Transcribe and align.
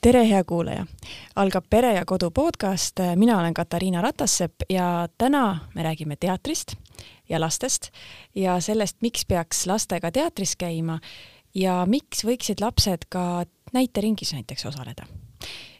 tere, 0.00 0.28
hea 0.28 0.44
kuulaja! 0.44 0.86
algab 1.36 1.64
Pere 1.70 1.92
ja 1.94 2.04
Kodu 2.06 2.30
podcast, 2.30 3.00
mina 3.16 3.38
olen 3.38 3.54
Katariina 3.54 4.00
Ratassepp 4.00 4.62
ja 4.70 5.08
täna 5.18 5.58
me 5.74 5.82
räägime 5.82 6.16
teatrist 6.16 6.74
ja 7.28 7.40
lastest 7.40 7.90
ja 8.34 8.60
sellest, 8.60 8.96
miks 9.02 9.26
peaks 9.26 9.66
lastega 9.66 10.10
teatris 10.12 10.56
käima 10.56 11.00
ja 11.54 11.86
miks 11.86 12.24
võiksid 12.24 12.60
lapsed 12.60 13.08
ka 13.08 13.44
näiteringis 13.72 14.32
näiteks 14.32 14.66
osaleda. 14.66 15.06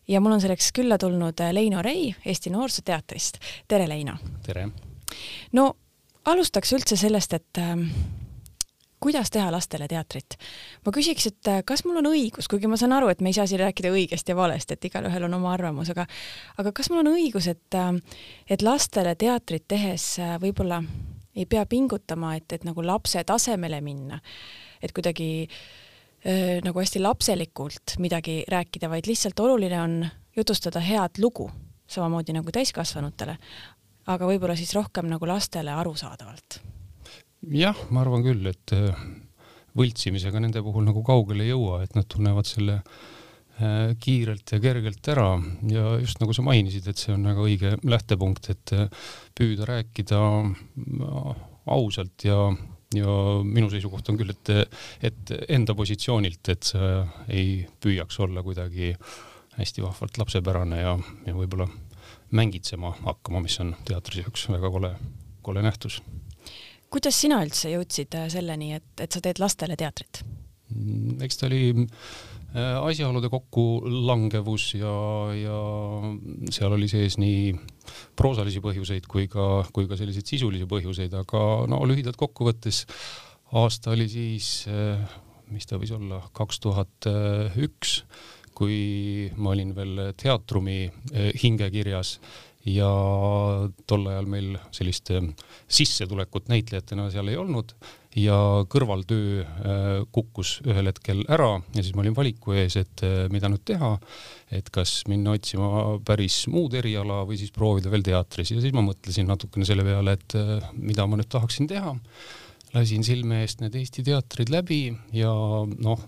ja 0.09 0.21
mul 0.21 0.32
on 0.32 0.41
selleks 0.41 0.73
külla 0.73 0.98
tulnud 0.98 1.41
Leino 1.53 1.82
Rei 1.82 2.14
Eesti 2.25 2.50
Noorsooteatrist. 2.50 3.39
tere, 3.69 3.89
Leino! 3.89 4.16
tere! 4.46 4.69
no 5.52 5.77
alustaks 6.24 6.73
üldse 6.73 6.96
sellest, 6.96 7.32
et 7.32 7.59
kuidas 9.01 9.30
teha 9.30 9.51
lastele 9.52 9.88
teatrit. 9.88 10.37
ma 10.87 10.93
küsiks, 10.93 11.27
et 11.27 11.48
äh, 11.48 11.61
kas 11.66 11.84
mul 11.84 12.01
on 12.01 12.11
õigus, 12.11 12.48
kuigi 12.51 12.70
ma 12.70 12.77
saan 12.80 12.93
aru, 12.97 13.09
et 13.12 13.21
me 13.21 13.30
ei 13.30 13.37
saa 13.37 13.47
siin 13.47 13.62
rääkida 13.62 13.93
õigest 13.95 14.29
ja 14.29 14.37
valest, 14.37 14.73
et 14.73 14.84
igalühel 14.84 15.29
on 15.29 15.38
oma 15.38 15.52
arvamus, 15.55 15.91
aga 15.95 16.07
aga 16.59 16.73
kas 16.73 16.91
mul 16.91 17.05
on 17.05 17.12
õigus, 17.15 17.48
et 17.51 17.79
äh, 17.79 17.93
et 18.51 18.62
lastele 18.62 19.15
teatrit 19.19 19.69
tehes 19.69 20.16
äh, 20.23 20.37
võib-olla 20.43 20.83
ei 21.38 21.47
pea 21.47 21.66
pingutama, 21.66 22.34
et, 22.37 22.52
et 22.52 22.65
nagu 22.66 22.83
lapse 22.83 23.23
tasemele 23.24 23.80
minna, 23.84 24.19
et 24.83 24.95
kuidagi 24.95 25.30
äh, 25.46 26.59
nagu 26.65 26.83
hästi 26.83 27.02
lapselikult 27.02 27.99
midagi 28.02 28.43
rääkida, 28.51 28.91
vaid 28.91 29.07
lihtsalt 29.07 29.41
oluline 29.41 29.83
on 29.83 30.01
jutustada 30.37 30.83
head 30.83 31.23
lugu, 31.23 31.51
samamoodi 31.87 32.35
nagu 32.35 32.51
täiskasvanutele, 32.55 33.38
aga 34.09 34.27
võib-olla 34.27 34.57
siis 34.59 34.74
rohkem 34.74 35.07
nagu 35.10 35.29
lastele 35.29 35.73
arusaadavalt 35.74 36.60
jah, 37.54 37.79
ma 37.95 38.02
arvan 38.04 38.24
küll, 38.27 38.49
et 38.51 38.74
äh, 38.77 39.04
võltsimisega 39.79 40.41
nende 40.43 40.63
puhul 40.65 40.87
nagu 40.87 41.02
kaugele 41.07 41.46
ei 41.46 41.52
jõua, 41.52 41.82
et 41.85 41.95
nad 41.96 42.09
tunnevad 42.10 42.49
selle 42.49 42.79
äh, 42.80 43.95
kiirelt 44.01 44.52
ja 44.52 44.60
kergelt 44.63 45.13
ära. 45.13 45.30
Ja 45.71 45.95
just 46.02 46.21
nagu 46.23 46.37
sa 46.37 46.45
mainisid, 46.46 46.88
et 46.91 47.01
see 47.01 47.15
on 47.15 47.26
väga 47.29 47.45
õige 47.45 47.74
lähtepunkt, 47.88 48.51
et 48.54 48.74
äh, 48.76 49.09
püüda 49.38 49.69
rääkida 49.69 50.21
ausalt 51.69 52.24
ja, 52.26 52.38
ja 52.96 53.16
minu 53.45 53.71
seisukoht 53.73 54.09
on 54.13 54.21
küll, 54.21 54.32
et, 54.35 54.79
et 55.04 55.35
enda 55.49 55.76
positsioonilt, 55.79 56.54
et 56.54 56.73
sa 56.73 57.02
ei 57.29 57.60
püüaks 57.82 58.21
olla 58.24 58.45
kuidagi 58.45 58.95
hästi 59.59 59.82
vahvalt 59.82 60.21
lapsepärane 60.21 60.80
ja, 60.80 60.95
ja 61.26 61.35
võib-olla 61.35 61.66
mängitsema 62.30 62.93
hakkama, 63.02 63.41
mis 63.43 63.57
on 63.65 63.73
teatris 63.88 64.28
üks 64.28 64.47
väga 64.53 64.71
kole, 64.71 64.93
kole 65.43 65.65
nähtus 65.65 65.99
kuidas 66.93 67.21
sina 67.21 67.41
üldse 67.44 67.72
jõudsid 67.72 68.17
äh, 68.19 68.28
selleni, 68.33 68.72
et, 68.78 68.89
et 69.03 69.12
sa 69.12 69.22
teed 69.25 69.41
lastele 69.43 69.77
teatrit? 69.78 70.22
Mm, 70.72 71.19
eks 71.25 71.41
ta 71.41 71.47
oli 71.49 71.62
äh, 71.75 72.77
asjaolude 72.81 73.31
kokkulangevus 73.33 74.71
ja, 74.78 74.94
ja 75.37 75.61
seal 76.55 76.77
oli 76.77 76.91
sees 76.91 77.19
nii 77.21 77.53
proosalisi 78.19 78.62
põhjuseid 78.65 79.09
kui 79.11 79.28
ka, 79.33 79.66
kui 79.75 79.89
ka 79.91 79.99
selliseid 80.00 80.28
sisulisi 80.28 80.69
põhjuseid, 80.69 81.15
aga 81.22 81.44
no 81.71 81.81
lühidalt 81.89 82.21
kokkuvõttes 82.21 82.84
aasta 83.59 83.94
oli 83.94 84.09
siis, 84.12 84.66
äh, 84.72 85.05
mis 85.53 85.69
ta 85.69 85.81
võis 85.81 85.94
olla, 85.97 86.22
kaks 86.37 86.61
tuhat 86.65 87.09
üks, 87.56 88.03
kui 88.59 89.31
ma 89.39 89.53
olin 89.55 89.71
veel 89.77 90.00
teatrumi 90.19 90.89
hingekirjas 91.39 92.16
ja 92.69 92.88
tol 93.88 94.06
ajal 94.11 94.28
meil 94.31 94.56
sellist 94.75 95.12
äh, 95.15 95.25
sissetulekut 95.71 96.50
näitlejatena 96.53 97.09
seal 97.12 97.31
ei 97.33 97.38
olnud. 97.41 97.75
Ja 98.19 98.37
kõrvaltöö 98.72 99.43
äh, 99.44 99.88
kukkus 100.15 100.56
ühel 100.66 100.91
hetkel 100.91 101.22
ära 101.31 101.53
ja 101.76 101.82
siis 101.84 101.94
ma 101.94 102.03
olin 102.03 102.16
valiku 102.16 102.56
ees, 102.56 102.78
et 102.81 103.04
äh, 103.06 103.28
mida 103.32 103.50
nüüd 103.53 103.62
teha, 103.69 103.92
et 104.54 104.72
kas 104.75 105.03
minna 105.10 105.37
otsima 105.37 105.98
päris 106.06 106.42
muud 106.50 106.75
eriala 106.78 107.22
või 107.28 107.38
siis 107.41 107.54
proovida 107.54 107.92
veel 107.92 108.06
teatris. 108.06 108.53
Ja 108.54 108.65
siis 108.65 108.75
ma 108.75 108.84
mõtlesin 108.87 109.28
natukene 109.28 109.69
selle 109.69 109.87
peale, 109.87 110.16
et 110.19 110.38
mida 110.75 111.06
ma 111.06 111.21
nüüd 111.21 111.31
tahaksin 111.31 111.71
teha. 111.71 111.94
Lasin 112.75 113.04
silme 113.06 113.42
eest 113.44 113.62
need 113.62 113.76
Eesti 113.81 114.03
teatrid 114.04 114.50
läbi 114.53 114.82
ja 115.16 115.31
noh, 115.69 116.03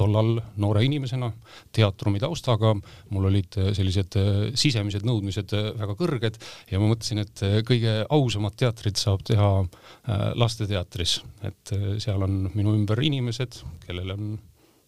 tollal 0.00 0.38
noore 0.60 0.82
inimesena, 0.86 1.30
teatrumi 1.74 2.20
taustaga, 2.22 2.72
mul 3.14 3.28
olid 3.30 3.58
äh, 3.60 3.70
sellised 3.76 4.16
äh, 4.20 4.30
sisemised 4.58 5.06
nõudmised 5.06 5.54
äh, 5.56 5.70
väga 5.78 5.96
kõrged 5.98 6.38
ja 6.70 6.80
ma 6.80 6.90
mõtlesin, 6.90 7.22
et 7.24 7.44
kõige 7.68 7.96
ausamat 8.08 8.56
teatrit 8.60 9.00
saab 9.00 9.24
teha 9.26 9.50
lasteteatris, 10.38 11.18
et 11.46 11.72
seal 12.02 12.22
on 12.24 12.42
minu 12.54 12.74
ümber 12.76 13.00
inimesed, 13.04 13.60
kellel 13.84 14.14
on 14.14 14.32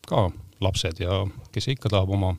ka 0.09 0.27
lapsed 0.63 1.03
ja 1.03 1.21
kes 1.55 1.69
ikka 1.75 1.91
tahab 1.93 2.11
oma 2.15 2.33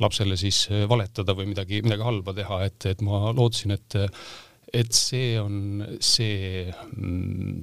lapsele 0.00 0.36
siis 0.40 0.64
valetada 0.88 1.34
või 1.36 1.50
midagi, 1.50 1.82
midagi 1.84 2.06
halba 2.06 2.34
teha, 2.36 2.62
et, 2.68 2.88
et 2.88 3.04
ma 3.04 3.32
lootsin, 3.36 3.74
et, 3.76 3.98
et 4.72 4.96
see 4.96 5.36
on 5.40 5.84
see 6.00 6.66
mm, 6.70 7.62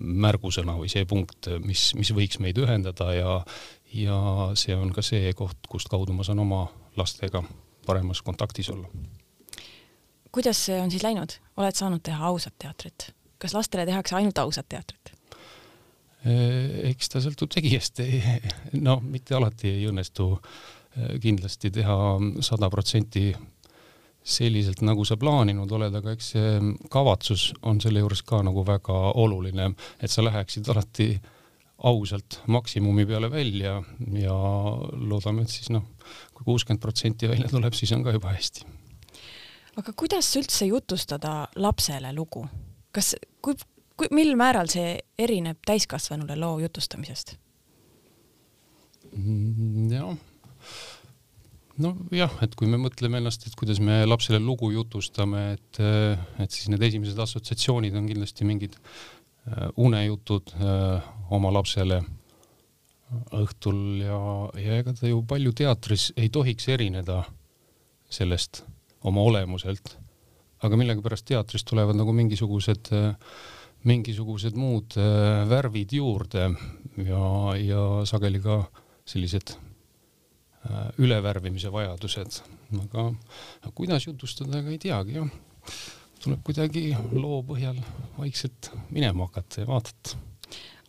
märgusõna 0.00 0.76
või 0.78 0.88
see 0.92 1.04
punkt, 1.08 1.48
mis, 1.64 1.90
mis 1.98 2.10
võiks 2.16 2.40
meid 2.40 2.58
ühendada 2.60 3.10
ja, 3.14 3.36
ja 3.94 4.50
see 4.54 4.76
on 4.76 4.92
ka 4.94 5.02
see 5.02 5.32
koht, 5.36 5.58
kust 5.68 5.88
kaudu 5.90 6.14
ma 6.16 6.26
saan 6.26 6.38
oma 6.38 6.66
lastega 6.96 7.42
paremas 7.86 8.22
kontaktis 8.22 8.70
olla. 8.70 8.88
kuidas 10.32 10.66
see 10.66 10.80
on 10.80 10.90
siis 10.90 11.02
läinud, 11.02 11.38
oled 11.56 11.74
saanud 11.74 12.02
teha 12.02 12.26
ausat 12.26 12.54
teatrit? 12.58 13.10
kas 13.38 13.54
lastele 13.54 13.86
tehakse 13.86 14.16
ainult 14.16 14.38
ausat 14.38 14.68
teatrit? 14.68 15.14
eks 16.90 17.08
ta 17.08 17.22
sõltub 17.24 17.50
tegijast, 17.52 18.02
no 18.86 19.00
mitte 19.00 19.34
alati 19.34 19.72
ei 19.72 19.86
õnnestu 19.88 20.34
kindlasti 21.22 21.70
teha 21.70 21.96
sada 22.44 22.68
protsenti 22.70 23.30
selliselt, 24.20 24.82
nagu 24.84 25.04
sa 25.08 25.16
plaaninud 25.16 25.70
oled, 25.72 25.94
aga 25.96 26.12
eks 26.12 26.32
see 26.34 26.56
kavatsus 26.92 27.50
on 27.66 27.80
selle 27.80 28.02
juures 28.02 28.20
ka 28.26 28.42
nagu 28.44 28.64
väga 28.66 28.98
oluline, 29.22 29.70
et 30.02 30.12
sa 30.12 30.24
läheksid 30.24 30.68
alati 30.68 31.14
ausalt 31.88 32.40
maksimumi 32.46 33.06
peale 33.08 33.30
välja 33.30 33.78
ja 34.18 34.36
loodame, 34.92 35.42
et 35.42 35.52
siis 35.52 35.70
noh, 35.72 35.86
kui 36.34 36.44
kuuskümmend 36.44 36.82
protsenti 36.82 37.28
välja 37.30 37.48
tuleb, 37.48 37.74
siis 37.76 37.92
on 37.96 38.04
ka 38.04 38.14
juba 38.16 38.34
hästi. 38.34 38.66
aga 39.80 39.92
kuidas 39.96 40.28
üldse 40.36 40.68
jutustada 40.68 41.48
lapsele 41.56 42.12
lugu? 42.16 42.46
kas, 42.92 43.14
kui, 43.42 43.56
kui, 43.96 44.10
mil 44.10 44.34
määral 44.36 44.68
see 44.68 44.98
erineb 45.18 45.60
täiskasvanule 45.66 46.36
loo 46.36 46.58
jutustamisest? 46.66 47.36
Mm, 49.16 49.90
jah 49.90 50.16
nojah, 51.80 52.34
et 52.44 52.54
kui 52.58 52.68
me 52.70 52.78
mõtleme 52.80 53.20
ennast, 53.20 53.46
et 53.48 53.56
kuidas 53.58 53.80
me 53.82 54.02
lapsele 54.06 54.40
lugu 54.42 54.70
jutustame, 54.74 55.54
et, 55.56 55.80
et 56.42 56.52
siis 56.52 56.68
need 56.72 56.82
esimesed 56.90 57.18
assotsiatsioonid 57.24 57.96
on 57.96 58.08
kindlasti 58.10 58.46
mingid 58.48 58.76
unejutud 59.76 60.54
äh, 60.56 61.10
oma 61.30 61.52
lapsele 61.54 62.02
õhtul 63.34 63.78
ja, 64.04 64.18
ja 64.60 64.80
ega 64.82 64.94
ta 64.94 65.08
ju 65.08 65.22
palju 65.26 65.52
teatris 65.56 66.10
ei 66.16 66.28
tohiks 66.30 66.68
erineda 66.70 67.24
sellest 68.10 68.62
oma 69.06 69.24
olemuselt. 69.26 69.96
aga 70.62 70.76
millegipärast 70.76 71.24
teatris 71.26 71.64
tulevad 71.64 71.96
nagu 71.96 72.12
mingisugused, 72.12 72.92
mingisugused 73.84 74.54
muud 74.54 74.98
äh, 75.00 75.48
värvid 75.48 75.96
juurde 75.96 76.50
ja, 77.00 77.24
ja 77.56 77.82
sageli 78.04 78.42
ka 78.44 78.62
sellised 79.08 79.56
Äh, 80.60 80.90
ülevärvimise 81.00 81.70
vajadused, 81.72 82.42
aga 82.82 83.04
kuidas 83.72 84.04
jutustada, 84.04 84.58
ega 84.58 84.74
ei 84.74 84.80
teagi 84.82 85.14
jah. 85.14 85.30
Tuleb 86.20 86.42
kuidagi 86.44 86.90
loo 87.12 87.40
põhjal 87.46 87.78
vaikselt 88.18 88.70
minema 88.90 89.28
hakata 89.28 89.62
ja 89.62 89.68
vaadata. 89.68 90.18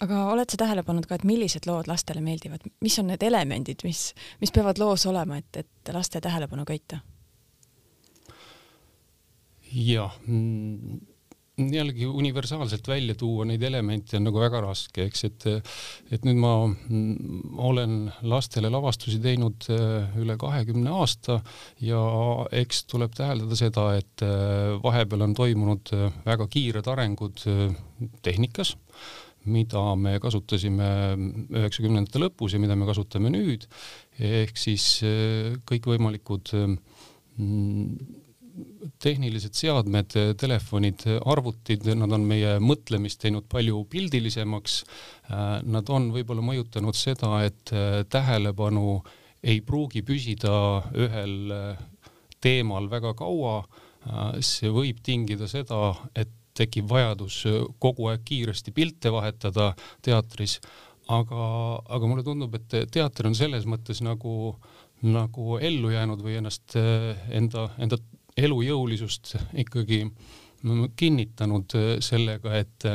aga 0.01 0.25
oled 0.33 0.49
sa 0.49 0.57
tähele 0.57 0.83
pannud 0.83 1.07
ka, 1.07 1.15
et 1.15 1.27
millised 1.27 1.67
lood 1.69 1.87
lastele 1.87 2.23
meeldivad, 2.25 2.65
mis 2.81 2.99
on 2.99 3.11
need 3.11 3.23
elemendid, 3.23 3.85
mis, 3.87 4.11
mis 4.41 4.51
peavad 4.51 4.81
loos 4.81 5.05
olema, 5.05 5.37
et, 5.37 5.63
et 5.63 5.93
laste 5.93 6.21
tähelepanu 6.21 6.65
köita? 6.67 6.99
jah 9.71 10.17
mm, 10.27 10.99
jällegi 11.57 12.05
universaalselt 12.05 12.87
välja 12.87 13.15
tuua 13.15 13.45
neid 13.45 13.63
elemente 13.63 14.17
on 14.17 14.23
nagu 14.27 14.39
väga 14.39 14.61
raske, 14.63 15.03
eks, 15.09 15.23
et 15.27 15.47
et 16.15 16.23
nüüd 16.27 16.39
ma 16.39 16.53
mm, 16.67 17.57
olen 17.59 17.97
lastele 18.31 18.71
lavastusi 18.71 19.19
teinud 19.23 19.67
äh, 19.73 20.15
üle 20.21 20.37
kahekümne 20.39 20.93
aasta 21.01 21.41
ja 21.83 21.99
eks 22.61 22.85
tuleb 22.91 23.15
täheldada 23.17 23.57
seda, 23.59 23.89
et 23.99 24.23
äh, 24.25 24.77
vahepeal 24.83 25.27
on 25.27 25.35
toimunud 25.37 25.91
äh, 25.97 26.07
väga 26.25 26.47
kiired 26.51 26.87
arengud 26.87 27.43
tehnikas, 28.23 28.75
mida 29.51 29.83
me 29.97 30.17
kasutasime 30.23 30.87
üheksakümnendate 31.51 32.21
lõpus 32.21 32.55
ja 32.55 32.61
mida 32.63 32.77
me 32.79 32.87
kasutame 32.89 33.31
nüüd, 33.33 33.67
ehk 34.21 34.57
siis 34.59 35.01
kõikvõimalikud 35.67 36.53
mm, 36.55 38.20
tehnilised 39.01 39.55
seadmed, 39.57 40.13
telefonid, 40.39 41.05
arvutid, 41.29 41.87
nad 41.97 42.11
on 42.13 42.25
meie 42.27 42.57
mõtlemist 42.63 43.21
teinud 43.23 43.47
palju 43.51 43.83
pildilisemaks. 43.91 44.81
Nad 45.65 45.89
on 45.93 46.09
võib-olla 46.15 46.43
mõjutanud 46.45 46.97
seda, 46.97 47.39
et 47.47 47.73
tähelepanu 48.11 48.99
ei 49.41 49.61
pruugi 49.65 50.03
püsida 50.05 50.53
ühel 50.93 51.53
teemal 52.41 52.89
väga 52.91 53.15
kaua. 53.17 53.63
see 54.41 54.69
võib 54.73 54.97
tingida 55.05 55.47
seda, 55.47 55.93
et 56.15 56.29
tekib 56.57 56.87
vajadus 56.89 57.43
kogu 57.79 58.07
aeg 58.09 58.23
kiiresti 58.25 58.71
pilte 58.73 59.11
vahetada 59.13 59.75
teatris, 60.01 60.59
aga, 61.07 61.43
aga 61.85 62.09
mulle 62.09 62.23
tundub, 62.25 62.55
et 62.55 62.89
teater 62.91 63.29
on 63.29 63.35
selles 63.37 63.67
mõttes 63.69 64.01
nagu, 64.01 64.55
nagu 65.05 65.59
ellu 65.61 65.93
jäänud 65.93 66.23
või 66.25 66.39
ennast 66.41 66.75
enda, 67.29 67.69
enda 67.77 68.01
elujõulisust 68.37 69.35
ikkagi 69.63 70.05
kinnitanud 70.95 71.73
sellega, 72.05 72.59
et 72.61 72.85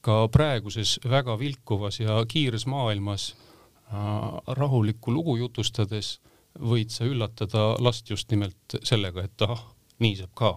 ka 0.00 0.20
praeguses 0.30 1.00
väga 1.02 1.34
vilkuvas 1.40 1.98
ja 2.00 2.20
kiires 2.28 2.66
maailmas 2.70 3.32
äh, 3.32 3.98
rahulikku 4.46 5.12
lugu 5.12 5.36
jutustades 5.40 6.20
võid 6.56 6.94
sa 6.94 7.04
üllatada 7.04 7.74
last 7.82 8.10
just 8.10 8.30
nimelt 8.30 8.78
sellega, 8.82 9.26
et 9.26 9.42
ahah, 9.42 9.66
nii 9.98 10.16
saab 10.22 10.32
ka 10.38 10.54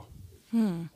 hmm 0.53 0.87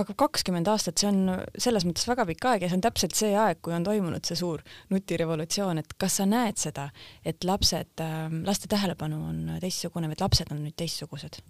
aga 0.00 0.14
kakskümmend 0.18 0.66
aastat, 0.72 0.98
see 0.98 1.06
on 1.06 1.20
selles 1.60 1.84
mõttes 1.86 2.06
väga 2.08 2.24
pikk 2.26 2.48
aeg 2.50 2.64
ja 2.64 2.70
see 2.70 2.78
on 2.78 2.84
täpselt 2.86 3.14
see 3.14 3.32
aeg, 3.38 3.60
kui 3.62 3.74
on 3.76 3.84
toimunud 3.86 4.26
see 4.26 4.38
suur 4.38 4.62
nutirevolutsioon, 4.90 5.78
et 5.82 5.94
kas 6.00 6.18
sa 6.18 6.26
näed 6.26 6.58
seda, 6.58 6.88
et 7.24 7.46
lapsed, 7.46 7.92
äh, 8.02 8.24
laste 8.46 8.70
tähelepanu 8.72 9.20
on 9.28 9.42
teistsugune 9.62 10.10
või 10.10 10.18
et 10.18 10.24
lapsed 10.24 10.50
on 10.54 10.64
nüüd 10.64 10.74
teistsugused? 10.78 11.42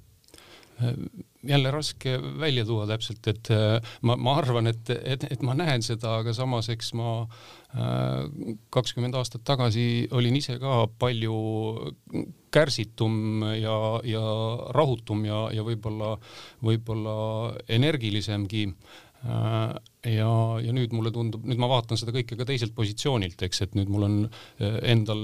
Jälle 1.43 1.71
raske 1.71 2.19
välja 2.41 2.65
tuua 2.65 2.87
täpselt, 2.87 3.27
et 3.27 3.51
äh, 3.51 3.95
ma, 4.07 4.17
ma 4.17 4.37
arvan, 4.39 4.71
et, 4.71 4.91
et, 4.91 5.27
et 5.31 5.43
ma 5.43 5.57
näen 5.59 5.83
seda, 5.83 6.19
aga 6.23 6.35
samas, 6.37 6.71
eks 6.73 6.93
ma 6.99 7.23
äh, 7.23 8.25
kakskümmend 8.75 9.19
aastat 9.19 9.45
tagasi 9.47 10.07
olin 10.15 10.39
ise 10.39 10.59
ka 10.63 10.87
palju 11.03 11.37
kärsitum 12.53 13.47
ja, 13.59 13.77
ja 14.07 14.25
rahutum 14.77 15.25
ja, 15.27 15.47
ja 15.55 15.67
võib-olla, 15.67 16.17
võib-olla 16.63 17.17
energilisemgi. 17.73 18.69
Äh, 19.23 19.75
ja, 20.15 20.31
ja 20.63 20.73
nüüd 20.75 20.95
mulle 20.95 21.13
tundub, 21.15 21.45
nüüd 21.47 21.61
ma 21.63 21.71
vaatan 21.71 21.99
seda 21.99 22.15
kõike 22.15 22.39
ka 22.39 22.47
teiselt 22.47 22.75
positsioonilt, 22.79 23.43
eks, 23.47 23.67
et 23.67 23.79
nüüd 23.79 23.91
mul 23.91 24.07
on 24.09 24.17
endal 24.59 25.23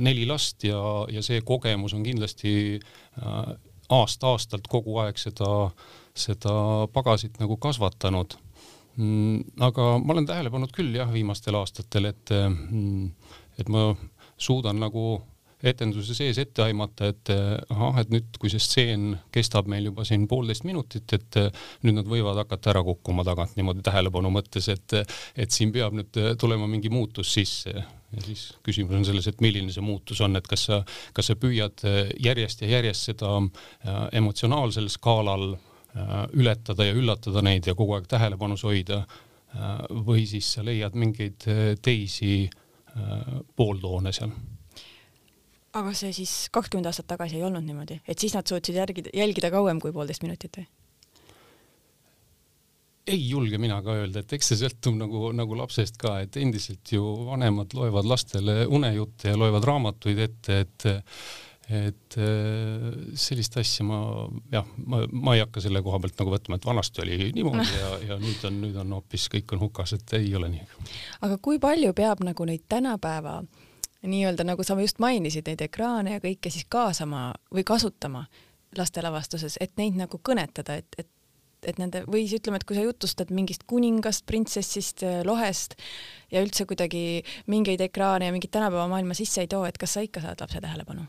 neli 0.00 0.26
last 0.28 0.64
ja, 0.68 0.80
ja 1.12 1.24
see 1.24 1.40
kogemus 1.48 1.96
on 1.96 2.04
kindlasti 2.04 2.52
aasta-aastalt 3.88 4.68
kogu 4.68 4.98
aeg 5.02 5.18
seda, 5.20 5.70
seda 6.16 6.52
pagasit 6.92 7.38
nagu 7.42 7.56
kasvatanud. 7.60 8.36
Mm, 8.98 9.42
aga 9.62 9.90
ma 10.02 10.14
olen 10.14 10.26
tähele 10.26 10.50
pannud 10.50 10.72
küll 10.74 10.94
jah, 10.96 11.10
viimastel 11.12 11.56
aastatel, 11.58 12.10
et, 12.10 12.32
mm, 12.34 13.10
et 13.62 13.68
ma 13.70 13.92
suudan 14.38 14.80
nagu 14.82 15.20
etenduse 15.62 16.14
sees 16.14 16.38
ette 16.38 16.62
aimata, 16.62 17.08
et 17.10 17.30
ahah, 17.74 17.96
et 18.02 18.10
nüüd, 18.14 18.36
kui 18.38 18.50
see 18.50 18.62
stseen 18.62 19.08
kestab 19.34 19.66
meil 19.70 19.88
juba 19.90 20.04
siin 20.06 20.28
poolteist 20.30 20.66
minutit, 20.66 21.14
et 21.16 21.38
nüüd 21.82 21.96
nad 21.98 22.10
võivad 22.10 22.38
hakata 22.44 22.74
ära 22.74 22.84
kukkuma 22.86 23.24
tagant 23.26 23.56
niimoodi 23.58 23.82
tähelepanu 23.86 24.30
mõttes, 24.34 24.68
et, 24.70 24.98
et 25.34 25.54
siin 25.54 25.74
peab 25.74 25.96
nüüd 25.98 26.20
tulema 26.38 26.70
mingi 26.70 26.92
muutus 26.94 27.32
sisse 27.34 27.74
ja 28.16 28.24
siis 28.24 28.44
küsimus 28.64 28.96
on 28.96 29.06
selles, 29.06 29.28
et 29.28 29.40
milline 29.44 29.72
see 29.74 29.84
muutus 29.84 30.20
on, 30.24 30.36
et 30.38 30.46
kas 30.48 30.66
sa, 30.70 30.80
kas 31.16 31.30
sa 31.30 31.36
püüad 31.38 31.84
äh, 31.88 32.00
järjest 32.24 32.64
ja 32.64 32.72
järjest 32.78 33.10
seda 33.10 33.34
äh, 33.38 34.04
emotsionaalsel 34.20 34.88
skaalal 34.92 35.50
äh, 35.54 36.14
ületada 36.36 36.88
ja 36.88 36.96
üllatada 36.96 37.44
neid 37.44 37.68
ja 37.68 37.76
kogu 37.78 37.98
aeg 37.98 38.08
tähelepanus 38.10 38.66
hoida 38.68 39.04
või 40.04 40.26
siis 40.28 40.44
sa 40.58 40.60
leiad 40.60 40.92
mingeid 40.92 41.46
teisi 41.80 42.50
pooltoone 43.56 44.12
seal 44.12 44.34
aga 45.78 45.94
see 45.96 46.12
siis 46.12 46.34
kakskümmend 46.52 46.90
aastat 46.90 47.08
tagasi 47.14 47.38
ei 47.38 47.46
olnud 47.48 47.64
niimoodi, 47.64 47.96
et 48.04 48.20
siis 48.20 48.36
nad 48.36 48.44
suutsid 48.44 48.76
järgida, 48.76 49.12
jälgida 49.16 49.48
kauem 49.54 49.80
kui 49.80 49.94
poolteist 49.96 50.26
minutit 50.26 50.60
või? 50.60 50.68
Ei 53.08 53.24
julge 53.30 53.58
mina 53.60 53.80
ka 53.84 53.96
öelda, 54.02 54.22
et 54.22 54.32
eks 54.36 54.52
see 54.52 54.60
sõltub 54.62 54.96
nagu, 54.98 55.32
nagu 55.36 55.58
lapsest 55.58 55.98
ka, 56.00 56.18
et 56.24 56.38
endiselt 56.40 56.92
ju 56.92 57.02
vanemad 57.28 57.74
loevad 57.76 58.08
lastele 58.08 58.64
unejutte 58.66 59.32
ja 59.32 59.38
loevad 59.40 59.66
raamatuid 59.68 60.24
ette, 60.28 60.64
et 60.64 60.90
et 61.68 62.14
äh, 62.16 62.84
sellist 63.20 63.58
asja 63.60 63.84
ma 63.84 63.98
jah, 64.52 64.64
ma, 64.88 65.02
ma 65.12 65.34
ei 65.36 65.42
hakka 65.42 65.60
selle 65.60 65.82
koha 65.84 65.98
pealt 66.00 66.16
nagu 66.22 66.32
võtma, 66.32 66.56
et 66.56 66.64
vanasti 66.64 67.02
oli 67.04 67.18
niimoodi 67.36 67.66
ja, 67.74 67.90
ja 68.08 68.16
nüüd 68.22 68.46
on, 68.48 68.56
nüüd 68.62 68.78
on 68.80 68.94
hoopis 68.96 69.26
kõik 69.34 69.52
on 69.52 69.60
hukas, 69.66 69.92
et 69.98 70.14
ei 70.16 70.32
ole 70.36 70.48
nii. 70.54 70.64
aga 71.28 71.36
kui 71.44 71.60
palju 71.60 71.92
peab 71.96 72.24
nagu 72.24 72.46
neid 72.48 72.64
tänapäeva 72.72 73.42
nii-öelda 74.08 74.46
nagu 74.48 74.64
sa 74.64 74.78
just 74.80 75.02
mainisid, 75.02 75.44
neid 75.44 75.60
ekraane 75.68 76.16
ja 76.16 76.24
kõike 76.24 76.48
siis 76.54 76.64
kaasama 76.72 77.34
või 77.52 77.66
kasutama 77.68 78.24
lastelavastuses, 78.78 79.58
et 79.60 79.76
neid 79.76 79.96
nagu 79.98 80.20
kõnetada, 80.24 80.78
et, 80.80 80.88
et 80.98 81.08
et 81.66 81.78
nende 81.80 82.04
või 82.06 82.24
siis 82.26 82.42
ütleme, 82.42 82.60
et 82.60 82.66
kui 82.68 82.78
sa 82.78 82.84
jutustad 82.84 83.32
mingist 83.34 83.64
kuningast, 83.70 84.26
printsessist, 84.28 85.02
äh, 85.06 85.20
lohest 85.26 85.76
ja 86.32 86.42
üldse 86.44 86.66
kuidagi 86.68 87.22
mingeid 87.50 87.82
ekraane 87.88 88.28
ja 88.28 88.34
mingit 88.34 88.52
tänapäeva 88.54 88.88
maailma 88.90 89.16
sisse 89.18 89.42
ei 89.44 89.50
too, 89.50 89.64
et 89.68 89.78
kas 89.78 89.96
sa 89.96 90.04
ikka 90.04 90.24
saad 90.24 90.44
lapse 90.44 90.62
tähelepanu? 90.64 91.08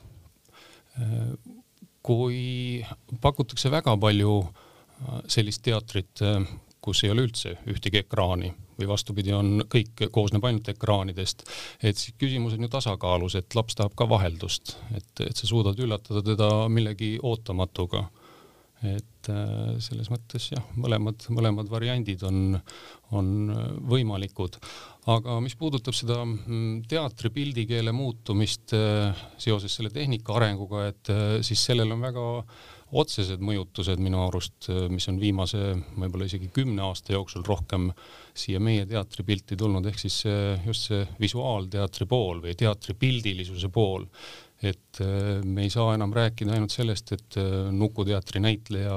kui 2.04 2.82
pakutakse 3.22 3.70
väga 3.72 3.94
palju 4.02 4.34
äh, 4.42 5.22
sellist 5.32 5.62
teatrit, 5.64 6.24
äh, 6.26 6.42
kus 6.82 7.04
ei 7.04 7.14
ole 7.14 7.28
üldse 7.28 7.56
ühtegi 7.70 8.02
ekraani 8.04 8.52
või 8.80 8.88
vastupidi, 8.88 9.34
on 9.36 9.64
kõik 9.68 10.08
koosneb 10.16 10.46
ainult 10.48 10.70
ekraanidest, 10.72 11.44
et 11.84 12.00
siis 12.00 12.16
küsimus 12.20 12.56
on 12.56 12.64
ju 12.64 12.72
tasakaalus, 12.72 13.36
et 13.36 13.56
laps 13.56 13.76
tahab 13.76 13.96
ka 14.00 14.08
vaheldust, 14.10 14.78
et, 14.96 15.10
et 15.26 15.36
sa 15.36 15.48
suudad 15.48 15.80
üllatada 15.84 16.24
teda 16.24 16.50
millegi 16.72 17.18
ootamatuga 17.24 18.06
et 18.88 19.28
äh, 19.28 19.76
selles 19.84 20.08
mõttes 20.12 20.46
jah, 20.54 20.64
mõlemad, 20.80 21.26
mõlemad 21.36 21.68
variandid 21.72 22.24
on, 22.28 22.56
on 23.18 23.30
võimalikud. 23.92 24.56
aga 25.12 25.40
mis 25.44 25.58
puudutab 25.60 25.96
seda 25.98 26.22
mm, 26.24 26.86
teatri 26.88 27.32
pildikeele 27.36 27.92
muutumist 27.96 28.76
äh, 28.78 29.24
seoses 29.38 29.76
selle 29.76 29.92
tehnika 29.92 30.38
arenguga, 30.40 30.88
et 30.94 31.12
äh, 31.12 31.40
siis 31.44 31.66
sellel 31.68 31.92
on 31.92 32.06
väga 32.08 32.28
otsesed 32.90 33.44
mõjutused 33.46 34.00
minu 34.02 34.24
arust, 34.24 34.66
mis 34.90 35.06
on 35.12 35.20
viimase 35.22 35.60
võib-olla 35.94 36.26
isegi 36.26 36.48
kümne 36.50 36.82
aasta 36.88 37.14
jooksul 37.14 37.44
rohkem 37.46 37.92
siia 38.34 38.58
meie 38.58 38.88
teatripilti 38.90 39.54
tulnud, 39.60 39.86
ehk 39.86 40.00
siis 40.02 40.24
just 40.66 40.88
see 40.88 41.04
visuaalteatri 41.22 42.08
pool 42.10 42.42
või 42.48 42.56
teatri 42.58 42.96
pildilisuse 42.98 43.70
pool 43.70 44.08
et 44.62 45.02
äh, 45.02 45.40
me 45.46 45.66
ei 45.66 45.74
saa 45.74 45.94
enam 45.96 46.14
rääkida 46.16 46.56
ainult 46.56 46.74
sellest, 46.76 47.14
et 47.16 47.38
äh, 47.40 47.70
Nukuteatri 47.76 48.42
näitleja 48.44 48.96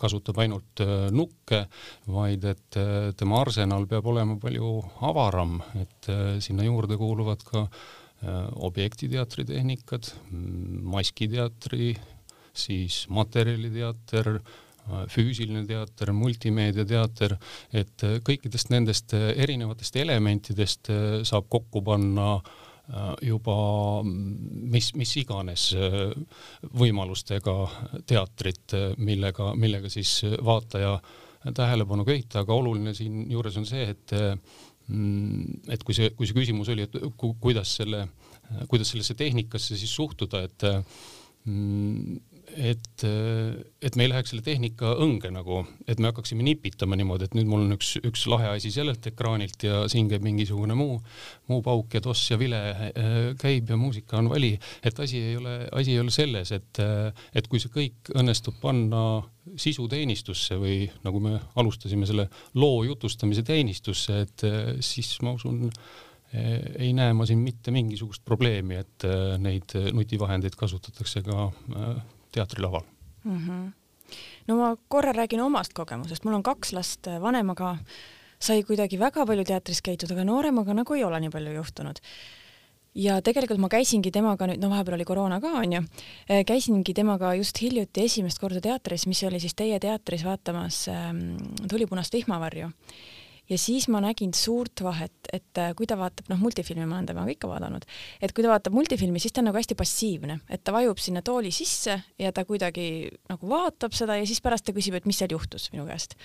kasutab 0.00 0.38
ainult 0.44 0.82
äh, 0.84 1.08
nukke, 1.14 1.64
vaid 2.06 2.44
et 2.52 2.78
tema 3.18 3.40
arsenal 3.42 3.88
peab 3.90 4.06
olema 4.12 4.36
palju 4.40 4.76
avaram, 5.08 5.58
et 5.80 6.10
sinna 6.44 6.66
juurde 6.66 6.98
kuuluvad 7.00 7.42
ka 7.46 7.68
objektiteatri 8.64 9.42
tehnikad, 9.44 10.06
maskiteatri, 10.94 11.90
siis 12.56 13.02
materjaliteater, 13.12 14.38
füüsiline 15.12 15.66
teater, 15.68 16.12
multimeediateater, 16.16 17.34
et 17.76 18.04
kõikidest 18.24 18.72
nendest 18.72 19.12
erinevatest 19.12 19.98
elementidest 20.00 20.88
saab 21.28 21.50
kokku 21.52 21.82
panna 21.84 22.38
Äh, 22.38 22.63
juba 23.24 23.54
mis, 24.04 24.90
mis 24.98 25.12
iganes 25.22 25.70
äh, 25.78 26.10
võimalustega 26.76 27.54
teatrit, 28.08 28.74
äh, 28.76 28.90
millega, 29.00 29.52
millega 29.56 29.88
siis 29.92 30.18
vaataja 30.44 30.98
tähelepanu 31.44 32.04
köita, 32.08 32.42
aga 32.42 32.56
oluline 32.56 32.94
siinjuures 32.96 33.56
on 33.60 33.66
see, 33.68 33.86
et 33.92 34.14
mm, 34.88 35.64
et 35.72 35.84
kui 35.84 35.96
see, 35.96 36.12
kui 36.16 36.28
see 36.28 36.36
küsimus 36.36 36.70
oli, 36.72 36.86
et 36.86 37.00
ku, 37.20 37.34
kuidas 37.40 37.72
selle, 37.80 38.06
kuidas 38.68 38.92
sellesse 38.92 39.16
tehnikasse 39.16 39.76
siis 39.80 39.92
suhtuda, 39.92 40.44
et 40.44 40.64
mm, 41.44 42.20
et, 42.56 43.04
et 43.04 43.96
me 43.96 44.06
ei 44.06 44.10
läheks 44.10 44.32
selle 44.32 44.44
tehnika 44.46 44.94
õnge 45.02 45.30
nagu, 45.34 45.62
et 45.90 46.00
me 46.00 46.10
hakkaksime 46.10 46.44
nipitama 46.46 46.96
niimoodi, 46.98 47.28
et 47.28 47.36
nüüd 47.36 47.48
mul 47.50 47.64
on 47.66 47.76
üks, 47.76 47.94
üks 48.04 48.24
lahe 48.30 48.52
asi 48.54 48.72
sellelt 48.74 49.06
ekraanilt 49.10 49.66
ja 49.66 49.82
siin 49.90 50.08
käib 50.10 50.24
mingisugune 50.26 50.76
muu, 50.78 50.98
muu 51.50 51.60
pauk 51.66 51.96
ja 51.96 52.02
toss 52.04 52.30
ja 52.32 52.38
vile 52.40 52.60
äh, 52.70 53.18
käib 53.40 53.72
ja 53.72 53.78
muusika 53.80 54.18
on 54.20 54.30
vali, 54.32 54.54
et 54.84 55.00
asi 55.02 55.20
ei 55.32 55.36
ole, 55.40 55.56
asi 55.72 55.94
ei 55.96 56.02
ole 56.02 56.14
selles, 56.14 56.54
et, 56.54 56.82
et 57.34 57.50
kui 57.50 57.62
see 57.62 57.72
kõik 57.74 58.14
õnnestub 58.14 58.58
panna 58.62 59.04
sisuteenistusse 59.60 60.56
või 60.60 60.84
nagu 61.04 61.20
me 61.20 61.36
alustasime 61.60 62.08
selle 62.08 62.28
loo 62.56 62.82
jutustamise 62.86 63.44
teenistusse, 63.46 64.24
et 64.24 64.46
siis 64.84 65.10
ma 65.24 65.34
usun, 65.36 65.68
ei 66.34 66.90
näe 66.96 67.12
ma 67.14 67.26
siin 67.28 67.42
mitte 67.44 67.70
mingisugust 67.74 68.24
probleemi, 68.26 68.80
et 68.80 69.06
neid 69.38 69.76
nutivahendeid 69.94 70.56
kasutatakse 70.58 71.22
ka 71.26 71.50
teatrilaval 72.34 72.84
mm. 73.24 73.38
-hmm. 73.38 73.72
no 74.48 74.56
ma 74.56 74.76
korra 74.88 75.12
räägin 75.12 75.40
omast 75.40 75.72
kogemusest, 75.72 76.24
mul 76.24 76.34
on 76.34 76.42
kaks 76.42 76.72
last, 76.72 77.06
vanemaga 77.20 77.76
sai 78.38 78.62
kuidagi 78.62 78.98
väga 78.98 79.26
palju 79.26 79.44
teatris 79.44 79.82
käidud, 79.82 80.10
aga 80.12 80.24
nooremaga 80.24 80.74
nagu 80.74 80.94
ei 80.94 81.04
ole 81.04 81.20
nii 81.20 81.30
palju 81.30 81.52
juhtunud. 81.54 82.00
ja 82.94 83.22
tegelikult 83.22 83.58
ma 83.58 83.68
käisingi 83.68 84.10
temaga 84.10 84.46
nüüd, 84.46 84.60
no 84.62 84.70
vahepeal 84.70 84.94
oli 84.94 85.04
koroona 85.04 85.40
ka 85.40 85.52
onju, 85.58 85.82
käisingi 86.46 86.94
temaga 86.94 87.34
just 87.34 87.58
hiljuti 87.62 88.04
esimest 88.04 88.38
korda 88.38 88.60
teatris, 88.60 89.06
mis 89.06 89.22
oli 89.22 89.40
siis 89.40 89.54
teie 89.54 89.80
teatris 89.80 90.24
vaatamas 90.24 90.88
ähm, 90.88 91.36
Tulipunast 91.70 92.12
vihmavarju 92.14 92.70
ja 93.50 93.58
siis 93.58 93.88
ma 93.92 94.00
nägin 94.00 94.32
suurt 94.34 94.82
vahet, 94.82 95.12
et 95.32 95.60
äh, 95.60 95.72
kui 95.76 95.86
ta 95.88 95.96
vaatab, 96.00 96.28
noh, 96.32 96.40
multifilmi 96.40 96.86
ma 96.88 96.98
olen 96.98 97.08
temaga 97.10 97.34
ikka 97.34 97.50
vaadanud, 97.50 97.86
et 98.22 98.32
kui 98.32 98.44
ta 98.44 98.52
vaatab 98.52 98.76
multifilmi, 98.76 99.20
siis 99.22 99.34
ta 99.34 99.42
on 99.42 99.50
nagu 99.50 99.60
hästi 99.60 99.76
passiivne, 99.78 100.40
et 100.48 100.64
ta 100.64 100.74
vajub 100.74 101.00
sinna 101.02 101.22
tooli 101.24 101.52
sisse 101.54 101.98
ja 102.20 102.32
ta 102.32 102.46
kuidagi 102.48 102.88
nagu 103.30 103.50
vaatab 103.50 103.96
seda 103.96 104.18
ja 104.20 104.26
siis 104.28 104.42
pärast 104.44 104.68
ta 104.68 104.76
küsib, 104.76 104.96
et 104.98 105.08
mis 105.08 105.20
seal 105.20 105.34
juhtus 105.36 105.70
minu 105.74 105.86
käest. 105.88 106.16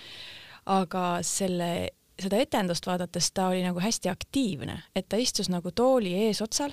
aga 0.70 1.04
selle, 1.24 1.90
seda 2.20 2.36
etendust 2.36 2.86
vaadates 2.86 3.30
ta 3.32 3.48
oli 3.48 3.62
nagu 3.64 3.80
hästi 3.80 4.10
aktiivne, 4.12 4.76
et 4.94 5.08
ta 5.08 5.16
istus 5.16 5.48
nagu 5.48 5.72
tooli 5.72 6.14
eesotsal, 6.26 6.72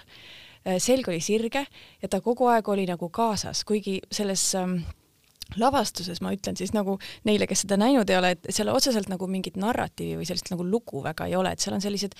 äh, 0.64 0.80
selg 0.84 1.08
oli 1.08 1.20
sirge 1.24 1.66
ja 2.02 2.08
ta 2.10 2.22
kogu 2.22 2.48
aeg 2.52 2.68
oli 2.68 2.88
nagu 2.88 3.10
kaasas, 3.10 3.64
kuigi 3.68 4.00
selles 4.12 4.54
ähm, 4.56 4.82
lavastuses 5.56 6.20
ma 6.24 6.34
ütlen 6.36 6.58
siis 6.60 6.74
nagu 6.76 6.98
neile, 7.28 7.48
kes 7.48 7.64
seda 7.64 7.78
näinud 7.80 8.10
ei 8.12 8.20
ole, 8.20 8.34
et 8.36 8.50
seal 8.54 8.72
otseselt 8.74 9.10
nagu 9.12 9.30
mingit 9.32 9.58
narratiivi 9.60 10.20
või 10.20 10.28
sellist 10.28 10.52
nagu 10.52 10.66
lugu 10.68 11.02
väga 11.06 11.30
ei 11.30 11.38
ole, 11.40 11.54
et 11.54 11.64
seal 11.64 11.78
on 11.78 11.84
sellised 11.84 12.18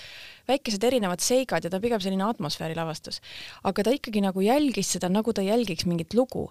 väikesed 0.48 0.84
erinevad 0.88 1.24
seigad 1.24 1.66
ja 1.66 1.72
ta 1.72 1.80
on 1.80 1.84
pigem 1.84 2.04
selline 2.04 2.28
atmosfääri 2.28 2.78
lavastus. 2.78 3.20
aga 3.64 3.84
ta 3.84 3.96
ikkagi 3.96 4.24
nagu 4.24 4.42
jälgis 4.42 4.94
seda, 4.96 5.10
nagu 5.12 5.34
ta 5.34 5.44
jälgiks 5.44 5.86
mingit 5.86 6.14
lugu. 6.14 6.50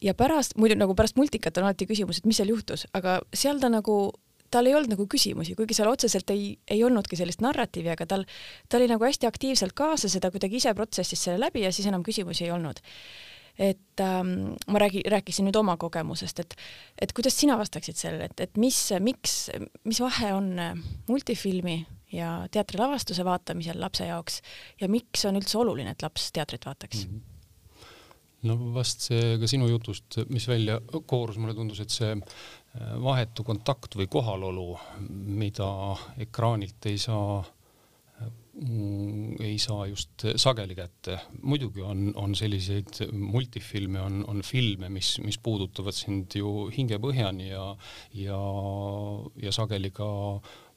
ja 0.00 0.14
pärast, 0.14 0.56
muidu 0.56 0.74
nagu 0.74 0.94
pärast 0.96 1.16
multikat 1.16 1.58
on 1.58 1.68
alati 1.68 1.86
küsimus, 1.86 2.18
et 2.18 2.26
mis 2.26 2.36
seal 2.40 2.48
juhtus, 2.48 2.86
aga 2.94 3.20
seal 3.34 3.60
ta 3.60 3.68
nagu 3.68 4.12
tal 4.50 4.66
ei 4.66 4.74
olnud 4.74 4.90
nagu 4.90 5.06
küsimusi, 5.06 5.54
kuigi 5.54 5.76
seal 5.76 5.90
otseselt 5.90 6.30
ei, 6.34 6.56
ei 6.66 6.82
olnudki 6.84 7.16
sellist 7.16 7.42
narratiivi, 7.44 7.92
aga 7.92 8.06
tal, 8.06 8.24
ta 8.68 8.80
oli 8.80 8.88
nagu 8.90 9.04
hästi 9.04 9.28
aktiivselt 9.28 9.76
kaasas 9.78 10.16
ja 10.16 10.20
ta 10.20 10.32
kuidagi 10.34 10.58
ise 10.58 10.74
protsessis 10.74 11.22
selle 11.22 11.38
läbi 11.38 11.62
ja 11.62 11.70
siis 11.72 11.86
enam 11.86 12.02
küsimusi 12.02 12.48
ei 12.48 12.50
olnud 12.50 12.82
et 13.60 14.00
ähm, 14.00 14.54
ma 14.72 14.80
räägi, 14.80 15.02
rääkisin 15.12 15.44
nüüd 15.48 15.58
oma 15.60 15.76
kogemusest, 15.80 16.40
et, 16.40 16.54
et 17.00 17.12
kuidas 17.16 17.36
sina 17.36 17.58
vastaksid 17.60 17.98
sellele, 17.98 18.30
et, 18.30 18.44
et 18.46 18.60
mis, 18.60 18.78
miks, 19.04 19.34
mis 19.84 20.00
vahe 20.00 20.32
on 20.32 20.52
äh, 20.58 20.78
multifilmi 21.10 21.76
ja 22.16 22.32
teatrilavastuse 22.50 23.24
vaatamisel 23.26 23.80
lapse 23.80 24.08
jaoks 24.08 24.40
ja 24.80 24.88
miks 24.90 25.26
on 25.28 25.36
üldse 25.38 25.60
oluline, 25.60 25.92
et 25.92 26.06
laps 26.06 26.30
teatrit 26.32 26.66
vaataks 26.66 27.04
mm? 27.06 27.12
-hmm 27.18 27.28
no 28.40 28.54
vast 28.72 29.02
see 29.04 29.36
ka 29.36 29.44
sinu 29.44 29.66
jutust, 29.68 30.16
mis 30.32 30.46
välja 30.48 30.78
koorus, 31.06 31.36
mulle 31.36 31.52
tundus, 31.54 31.80
et 31.80 31.92
see 31.92 32.14
äh, 32.16 32.22
vahetu 33.04 33.44
kontakt 33.44 33.96
või 34.00 34.06
kohalolu, 34.08 34.78
mida 35.36 35.68
ekraanilt 36.24 36.88
ei 36.88 36.96
saa 36.98 37.42
Mm, 37.44 37.59
ei 38.50 39.58
saa 39.62 39.84
just 39.86 40.24
sageli 40.36 40.74
kätte. 40.74 41.18
muidugi 41.42 41.82
on, 41.86 42.10
on 42.18 42.34
selliseid 42.34 43.12
multifilme, 43.12 44.00
on, 44.00 44.24
on 44.28 44.42
filme, 44.42 44.88
mis, 44.90 45.18
mis 45.22 45.38
puudutavad 45.38 45.94
sind 45.94 46.34
ju 46.34 46.66
hingepõhjani 46.74 47.52
ja, 47.52 47.68
ja, 48.18 48.40
ja 49.42 49.52
sageli 49.54 49.92
ka 49.94 50.10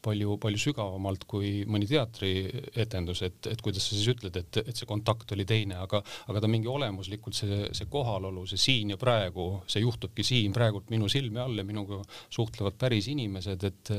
palju, 0.03 0.37
palju 0.41 0.59
sügavamalt 0.59 1.25
kui 1.29 1.63
mõni 1.69 1.87
teatrietendus, 1.89 3.23
et, 3.25 3.49
et 3.51 3.61
kuidas 3.63 3.87
sa 3.87 3.95
siis 3.95 4.09
ütled, 4.13 4.37
et, 4.37 4.59
et 4.61 4.75
see 4.77 4.89
kontakt 4.89 5.31
oli 5.35 5.45
teine, 5.47 5.77
aga, 5.81 6.03
aga 6.29 6.43
ta 6.43 6.49
mingi 6.51 6.69
olemuslikult 6.69 7.37
see, 7.37 7.61
see 7.75 7.89
kohalolu, 7.91 8.45
see 8.49 8.61
siin 8.61 8.93
ja 8.93 8.99
praegu, 9.01 9.47
see 9.65 9.83
juhtubki 9.85 10.25
siin 10.27 10.53
praegult 10.55 10.91
minu 10.93 11.09
silme 11.11 11.41
all 11.43 11.57
ja 11.57 11.65
minuga 11.67 12.01
suhtlevad 12.33 12.77
päris 12.79 13.09
inimesed, 13.13 13.63
et, 13.69 13.93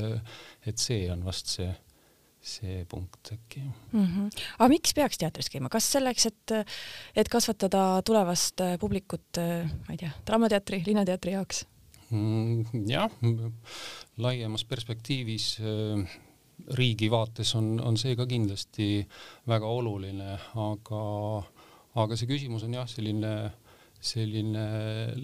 et 0.69 0.79
see 0.81 1.09
on 1.11 1.25
vast 1.25 1.57
see 1.57 1.73
see 2.45 2.83
punkt 2.89 3.31
äkki 3.33 3.61
mm. 3.61 4.05
-hmm. 4.05 4.43
aga 4.59 4.67
miks 4.69 4.93
peaks 4.93 5.17
teatris 5.17 5.49
käima, 5.49 5.69
kas 5.73 5.87
selleks, 5.91 6.25
et, 6.29 6.53
et 7.15 7.29
kasvatada 7.29 8.01
tulevast 8.05 8.61
äh, 8.61 8.75
publikut, 8.79 9.37
äh, 9.41 9.65
ma 9.87 9.95
ei 9.95 9.97
tea, 9.97 10.11
Draamateatri, 10.27 10.83
Linnateatri 10.85 11.33
jaoks 11.37 11.65
mm,? 12.09 12.85
jah, 12.89 13.09
laiemas 14.17 14.65
perspektiivis 14.65 15.57
äh, 15.59 16.17
riigi 16.77 17.09
vaates 17.11 17.55
on, 17.55 17.79
on 17.83 17.97
see 17.97 18.15
ka 18.15 18.25
kindlasti 18.29 19.05
väga 19.47 19.67
oluline, 19.67 20.37
aga, 20.55 21.03
aga 21.95 22.17
see 22.17 22.29
küsimus 22.29 22.63
on 22.67 22.77
jah, 22.77 22.87
selline, 22.89 23.33
selline 23.99 24.67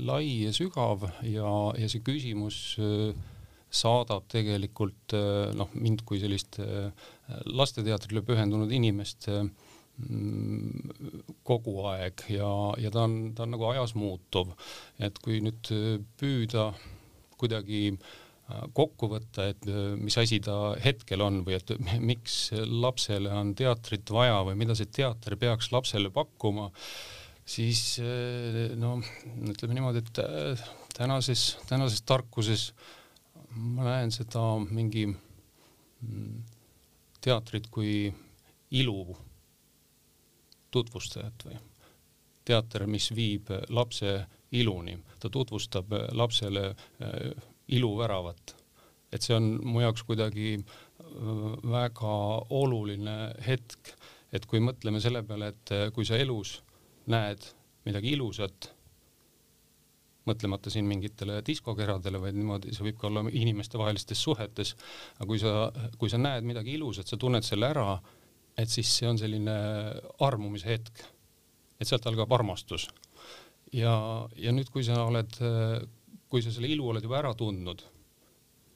lai 0.09 0.47
ja 0.47 0.55
sügav 0.55 1.05
ja, 1.21 1.53
ja 1.77 1.91
see 1.91 2.03
küsimus 2.05 2.63
äh, 2.81 3.13
saadab 3.71 4.27
tegelikult 4.31 5.15
äh, 5.15 5.51
noh, 5.55 5.71
mind 5.79 6.03
kui 6.07 6.19
sellist 6.21 6.59
äh, 6.61 6.89
lasteteatrile 7.47 8.23
pühendunud 8.27 8.71
inimest 8.75 9.29
äh, 9.31 9.45
mm, 10.03 11.37
kogu 11.47 11.77
aeg 11.93 12.25
ja, 12.33 12.49
ja 12.81 12.91
ta 12.91 13.05
on, 13.07 13.15
ta 13.35 13.47
on 13.47 13.55
nagu 13.55 13.69
ajas 13.71 13.95
muutuv. 13.95 14.51
et 14.99 15.21
kui 15.23 15.39
nüüd 15.43 15.71
püüda 16.19 16.71
kuidagi 17.39 17.95
kokku 18.75 19.07
võtta, 19.07 19.45
et 19.53 19.63
mis 19.95 20.17
asi 20.19 20.41
ta 20.43 20.73
hetkel 20.83 21.21
on 21.23 21.39
või 21.47 21.55
et 21.55 21.71
miks 22.11 22.49
lapsele 22.67 23.31
on 23.31 23.53
teatrit 23.55 24.11
vaja 24.11 24.41
või 24.43 24.57
mida 24.59 24.75
see 24.75 24.91
teater 24.91 25.37
peaks 25.39 25.71
lapsele 25.71 26.11
pakkuma, 26.11 26.67
siis 27.47 28.01
no 28.81 28.97
ütleme 29.47 29.77
niimoodi, 29.77 30.03
et 30.03 30.59
tänases, 30.97 31.45
tänases 31.71 32.03
tarkuses 32.03 32.73
äh, 32.73 33.00
ma 33.55 33.83
näen 33.83 34.11
seda 34.11 34.43
mingi 34.69 35.07
mm, 35.07 36.37
teatrit 37.21 37.67
kui 37.71 38.11
ilu 38.71 39.17
tutvustajat 40.71 41.45
või 41.45 41.59
teater, 42.47 42.87
mis 42.89 43.11
viib 43.15 43.51
lapse 43.69 44.13
iluni, 44.57 44.95
ta 45.19 45.29
tutvustab 45.29 45.93
lapsele 46.17 46.71
äh, 46.71 47.31
iluväravat. 47.67 48.55
et 49.11 49.21
see 49.21 49.35
on 49.35 49.57
mu 49.67 49.81
jaoks 49.83 50.03
kuidagi 50.07 50.55
äh, 50.55 50.65
väga 51.71 52.15
oluline 52.49 53.33
hetk, 53.47 53.93
et 54.31 54.45
kui 54.47 54.59
mõtleme 54.63 55.01
selle 55.03 55.23
peale, 55.27 55.51
et 55.51 55.71
äh, 55.75 55.89
kui 55.91 56.07
sa 56.07 56.17
elus 56.17 56.61
näed 57.11 57.45
midagi 57.85 58.15
ilusat 58.15 58.71
mõtlemata 60.29 60.69
siin 60.71 60.85
mingitele 60.85 61.39
diskokeradele, 61.45 62.19
vaid 62.21 62.37
niimoodi, 62.37 62.73
see 62.75 62.85
võib 62.85 62.97
ka 63.01 63.07
olla 63.09 63.23
inimestevahelistes 63.27 64.21
suhetes. 64.21 64.75
aga 65.17 65.27
kui 65.29 65.39
sa, 65.41 65.53
kui 65.97 66.11
sa 66.13 66.19
näed 66.21 66.45
midagi 66.45 66.75
ilusat, 66.77 67.09
sa 67.09 67.17
tunned 67.17 67.45
selle 67.45 67.71
ära, 67.71 67.95
et 68.57 68.69
siis 68.69 68.89
see 68.99 69.09
on 69.09 69.17
selline 69.17 69.55
armumise 70.21 70.69
hetk. 70.69 71.01
et 71.81 71.89
sealt 71.89 72.05
algab 72.05 72.31
armastus. 72.37 72.87
ja, 73.73 73.93
ja 74.37 74.53
nüüd, 74.53 74.69
kui 74.69 74.83
sa 74.85 74.99
oled, 75.05 75.39
kui 76.29 76.41
sa 76.41 76.53
selle 76.53 76.69
ilu 76.69 76.91
oled 76.91 77.03
juba 77.03 77.17
ära 77.17 77.33
tundnud, 77.33 77.81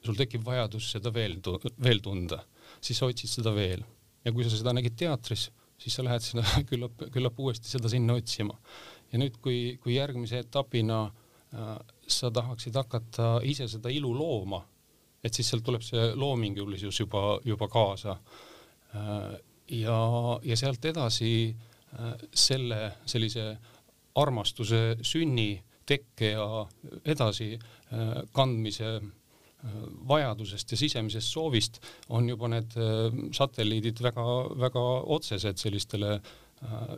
sul 0.06 0.18
tekib 0.18 0.42
vajadus 0.46 0.90
seda 0.96 1.14
veel, 1.14 1.38
veel 1.78 2.02
tunda, 2.02 2.42
siis 2.82 2.98
sa 2.98 3.06
otsid 3.06 3.30
seda 3.30 3.54
veel. 3.54 3.86
ja 4.26 4.34
kui 4.34 4.48
sa 4.48 4.58
seda 4.58 4.74
nägid 4.74 4.98
teatris, 4.98 5.52
siis 5.78 5.94
sa 5.94 6.08
lähed 6.08 6.26
sinna 6.26 6.42
küllap, 6.72 7.06
küllap 7.14 7.38
uuesti 7.38 7.70
seda 7.70 7.92
sinna 7.92 8.18
otsima. 8.18 8.58
ja 9.12 9.22
nüüd, 9.22 9.38
kui, 9.38 9.78
kui 9.84 10.00
järgmise 10.00 10.42
etapina 10.42 11.04
Äh, 11.06 11.25
sa 12.08 12.32
tahaksid 12.32 12.76
hakata 12.76 13.40
ise 13.44 13.68
seda 13.70 13.90
ilu 13.94 14.12
looma, 14.14 14.62
et 15.24 15.34
siis 15.34 15.50
sealt 15.50 15.66
tuleb 15.66 15.84
see 15.86 16.12
loomingulisus 16.20 17.00
juba, 17.00 17.40
juba 17.46 17.68
kaasa. 17.72 18.18
Äh, 18.96 19.36
ja, 19.82 20.00
ja 20.44 20.58
sealt 20.60 20.86
edasi 20.86 21.32
äh, 21.50 22.12
selle 22.34 22.82
sellise 23.06 23.48
armastuse 24.16 24.98
sünni, 25.04 25.54
tekke 25.86 26.32
ja 26.32 26.46
edasi 27.06 27.52
kandmise 28.34 28.88
vajadusest 30.10 30.72
ja 30.74 30.80
sisemisest 30.80 31.30
soovist 31.30 31.78
on 32.10 32.30
juba 32.30 32.48
need 32.50 32.74
satelliidid 33.38 34.02
väga-väga 34.02 34.86
otsesed 35.14 35.62
sellistele 35.62 36.16
äh, 36.16 36.32
Äh, 36.45 36.45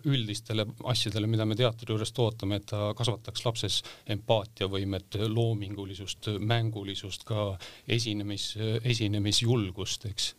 üldistele 0.08 0.66
asjadele, 0.88 1.28
mida 1.30 1.46
me 1.48 1.56
teatri 1.58 1.90
juurest 1.92 2.20
ootame, 2.22 2.60
et 2.60 2.68
ta 2.70 2.92
kasvataks 2.98 3.44
lapses 3.46 3.78
empaatiavõimet, 4.14 5.20
loomingulisust, 5.34 6.32
mängulisust, 6.40 7.26
ka 7.28 7.50
esinemis, 7.98 8.52
esinemisjulgust, 8.84 10.08
eks. 10.12 10.30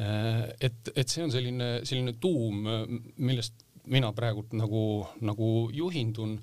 Äh, 0.00 0.44
et, 0.60 0.92
et 0.96 1.08
see 1.08 1.24
on 1.26 1.32
selline, 1.32 1.70
selline 1.84 2.16
tuum, 2.20 2.64
millest 3.20 3.66
mina 3.90 4.10
praegult 4.16 4.54
nagu, 4.56 4.84
nagu 5.24 5.48
juhindun, 5.74 6.36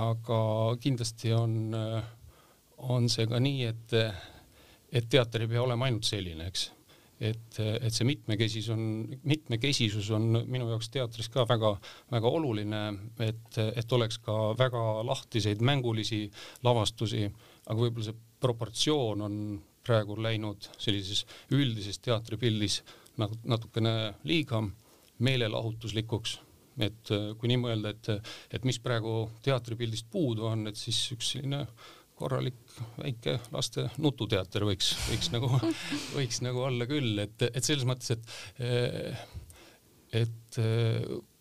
aga 0.00 0.42
kindlasti 0.80 1.32
on, 1.36 1.74
on 2.88 3.08
see 3.12 3.28
ka 3.28 3.40
nii, 3.42 3.64
et, 3.68 3.96
et 4.92 5.08
teater 5.10 5.44
ei 5.44 5.52
pea 5.52 5.64
olema 5.64 5.88
ainult 5.88 6.08
selline, 6.08 6.48
eks 6.48 6.70
et, 7.22 7.58
et 7.58 7.94
see 7.94 8.06
mitmekesisus 8.08 8.72
on, 8.74 8.82
mitmekesisus 9.28 10.10
on 10.16 10.28
minu 10.50 10.68
jaoks 10.72 10.90
teatris 10.92 11.30
ka 11.32 11.46
väga-väga 11.48 12.32
oluline, 12.38 12.82
et, 13.22 13.58
et 13.62 13.96
oleks 13.96 14.18
ka 14.24 14.38
väga 14.58 14.82
lahtiseid 15.06 15.62
mängulisi 15.64 16.24
lavastusi, 16.66 17.28
aga 17.68 17.78
võib-olla 17.78 18.10
see 18.10 18.20
proportsioon 18.42 19.26
on 19.28 19.36
praegu 19.86 20.16
läinud 20.22 20.68
sellises 20.78 21.24
üldises 21.54 21.98
teatripildis 22.02 22.80
natukene 23.18 24.14
liiga 24.26 24.62
meelelahutuslikuks. 25.22 26.38
Et 26.82 27.10
kui 27.36 27.50
nii 27.50 27.58
mõelda, 27.60 27.90
et, 27.92 28.30
et 28.56 28.62
mis 28.64 28.78
praegu 28.80 29.26
teatripildist 29.44 30.06
puudu 30.10 30.46
on, 30.48 30.64
et 30.70 30.78
siis 30.80 30.98
üks 31.12 31.34
selline 31.34 31.66
korralik 32.22 32.58
väike 33.00 33.38
laste 33.54 33.88
nututeater 34.02 34.66
võiks, 34.68 34.92
võiks 35.10 35.32
nagu, 35.34 35.50
võiks 36.18 36.42
nagu 36.44 36.64
olla 36.68 36.88
küll, 36.90 37.18
et, 37.24 37.48
et 37.50 37.62
selles 37.66 37.86
mõttes, 37.88 38.14
et, 38.14 38.24
et 40.22 40.62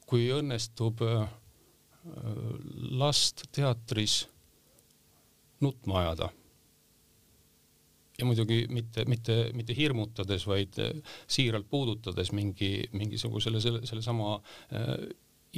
kui 0.10 0.28
õnnestub 0.34 1.04
last 2.98 3.46
teatris 3.54 4.24
nutma 5.62 6.02
ajada 6.02 6.32
ja 8.22 8.26
muidugi 8.26 8.66
mitte, 8.70 9.06
mitte, 9.10 9.36
mitte 9.58 9.76
hirmutades, 9.78 10.46
vaid 10.50 10.78
siiralt 11.30 11.70
puudutades 11.70 12.32
mingi, 12.38 12.74
mingisugusele 12.94 13.62
selle, 13.62 13.86
sellesama 13.90 14.36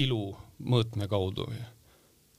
ilu 0.04 0.26
mõõtme 0.64 1.08
kaudu 1.12 1.48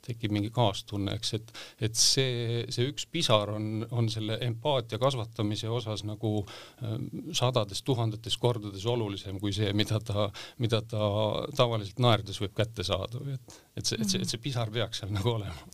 tekib 0.05 0.35
mingi 0.35 0.51
kaastunne, 0.55 1.15
eks, 1.19 1.33
et, 1.39 1.53
et 1.89 1.99
see, 1.99 2.65
see 2.75 2.89
üks 2.91 3.07
pisar 3.11 3.55
on, 3.55 3.87
on 3.91 4.09
selle 4.13 4.39
empaatia 4.45 5.01
kasvatamise 5.03 5.71
osas 5.73 6.05
nagu 6.09 6.37
äh, 6.45 6.99
sadades 7.37 7.83
tuhandetes 7.87 8.37
kordades 8.43 8.87
olulisem 8.91 9.41
kui 9.43 9.55
see, 9.57 9.73
mida 9.77 10.01
ta, 10.05 10.29
mida 10.63 10.83
ta 10.89 11.09
tavaliselt 11.57 12.03
naerdes 12.05 12.41
võib 12.43 12.55
kätte 12.57 12.87
saada 12.87 13.23
või 13.23 13.39
et, 13.39 13.59
et 13.79 13.89
see, 13.89 14.01
et 14.01 14.11
see, 14.11 14.23
et 14.25 14.31
see 14.35 14.43
pisar 14.43 14.73
peaks 14.75 15.03
seal 15.03 15.15
nagu 15.15 15.35
olema 15.37 15.67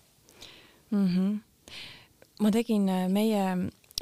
mm. 0.91 1.07
-hmm. 1.07 1.37
ma 2.41 2.55
tegin 2.55 2.89
äh, 2.89 3.09
meie 3.09 3.45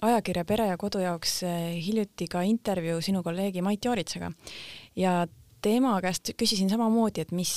ajakirja 0.02 0.44
Pere 0.44 0.68
ja 0.68 0.76
Kodu 0.76 1.02
jaoks 1.02 1.42
äh, 1.42 1.74
hiljuti 1.86 2.28
ka 2.30 2.42
intervjuu 2.42 3.00
sinu 3.00 3.22
kolleegi 3.22 3.62
Mait 3.62 3.84
Jooritsega 3.84 4.30
ja 4.96 5.26
tema 5.62 5.96
käest 6.04 6.32
küsisin 6.38 6.70
samamoodi, 6.70 7.22
et 7.24 7.32
mis, 7.32 7.52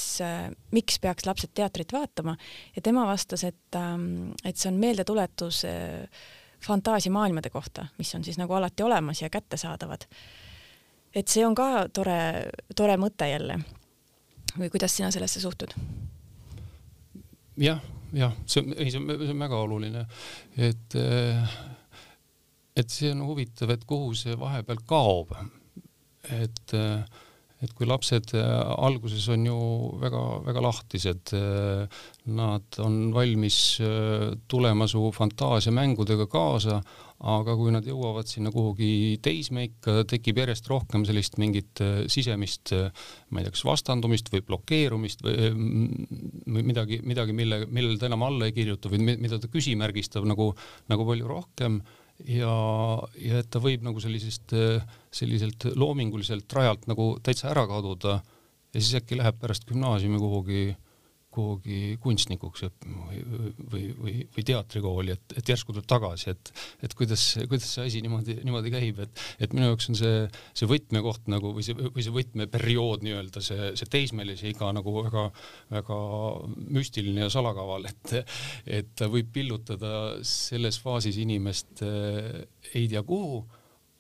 miks 0.72 1.00
peaks 1.00 1.25
lapsed 1.25 1.53
teatrit 1.53 1.93
vaatama 1.93 2.36
ja 2.75 2.81
tema 2.81 3.05
vastas, 3.10 3.43
et, 3.48 3.75
ähm, 3.75 4.31
et 4.46 4.58
see 4.58 4.72
on 4.72 4.79
meeldetuletus 4.81 5.65
äh, 5.70 6.22
fantaasiamaailmade 6.65 7.50
kohta, 7.50 7.88
mis 7.98 8.15
on 8.15 8.24
siis 8.24 8.38
nagu 8.38 8.53
alati 8.53 8.84
olemas 8.84 9.22
ja 9.22 9.29
kättesaadavad. 9.29 10.01
et 11.15 11.27
see 11.27 11.46
on 11.46 11.55
ka 11.55 11.89
tore, 11.93 12.50
tore 12.75 12.98
mõte 12.98 13.27
jälle. 13.27 13.60
või 14.60 14.70
kuidas 14.70 14.96
sina 14.96 15.12
sellesse 15.12 15.39
suhtud? 15.39 15.74
jah, 17.58 17.81
jah, 18.13 18.34
see 18.46 18.63
on, 18.63 18.74
ei, 18.77 18.91
see 18.91 19.00
on, 19.00 19.10
see 19.17 19.34
on 19.34 19.39
väga 19.39 19.58
oluline, 19.58 20.05
et, 20.58 20.96
äh, 20.96 21.58
et 22.75 22.89
see 22.89 23.12
on 23.12 23.25
huvitav, 23.25 23.70
et 23.70 23.86
kuhu 23.86 24.13
see 24.13 24.38
vahepeal 24.39 24.86
kaob. 24.86 25.34
et 26.29 26.74
äh, 26.74 27.05
et 27.62 27.74
kui 27.77 27.86
lapsed 27.86 28.34
äh, 28.38 28.48
alguses 28.82 29.27
on 29.34 29.46
ju 29.46 29.60
väga-väga 30.01 30.63
lahtised, 30.65 31.34
äh, 31.38 32.01
nad 32.34 32.82
on 32.82 32.98
valmis 33.13 33.60
äh, 33.86 34.32
tulema 34.50 34.88
su 34.89 35.12
fantaasiamängudega 35.13 36.25
kaasa, 36.32 36.80
aga 37.32 37.53
kui 37.53 37.70
nad 37.74 37.86
jõuavad 37.86 38.25
sinna 38.25 38.50
kuhugi 38.53 39.20
teismeikka, 39.22 40.08
tekib 40.10 40.41
järjest 40.41 40.65
rohkem 40.72 41.06
sellist 41.06 41.38
mingit 41.38 41.77
sisemist, 42.10 42.72
ma 42.74 43.41
ei 43.41 43.46
tea, 43.46 43.53
kas 43.53 43.62
vastandumist 43.68 44.32
või 44.34 44.41
blokeerumist 44.48 45.22
või, 45.22 45.51
midagi, 46.65 46.98
midagi, 47.06 47.36
mille, 47.38 47.68
millele 47.70 48.01
ta 48.01 48.10
enam 48.10 48.25
alla 48.25 48.50
ei 48.50 48.56
kirjuta 48.58 48.89
või 48.89 49.06
mida 49.12 49.38
ta 49.38 49.51
küsimärgistab 49.53 50.25
nagu, 50.25 50.50
nagu 50.89 51.06
palju 51.12 51.30
rohkem. 51.30 51.77
Ja, 52.25 52.56
ja 53.22 53.46
et 53.46 53.53
ta 53.53 53.62
võib 53.62 53.86
nagu 53.86 54.01
sellisest, 54.01 54.58
selliselt 55.12 55.65
loominguliselt 55.75 56.54
rajalt 56.54 56.88
nagu 56.91 57.13
täitsa 57.24 57.50
ära 57.52 57.65
kaduda 57.67 58.21
ja 58.71 58.80
siis 58.80 58.95
äkki 59.02 59.19
läheb 59.19 59.39
pärast 59.41 59.67
gümnaasiumi 59.67 60.19
kuhugi 60.21 60.63
kuhugi 61.32 61.95
kunstnikuks 62.04 62.65
või, 62.67 63.21
või, 63.71 63.84
või, 63.95 64.13
või 64.36 64.43
teatrikooli, 64.47 65.13
et, 65.15 65.36
et 65.39 65.52
järsku 65.54 65.71
tuleb 65.71 65.88
tagasi, 65.88 66.34
et, 66.34 66.52
et 66.84 66.95
kuidas, 66.97 67.24
kuidas 67.50 67.69
see 67.71 67.86
asi 67.88 68.02
niimoodi, 68.04 68.36
niimoodi 68.43 68.74
käib, 68.74 69.00
et, 69.06 69.24
et 69.39 69.56
minu 69.56 69.69
jaoks 69.69 69.88
on 69.91 70.00
see, 70.00 70.26
see 70.58 70.67
võtmekoht 70.67 71.32
nagu 71.32 71.54
või 71.56 71.63
see, 71.63 71.78
või 71.80 72.04
see 72.04 72.15
võtmeperiood 72.17 73.08
nii-öelda, 73.08 73.43
see, 73.45 73.71
see 73.80 73.91
teismelise 73.95 74.52
iga 74.52 74.74
nagu 74.76 74.95
väga, 74.97 75.26
väga 75.71 76.02
müstiline 76.67 77.24
ja 77.24 77.32
salakaval, 77.32 77.88
et, 77.88 78.36
et 78.82 78.91
ta 79.00 79.08
võib 79.12 79.32
pillutada 79.32 79.95
selles 80.28 80.82
faasis 80.84 81.21
inimest 81.24 81.86
eh, 81.88 82.43
ei 82.76 82.91
tea 82.91 83.08
kuhu 83.08 83.45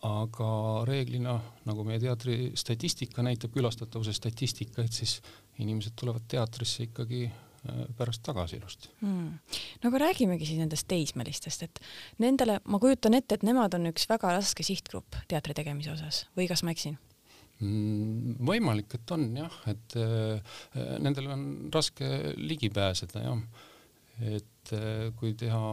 aga 0.07 0.49
reeglina, 0.87 1.35
nagu 1.67 1.85
meie 1.85 2.01
teatri 2.01 2.51
statistika 2.57 3.21
näitab, 3.25 3.53
külastatavuse 3.53 4.13
statistika, 4.17 4.85
et 4.85 4.97
siis 4.97 5.19
inimesed 5.61 5.93
tulevad 5.99 6.25
teatrisse 6.31 6.87
ikkagi 6.87 7.27
äh, 7.27 7.83
pärast 7.97 8.23
tagasi 8.25 8.57
ilusti 8.57 8.89
hmm.. 9.03 9.59
no 9.83 9.91
aga 9.91 10.01
räägimegi 10.07 10.49
siis 10.49 10.61
nendest 10.61 10.87
teismelistest, 10.89 11.67
et 11.67 11.83
nendele, 12.23 12.57
ma 12.65 12.81
kujutan 12.81 13.17
ette, 13.17 13.37
et 13.37 13.45
nemad 13.45 13.77
on 13.77 13.91
üks 13.91 14.09
väga 14.09 14.33
raske 14.39 14.65
sihtgrupp 14.65 15.21
teatri 15.29 15.57
tegemise 15.57 15.93
osas 15.93 16.25
või 16.37 16.49
kas 16.49 16.65
ma 16.65 16.73
eksin? 16.73 16.97
Hmm, 17.61 18.39
võimalik, 18.41 18.95
et 18.97 19.11
on 19.13 19.27
jah, 19.37 19.57
et 19.69 19.97
äh, 20.01 20.61
nendele 20.97 21.35
on 21.35 21.43
raske 21.73 22.33
ligi 22.41 22.71
pääseda 22.73 23.27
jah. 23.27 23.43
et 24.33 24.73
äh, 24.73 25.11
kui 25.19 25.37
teha 25.37 25.65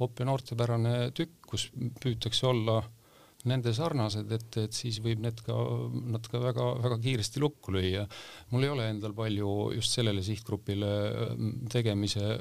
ja 0.00 0.28
noortepärane 0.30 1.10
tükk, 1.12 1.42
kus 1.44 1.68
püütakse 2.00 2.48
olla 2.48 2.78
äh, 2.80 2.94
nende 3.46 3.72
sarnased, 3.76 4.30
et, 4.32 4.56
et 4.64 4.74
siis 4.74 4.98
võib 5.04 5.20
need 5.22 5.40
ka, 5.46 5.56
nad 6.14 6.24
ka 6.30 6.40
väga-väga 6.42 6.98
kiiresti 7.02 7.42
lukku 7.42 7.74
lüüa. 7.76 8.06
mul 8.50 8.66
ei 8.66 8.72
ole 8.72 8.88
endal 8.90 9.14
palju 9.16 9.50
just 9.76 9.94
sellele 9.98 10.24
sihtgrupile 10.24 10.92
mm, 11.36 11.68
tegemise 11.70 12.38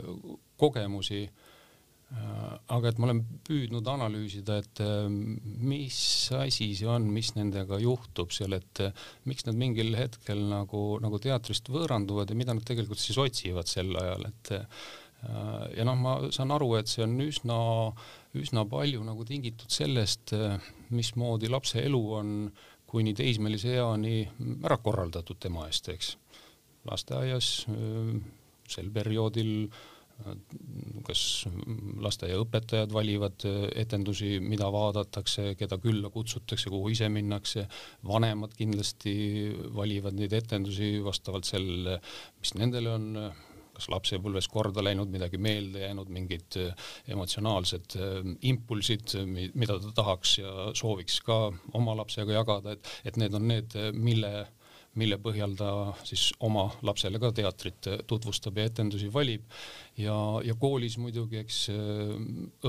kogemusi 0.58 1.22
äh, 1.26 2.56
aga 2.74 2.90
et 2.90 3.00
ma 3.00 3.10
olen 3.10 3.22
püüdnud 3.46 3.88
analüüsida, 3.92 4.60
et 4.64 4.82
äh, 4.86 5.06
mis 5.10 6.00
asi 6.38 6.72
see 6.78 6.90
on, 6.90 7.08
mis 7.14 7.34
nendega 7.38 7.80
juhtub 7.84 8.34
seal, 8.36 8.58
et 8.58 8.84
äh, 8.88 9.08
miks 9.30 9.46
nad 9.50 9.58
mingil 9.60 9.94
hetkel 10.00 10.46
nagu, 10.50 10.86
nagu 11.04 11.22
teatrist 11.22 11.70
võõranduvad 11.74 12.32
ja 12.32 12.40
mida 12.40 12.56
nad 12.56 12.66
tegelikult 12.66 13.02
siis 13.02 13.20
otsivad 13.22 13.70
sel 13.70 13.94
ajal, 14.02 14.30
et 14.32 14.56
ja 15.74 15.82
noh, 15.88 15.96
ma 15.98 16.12
saan 16.36 16.52
aru, 16.54 16.76
et 16.78 16.90
see 16.92 17.02
on 17.02 17.16
üsna, 17.24 17.56
üsna 18.42 18.66
palju 18.70 19.04
nagu 19.06 19.26
tingitud 19.28 19.72
sellest, 19.72 20.34
mismoodi 20.96 21.50
lapse 21.52 21.82
elu 21.84 22.02
on 22.20 22.32
kuni 22.90 23.16
teismelise 23.18 23.76
eani 23.80 24.22
ära 24.64 24.78
korraldatud 24.84 25.40
tema 25.42 25.68
eest, 25.70 25.90
eks. 25.94 26.16
lasteaias 26.86 27.50
sel 28.70 28.90
perioodil 28.94 29.68
kas 31.06 31.22
lasteaiaõpetajad 32.06 32.94
valivad 32.96 33.44
etendusi, 33.76 34.38
mida 34.40 34.70
vaadatakse, 34.72 35.50
keda 35.60 35.78
külla 35.84 36.10
kutsutakse, 36.14 36.72
kuhu 36.72 36.94
ise 36.94 37.10
minnakse, 37.12 37.66
vanemad 38.08 38.56
kindlasti 38.56 39.16
valivad 39.76 40.16
neid 40.16 40.34
etendusi 40.40 40.94
vastavalt 41.04 41.50
sellele, 41.50 42.00
mis 42.40 42.56
nendele 42.56 42.94
on 42.96 43.10
kas 43.76 43.90
lapsepõlves 43.92 44.48
korda 44.52 44.84
läinud, 44.86 45.12
midagi 45.14 45.40
meelde 45.42 45.86
jäänud, 45.86 46.12
mingid 46.14 46.60
äh, 46.62 46.92
emotsionaalsed 47.16 47.98
äh, 48.00 48.20
impulsid, 48.52 49.16
mida 49.54 49.80
ta 49.82 49.94
tahaks 50.02 50.38
ja 50.42 50.70
sooviks 50.78 51.20
ka 51.26 51.40
oma 51.78 51.96
lapsega 52.02 52.40
jagada, 52.40 52.76
et, 52.76 52.94
et 53.06 53.20
need 53.22 53.36
on 53.38 53.50
need, 53.52 53.80
mille 53.96 54.36
mille 54.96 55.18
põhjal 55.20 55.58
ta 55.60 55.70
siis 56.08 56.30
oma 56.48 56.70
lapsele 56.88 57.20
ka 57.20 57.34
teatrit 57.36 57.90
tutvustab 58.08 58.56
ja 58.56 58.70
etendusi 58.70 59.10
valib. 59.12 59.44
ja, 60.00 60.16
ja 60.44 60.56
koolis 60.60 60.96
muidugi, 61.04 61.42
eks 61.44 61.58
äh, 61.74 62.14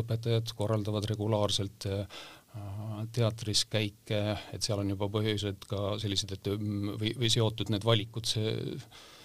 õpetajad 0.03 0.55
korraldavad 0.59 1.07
regulaarselt 1.13 1.89
teatris 3.13 3.67
käike, 3.69 4.19
et 4.57 4.65
seal 4.65 4.81
on 4.81 4.89
juba 4.89 5.11
põhjused 5.13 5.67
ka 5.69 5.99
sellised, 6.01 6.31
et 6.33 6.49
või, 6.57 7.11
või 7.21 7.29
seotud 7.29 7.69
need 7.69 7.85
valikud 7.85 8.25
see 8.25 8.55
Äh, 8.57 9.16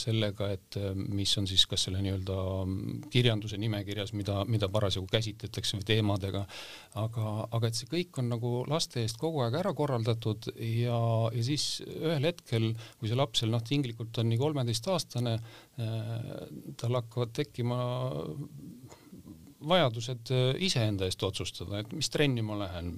sellega, 0.00 0.48
et 0.54 0.78
äh, 0.80 0.92
mis 0.94 1.32
on 1.38 1.46
siis 1.48 1.64
kas 1.70 1.86
selle 1.86 2.00
nii-öelda 2.04 2.36
mm, 2.64 3.02
kirjanduse 3.12 3.58
nimekirjas, 3.60 4.14
mida, 4.16 4.40
mida 4.48 4.68
parasjagu 4.72 5.06
käsitletakse 5.10 5.78
või 5.78 5.86
teemadega, 5.88 6.44
aga, 7.02 7.34
aga 7.50 7.68
et 7.70 7.78
see 7.78 7.90
kõik 7.90 8.20
on 8.22 8.30
nagu 8.32 8.54
laste 8.70 9.02
eest 9.02 9.18
kogu 9.20 9.44
aeg 9.44 9.58
ära 9.60 9.74
korraldatud 9.76 10.50
ja, 10.54 10.98
ja 11.34 11.46
siis 11.46 11.82
ühel 11.84 12.28
hetkel, 12.30 12.70
kui 12.98 13.10
see 13.10 13.18
laps 13.18 13.42
seal 13.42 13.52
noh, 13.54 13.62
tinglikult 13.64 14.22
on 14.22 14.30
nii 14.30 14.40
kolmeteistaastane, 14.40 15.36
äh, 15.36 16.20
tal 16.80 17.00
hakkavad 17.00 17.34
tekkima 17.36 17.80
vajadused 19.68 20.32
äh, 20.34 20.50
iseenda 20.66 21.08
eest 21.08 21.22
otsustada, 21.26 21.80
et 21.82 21.94
mis 21.96 22.10
trenni 22.12 22.44
ma 22.44 22.58
lähen, 22.60 22.92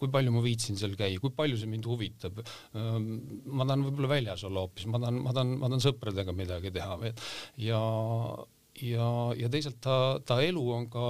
kui 0.00 0.10
palju 0.12 0.34
ma 0.34 0.42
viitsin 0.44 0.78
seal 0.80 0.96
käia, 0.98 1.20
kui 1.22 1.34
palju 1.34 1.60
see 1.60 1.70
mind 1.70 1.88
huvitab. 1.90 2.40
Ähm, 2.78 3.12
ma 3.46 3.66
tahan 3.68 3.86
võib-olla 3.88 4.14
väljas 4.16 4.44
olla 4.48 4.64
hoopis, 4.64 4.88
ma 4.90 5.02
tahan, 5.02 5.20
ma 5.24 5.36
tahan, 5.36 5.54
ma 5.60 5.70
tahan 5.70 5.86
sõpradega 5.88 6.36
midagi 6.36 6.74
teha 6.74 6.98
ja 7.60 7.80
ja, 8.82 9.08
ja 9.38 9.48
teisalt 9.52 9.78
ta, 9.82 9.96
ta 10.26 10.38
elu 10.42 10.62
on 10.76 10.86
ka 10.90 11.06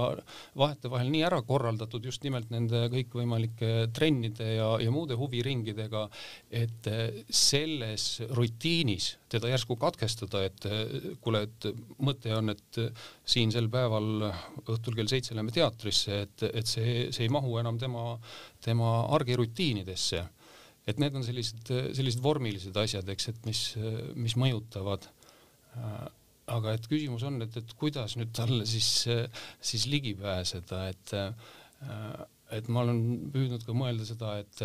vahetevahel 0.59 1.09
nii 1.11 1.23
ära 1.25 1.41
korraldatud 1.45 2.05
just 2.05 2.23
nimelt 2.25 2.51
nende 2.53 2.85
kõikvõimalike 2.93 3.89
trennide 3.95 4.51
ja, 4.57 4.67
ja 4.81 4.93
muude 4.93 5.17
huviringidega, 5.17 6.05
et 6.53 6.89
selles 7.29 8.07
rutiinis 8.37 9.15
teda 9.31 9.49
järsku 9.51 9.77
katkestada, 9.81 10.43
et 10.45 10.67
kuule, 11.23 11.45
et 11.47 11.69
mõte 12.05 12.33
on, 12.35 12.53
et 12.53 12.81
siin 13.25 13.53
sel 13.53 13.69
päeval 13.71 14.29
õhtul 14.61 14.97
kell 14.97 15.09
seitse 15.11 15.35
lähme 15.37 15.53
teatrisse, 15.55 16.21
et, 16.27 16.45
et 16.51 16.69
see, 16.69 17.09
see 17.15 17.25
ei 17.25 17.33
mahu 17.33 17.57
enam 17.61 17.79
tema, 17.81 18.13
tema 18.63 18.97
argirutiinidesse. 19.17 20.25
et 20.85 20.99
need 21.01 21.15
on 21.17 21.23
sellised, 21.25 21.71
sellised 21.97 22.21
vormilised 22.21 22.75
asjad, 22.77 23.07
eks, 23.09 23.31
et 23.31 23.47
mis, 23.49 23.61
mis 24.21 24.35
mõjutavad 24.37 25.07
aga 26.53 26.75
et 26.77 26.89
küsimus 26.89 27.25
on, 27.27 27.39
et, 27.45 27.55
et 27.57 27.77
kuidas 27.79 28.17
nüüd 28.19 28.33
talle 28.35 28.65
siis, 28.69 29.07
siis 29.61 29.87
ligi 29.89 30.13
pääseda, 30.19 30.83
et, 30.91 31.15
et 32.53 32.69
ma 32.69 32.85
olen 32.85 33.01
püüdnud 33.33 33.65
ka 33.65 33.73
mõelda 33.77 34.05
seda, 34.05 34.35
et, 34.43 34.61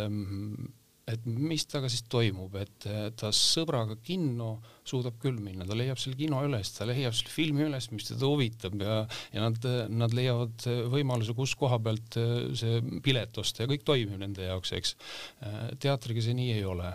et 1.11 1.25
mis 1.25 1.65
temaga 1.67 1.89
siis 1.93 2.05
toimub, 2.13 2.59
et 2.61 2.87
ta 3.19 3.33
sõbraga 3.35 3.97
kinno 4.05 4.51
suudab 4.85 5.17
küll 5.23 5.41
minna, 5.41 5.65
ta 5.65 5.79
leiab 5.79 5.99
selle 6.03 6.21
kino 6.21 6.43
üles, 6.45 6.75
ta 6.77 6.87
leiab 6.89 7.17
selle 7.17 7.33
filmi 7.33 7.65
üles, 7.71 7.89
mis 7.95 8.11
teda 8.11 8.29
huvitab 8.29 8.77
ja, 8.85 9.01
ja 9.33 9.49
nad, 9.49 9.71
nad 9.89 10.17
leiavad 10.17 10.69
võimaluse, 10.93 11.35
kus 11.39 11.57
koha 11.59 11.81
pealt 11.83 12.21
see 12.61 12.85
pilet 13.05 13.41
osta 13.41 13.65
ja 13.65 13.73
kõik 13.73 13.89
toimib 13.89 14.21
nende 14.21 14.53
jaoks, 14.53 14.77
eks. 14.77 14.97
teatriga 15.81 16.29
see 16.29 16.37
nii 16.37 16.59
ei 16.61 16.69
ole 16.69 16.93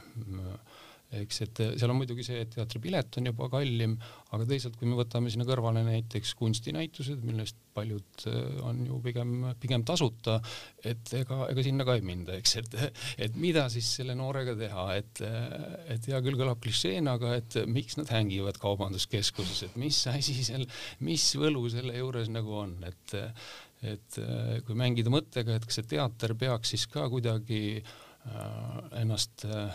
eks, 1.22 1.42
et 1.46 1.62
seal 1.80 1.92
on 1.92 2.00
muidugi 2.00 2.26
see, 2.26 2.42
et 2.44 2.52
teatripilet 2.54 3.20
on 3.20 3.30
juba 3.30 3.48
kallim, 3.52 3.96
aga 4.36 4.48
teisalt, 4.50 4.78
kui 4.80 4.90
me 4.90 4.98
võtame 5.00 5.32
sinna 5.32 5.48
kõrvale 5.48 5.84
näiteks 5.86 6.34
kunstinäitused, 6.40 7.24
millest 7.26 7.58
paljud 7.76 8.26
äh, 8.32 8.38
on 8.68 8.82
ju 8.88 9.00
pigem, 9.04 9.34
pigem 9.62 9.86
tasuta, 9.88 10.38
et 10.84 11.14
ega, 11.20 11.42
ega 11.52 11.66
sinna 11.66 11.88
ka 11.88 11.98
ei 11.98 12.06
minda, 12.06 12.38
eks, 12.40 12.56
et, 12.62 12.80
et 13.28 13.38
mida 13.40 13.68
siis 13.74 13.90
selle 14.00 14.16
noorega 14.18 14.56
teha, 14.60 14.88
et, 15.02 15.24
et 15.96 16.10
hea 16.12 16.24
küll 16.26 16.40
kõlab 16.40 16.64
klišeena, 16.64 17.18
aga 17.20 17.36
et 17.42 17.60
miks 17.72 18.00
nad 18.00 18.12
hängivad 18.14 18.60
kaubanduskeskuses, 18.62 19.66
et 19.70 19.78
mis 19.82 20.02
asi 20.12 20.40
seal, 20.42 20.66
mis 21.06 21.28
võlu 21.40 21.68
selle 21.74 21.98
juures 22.00 22.32
nagu 22.34 22.60
on, 22.64 22.78
et, 22.88 23.20
et 23.86 24.20
kui 24.66 24.78
mängida 24.78 25.12
mõttega, 25.14 25.58
et 25.58 25.68
kas 25.68 25.82
see 25.82 25.94
teater 25.96 26.36
peaks 26.40 26.76
siis 26.76 26.88
ka 26.92 27.08
kuidagi 27.12 27.62
Äh, 27.84 28.05
ennast, 28.92 29.46
äh, 29.46 29.72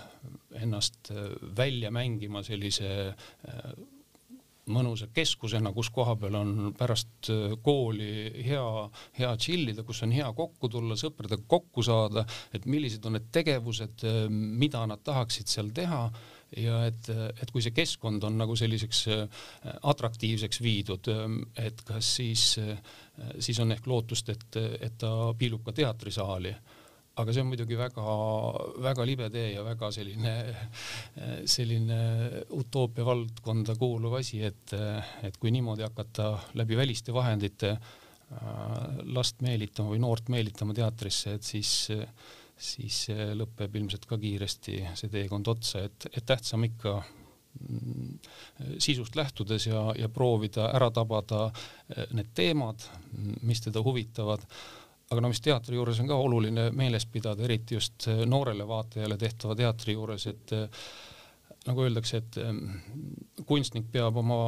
ennast 0.62 1.10
äh, 1.10 1.30
välja 1.56 1.90
mängima 1.90 2.42
sellise 2.42 3.14
mõnusa 4.70 5.08
keskusena, 5.10 5.72
kus 5.74 5.88
koha 5.90 6.12
peal 6.20 6.36
on 6.38 6.50
pärast 6.78 7.30
kooli 7.64 8.30
hea, 8.44 8.66
hea 9.18 9.30
chill 9.40 9.72
ida, 9.72 9.82
kus 9.82 10.04
on 10.06 10.12
hea 10.14 10.28
kokku 10.36 10.68
tulla, 10.70 10.94
sõpradega 11.00 11.42
kokku 11.50 11.82
saada, 11.82 12.22
et 12.54 12.68
millised 12.70 13.06
on 13.08 13.16
need 13.16 13.32
tegevused, 13.34 14.04
mida 14.30 14.84
nad 14.86 15.02
tahaksid 15.02 15.50
seal 15.50 15.72
teha 15.74 16.04
ja 16.60 16.84
et, 16.86 17.10
et 17.10 17.50
kui 17.50 17.64
see 17.64 17.74
keskkond 17.74 18.22
on 18.28 18.38
nagu 18.38 18.54
selliseks 18.58 19.00
atraktiivseks 19.90 20.62
viidud, 20.62 21.10
et 21.58 21.82
kas 21.88 22.14
siis, 22.20 22.52
siis 23.40 23.62
on 23.64 23.74
ehk 23.74 23.90
lootust, 23.90 24.30
et, 24.36 24.60
et 24.78 25.00
ta 25.02 25.32
piilub 25.40 25.66
ka 25.66 25.74
teatrisaali 25.80 26.54
aga 27.20 27.34
see 27.34 27.44
on 27.44 27.50
muidugi 27.52 27.78
väga-väga 27.78 29.06
libe 29.08 29.30
tee 29.32 29.52
ja 29.54 29.64
väga 29.66 29.90
selline, 29.94 30.34
selline 31.48 32.00
utoopia 32.56 33.06
valdkonda 33.06 33.76
kuuluv 33.80 34.18
asi, 34.20 34.42
et, 34.48 34.74
et 35.26 35.36
kui 35.40 35.52
niimoodi 35.54 35.86
hakata 35.86 36.32
läbi 36.60 36.78
väliste 36.78 37.14
vahendite 37.14 37.74
äh, 37.76 37.80
last 39.10 39.40
meelitama 39.42 39.94
või 39.94 40.02
noort 40.02 40.28
meelitama 40.30 40.74
teatrisse, 40.76 41.34
et 41.36 41.46
siis, 41.46 41.90
siis 42.56 43.06
lõpeb 43.34 43.80
ilmselt 43.80 44.06
ka 44.06 44.18
kiiresti 44.20 44.82
see 44.94 45.10
teekond 45.10 45.50
otsa, 45.50 45.86
et, 45.88 46.06
et 46.12 46.26
tähtsam 46.26 46.64
ikka 46.68 46.96
mm, 47.00 48.12
sisust 48.78 49.18
lähtudes 49.18 49.66
ja, 49.66 49.88
ja 49.98 50.08
proovida 50.08 50.70
ära 50.76 50.90
tabada 50.94 51.48
äh, 51.50 52.06
need 52.14 52.30
teemad, 52.34 52.86
mis 53.42 53.64
teda 53.66 53.82
huvitavad 53.82 54.46
aga 55.10 55.24
no 55.24 55.30
mis 55.32 55.42
teatri 55.42 55.74
juures 55.74 55.98
on 56.02 56.08
ka 56.10 56.16
oluline 56.22 56.68
meeles 56.76 57.06
pidada, 57.10 57.42
eriti 57.46 57.74
just 57.74 58.06
äh, 58.10 58.22
noorele 58.30 58.66
vaatajale 58.68 59.16
tehtava 59.18 59.56
teatri 59.58 59.96
juures, 59.96 60.26
et 60.30 60.54
äh, 60.54 60.84
nagu 61.66 61.82
öeldakse, 61.84 62.20
et 62.22 62.38
ähm, 62.40 62.60
kunstnik 63.46 63.90
peab 63.92 64.20
oma, 64.22 64.38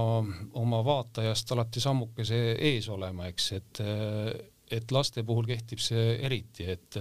oma 0.61 0.81
vaatajast 0.87 1.51
alati 1.57 1.83
sammukese 1.83 2.39
ees 2.71 2.87
olema, 2.95 3.27
eks, 3.33 3.49
et, 3.59 3.83
äh, 3.83 4.31
et 4.79 4.95
laste 4.95 5.27
puhul 5.27 5.51
kehtib 5.51 5.83
see 5.83 6.15
eriti, 6.23 6.71
et 6.71 6.97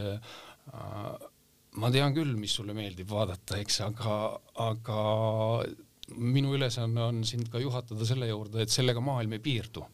ma 1.79 1.89
tean 1.93 2.11
küll, 2.17 2.33
mis 2.35 2.51
sulle 2.57 2.73
meeldib 2.75 3.07
vaadata, 3.13 3.61
eks, 3.61 3.77
aga, 3.85 4.17
aga 4.65 4.99
minu 6.17 6.57
ülesanne 6.57 7.05
on 7.05 7.23
sind 7.27 7.47
ka 7.53 7.61
juhatada 7.63 8.09
selle 8.09 8.27
juurde, 8.27 8.65
et 8.65 8.73
sellega 8.73 8.99
maailm 9.05 9.37
ei 9.37 9.43
piirdu 9.45 9.85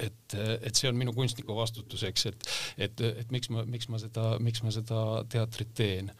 et, 0.00 0.36
et 0.60 0.76
see 0.76 0.90
on 0.90 0.98
minu 0.98 1.14
kunstniku 1.16 1.56
vastutus, 1.56 2.04
eks, 2.08 2.28
et, 2.30 2.52
et, 2.88 3.02
et 3.24 3.34
miks 3.34 3.50
ma, 3.52 3.64
miks 3.68 3.90
ma 3.92 4.00
seda, 4.02 4.34
miks 4.42 4.62
ma 4.64 4.74
seda 4.74 5.00
teatrit 5.30 5.74
teen. 5.76 6.12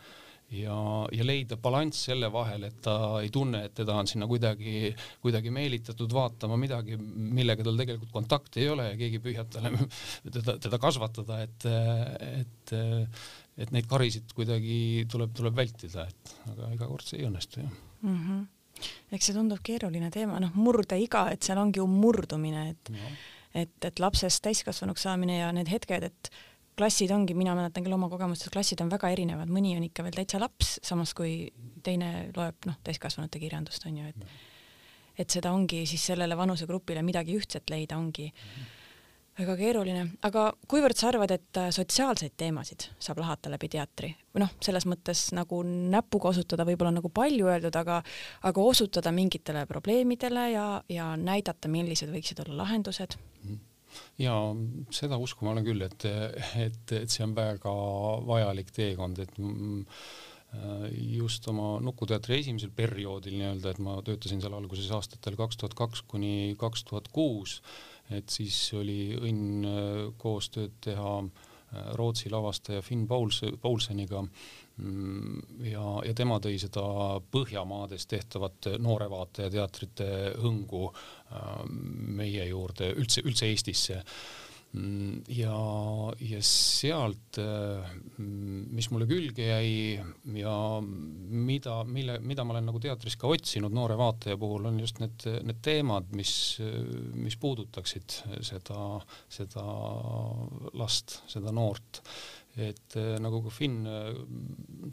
Ja, 0.51 0.75
ja 1.15 1.23
leida 1.23 1.55
balanss 1.63 2.09
selle 2.09 2.27
vahel, 2.35 2.65
et 2.67 2.81
ta 2.83 2.95
ei 3.23 3.29
tunne, 3.31 3.61
et 3.69 3.75
teda 3.79 3.95
on 3.95 4.09
sinna 4.11 4.27
kuidagi, 4.27 4.91
kuidagi 5.23 5.53
meelitatud 5.55 6.11
vaatama 6.11 6.59
midagi, 6.59 6.99
millega 6.99 7.63
tal 7.63 7.79
tegelikult 7.79 8.11
kontakti 8.17 8.65
ei 8.65 8.73
ole 8.73 8.89
ja 8.89 8.97
keegi 8.99 9.23
püüab 9.23 9.53
talle 9.55 9.71
teda, 10.39 10.57
teda 10.67 10.83
kasvatada, 10.83 11.39
et, 11.47 11.69
et, 12.43 12.75
et 13.63 13.75
neid 13.77 13.87
karisid 13.91 14.35
kuidagi 14.35 15.07
tuleb, 15.13 15.31
tuleb 15.39 15.55
vältida, 15.55 16.09
et 16.11 16.35
aga 16.51 16.75
iga 16.75 16.91
kord 16.91 17.07
see 17.07 17.23
ei 17.23 17.31
õnnestu 17.31 17.63
jah. 17.63 17.77
Mm. 18.03 18.17
-hmm 18.17 18.49
eks 19.13 19.27
see 19.29 19.35
tundub 19.37 19.59
keeruline 19.61 20.09
teema, 20.15 20.39
noh, 20.41 20.55
murdeiga, 20.57 21.27
et 21.35 21.45
seal 21.45 21.59
ongi 21.61 21.83
ju 21.83 21.87
murdumine, 21.91 22.63
et 22.71 22.91
no 22.95 23.11
et, 23.55 23.73
et 23.85 24.03
lapsest 24.03 24.43
täiskasvanuks 24.45 25.07
saamine 25.07 25.41
ja 25.41 25.51
need 25.55 25.71
hetked, 25.73 26.07
et 26.11 26.31
klassid 26.81 27.11
ongi, 27.13 27.35
mina 27.37 27.55
mäletan 27.59 27.85
küll 27.85 27.97
oma 27.97 28.09
kogemustest, 28.13 28.53
klassid 28.55 28.81
on 28.85 28.93
väga 28.93 29.11
erinevad, 29.13 29.51
mõni 29.53 29.75
on 29.77 29.85
ikka 29.87 30.05
veel 30.07 30.17
täitsa 30.17 30.41
laps, 30.41 30.79
samas 30.87 31.13
kui 31.17 31.51
teine 31.85 32.31
loeb 32.37 32.69
noh, 32.69 32.79
täiskasvanute 32.87 33.43
kirjandust 33.43 33.87
on 33.91 34.01
ju, 34.03 34.15
et 34.15 34.39
et 35.21 35.29
seda 35.29 35.51
ongi 35.53 35.83
siis 35.85 36.01
sellele 36.13 36.37
vanusegrupile 36.39 37.03
midagi 37.05 37.35
ühtset 37.37 37.69
leida 37.69 37.99
ongi 38.01 38.31
väga 39.41 39.57
keeruline, 39.59 40.05
aga 40.27 40.47
kuivõrd 40.69 40.97
sa 40.97 41.11
arvad, 41.11 41.33
et 41.35 41.59
äh, 41.61 41.69
sotsiaalseid 41.75 42.35
teemasid 42.41 42.87
saab 43.03 43.21
lahata 43.21 43.53
läbi 43.53 43.69
teatri? 43.73 44.11
Noh, 44.41 44.53
selles 44.65 44.87
mõttes 44.89 45.27
nagu 45.37 45.61
näpuga 45.65 46.33
osutada 46.33 46.65
võib-olla 46.69 46.95
nagu 46.97 47.11
palju 47.13 47.51
öeldud, 47.51 47.77
aga 47.77 48.01
aga 48.49 48.65
osutada 48.73 49.13
mingitele 49.13 49.67
probleemidele 49.71 50.47
ja, 50.55 50.67
ja 50.89 51.13
näidata, 51.21 51.69
millised 51.73 52.13
võiksid 52.13 52.43
olla 52.45 52.63
lahendused 52.65 53.17
ja 54.21 54.35
seda 54.95 55.19
usku 55.21 55.47
ma 55.47 55.55
olen 55.55 55.67
küll, 55.67 55.85
et, 55.87 56.09
et, 56.59 56.97
et 57.03 57.11
see 57.11 57.25
on 57.27 57.37
väga 57.37 57.75
vajalik 58.29 58.73
teekond, 58.77 59.23
et 59.25 59.39
mm, 59.39 59.85
just 61.15 61.47
oma 61.49 61.77
Nukuteatri 61.83 62.41
esimesel 62.41 62.73
perioodil 62.75 63.37
nii-öelda, 63.39 63.71
et 63.71 63.83
ma 63.83 64.01
töötasin 64.03 64.43
seal 64.43 64.57
alguses 64.57 64.91
aastatel 64.97 65.37
kaks 65.39 65.61
tuhat 65.61 65.77
kaks 65.79 66.03
kuni 66.11 66.57
kaks 66.59 66.85
tuhat 66.89 67.07
kuus, 67.15 67.61
et 68.11 68.31
siis 68.33 68.57
oli 68.75 69.15
õnn 69.15 69.69
äh, 69.71 70.01
koostööd 70.19 70.75
teha 70.83 71.13
äh, 71.23 71.93
Rootsi 71.95 72.33
lavastaja 72.33 72.83
Finn 72.83 73.07
Pauls, 73.07 73.45
Paulseniga 73.63 74.25
ja, 75.67 75.87
ja 76.07 76.15
tema 76.17 76.39
tõi 76.43 76.59
seda 76.63 76.85
Põhjamaades 77.33 78.07
tehtavat 78.11 78.73
noorevaataja 78.83 79.51
teatrite 79.53 80.11
hõngu 80.43 80.87
äh, 80.91 81.65
meie 82.21 82.47
juurde, 82.51 82.93
üldse, 83.01 83.25
üldse 83.27 83.51
Eestisse 83.51 84.01
Mm, 84.71 85.25
ja, 85.35 85.55
ja 86.23 86.39
sealt, 86.47 87.41
äh, 87.43 87.89
mis 88.23 88.87
mulle 88.95 89.09
külge 89.11 89.49
jäi 89.49 89.99
ja 90.39 90.53
mida, 90.79 91.81
mille, 91.83 92.21
mida 92.23 92.45
ma 92.47 92.55
olen 92.55 92.69
nagu 92.71 92.79
teatris 92.83 93.19
ka 93.19 93.33
otsinud 93.35 93.75
noore 93.75 93.97
vaataja 93.99 94.39
puhul, 94.39 94.69
on 94.71 94.79
just 94.79 95.03
need, 95.03 95.27
need 95.43 95.59
teemad, 95.67 96.13
mis, 96.15 96.33
mis 97.19 97.35
puudutaksid 97.43 98.21
seda, 98.47 98.85
seda 99.27 99.67
last, 100.79 101.19
seda 101.35 101.51
noort. 101.51 102.05
Et 102.59 102.97
äh, 102.99 103.15
nagu 103.23 103.43
ka 103.45 103.53
Finn 103.55 103.85
äh, 103.87 104.11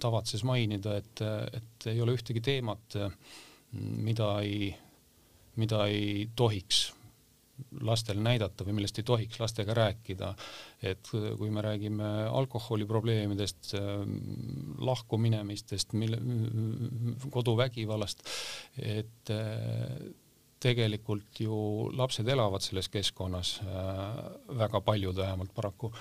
tavatses 0.02 0.43
mainida, 0.48 0.98
et, 1.02 1.24
et 1.58 1.89
ei 1.91 2.02
ole 2.04 2.17
ühtegi 2.17 2.43
teemat, 2.43 3.00
mida 3.78 4.36
ei, 4.43 4.70
mida 5.58 5.88
ei 5.89 6.30
tohiks 6.38 6.88
lastel 7.82 8.20
näidata 8.22 8.62
või 8.67 8.76
millest 8.78 9.00
ei 9.02 9.06
tohiks 9.08 9.39
lastega 9.41 9.74
rääkida. 9.74 10.28
et 10.86 11.10
kui 11.10 11.50
me 11.50 11.63
räägime 11.65 12.06
alkoholiprobleemidest, 12.30 13.72
lahkuminemistest, 14.78 15.96
mille, 15.98 16.20
koduvägivallast, 17.34 18.22
et 18.78 19.34
tegelikult 20.60 21.39
ju 21.39 21.58
lapsed 21.98 22.28
elavad 22.28 22.63
selles 22.65 22.89
keskkonnas 22.89 23.60
äh,, 23.62 24.20
väga 24.58 24.82
paljud 24.82 25.15
vähemalt 25.17 25.54
paraku, 25.56 25.91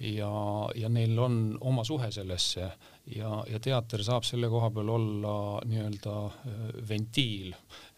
ja, 0.00 0.30
ja 0.74 0.88
neil 0.88 1.18
on 1.18 1.40
oma 1.60 1.84
suhe 1.84 2.10
sellesse 2.12 2.70
ja, 3.16 3.30
ja 3.50 3.60
teater 3.62 4.02
saab 4.04 4.26
selle 4.26 4.48
koha 4.52 4.70
peal 4.74 4.90
olla 4.96 5.36
nii-öelda 5.68 6.16
äh, 6.26 6.60
ventiil, 6.88 7.52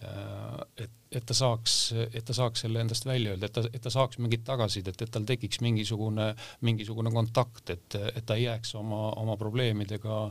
äh, 0.05 0.61
et, 0.85 0.97
et 1.13 1.27
ta 1.27 1.37
saaks, 1.37 1.79
et 2.13 2.25
ta 2.29 2.37
saaks 2.37 2.67
selle 2.67 2.83
endast 2.83 3.07
välja 3.09 3.35
öelda, 3.35 3.49
et 3.49 3.57
ta, 3.57 3.67
et 3.73 3.83
ta 3.85 3.93
saaks 3.93 4.19
mingit 4.23 4.45
tagasisidet, 4.49 5.03
et 5.03 5.13
tal 5.15 5.29
tekiks 5.29 5.63
mingisugune, 5.65 6.33
mingisugune 6.67 7.13
kontakt, 7.15 7.71
et, 7.75 8.01
et 8.15 8.25
ta 8.27 8.37
ei 8.37 8.49
jääks 8.49 8.75
oma, 8.81 9.09
oma 9.23 9.39
probleemidega 9.41 10.25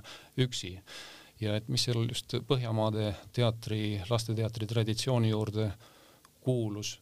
üksi 0.44 0.76
ja 1.42 1.58
et 1.58 1.68
mis 1.72 1.84
seal 1.88 2.08
just 2.08 2.38
Põhjamaade 2.48 3.12
teatri, 3.36 4.00
lasteteatri 4.10 4.68
traditsiooni 4.70 5.32
juurde 5.32 5.70
kuulus, 6.44 6.98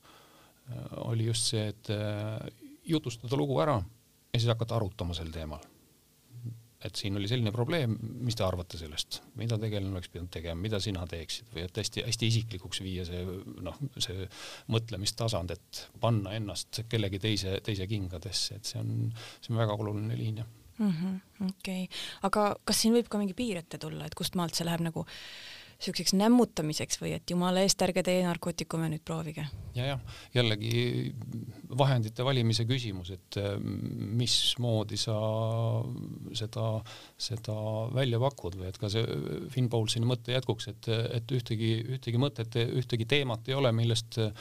äh, 0.70 0.98
oli 1.06 1.30
just 1.30 1.52
see, 1.54 1.70
et 1.72 1.94
äh, 1.94 2.50
jutustada 2.86 3.38
lugu 3.40 3.60
ära 3.64 3.78
ja 3.80 4.40
siis 4.40 4.52
hakata 4.52 4.78
arutama 4.80 5.16
sel 5.18 5.32
teemal. 5.34 5.64
et 6.86 7.00
siin 7.00 7.16
oli 7.18 7.26
selline 7.26 7.50
probleem, 7.50 7.96
mis 8.22 8.36
te 8.38 8.44
arvate 8.46 8.78
sellest, 8.78 9.18
mida 9.42 9.58
tegelane 9.58 9.96
oleks 9.96 10.12
pidanud 10.14 10.30
tegema, 10.30 10.60
mida 10.62 10.78
sina 10.84 11.08
teeksid? 11.10 11.48
Või 11.56 11.64
et 11.64 11.80
hästi-hästi 11.82 12.28
isiklikuks 12.30 12.84
viia 12.86 13.02
see 13.08 13.24
noh, 13.66 13.80
see 13.98 14.28
mõtlemistasand, 14.70 15.56
et 15.56 15.80
panna 16.04 16.36
ennast 16.38 16.84
kellegi 16.92 17.18
teise, 17.24 17.56
teise 17.66 17.88
kingadesse, 17.90 18.60
et 18.60 18.70
see 18.70 18.84
on, 18.84 19.10
see 19.40 19.56
on 19.56 19.64
väga 19.64 19.80
oluline 19.80 20.20
liin 20.20 20.44
jah 20.44 20.54
mm 20.78 20.92
-hmm,. 20.92 21.50
okei 21.50 21.84
okay., 21.84 22.00
aga 22.22 22.56
kas 22.66 22.82
siin 22.82 22.94
võib 22.94 23.10
ka 23.10 23.22
mingi 23.22 23.34
piir 23.34 23.58
ette 23.58 23.78
tulla, 23.78 24.06
et 24.06 24.16
kust 24.16 24.36
maalt 24.36 24.56
see 24.56 24.66
läheb 24.66 24.82
nagu 24.82 25.06
niisuguseks 25.76 26.16
nämmutamiseks 26.16 27.02
või 27.02 27.16
et 27.18 27.30
jumala 27.30 27.64
eest, 27.66 27.82
ärge 27.84 28.04
teie 28.06 28.24
narkootikume 28.26 28.90
nüüd 28.94 29.04
proovige? 29.06 29.48
ja, 29.76 29.90
jah, 29.92 30.20
jällegi 30.34 31.12
vahendite 31.76 32.24
valimise 32.24 32.64
küsimus, 32.68 33.12
et 33.12 33.38
äh, 33.42 33.58
mismoodi 33.60 34.98
sa 35.00 35.16
seda, 36.38 36.68
seda 37.20 37.56
välja 37.96 38.20
pakud 38.22 38.56
või 38.60 38.70
et 38.70 38.80
ka 38.80 38.90
see 38.92 39.04
Finn 39.52 39.68
Paulsini 39.72 40.08
mõtte 40.08 40.32
jätkuks, 40.36 40.70
et, 40.72 40.90
et 41.20 41.36
ühtegi, 41.36 41.74
ühtegi 41.98 42.22
mõtet, 42.22 42.56
ühtegi 42.80 43.08
teemat 43.10 43.50
ei 43.52 43.58
ole, 43.60 43.74
millest 43.76 44.20
äh, 44.24 44.32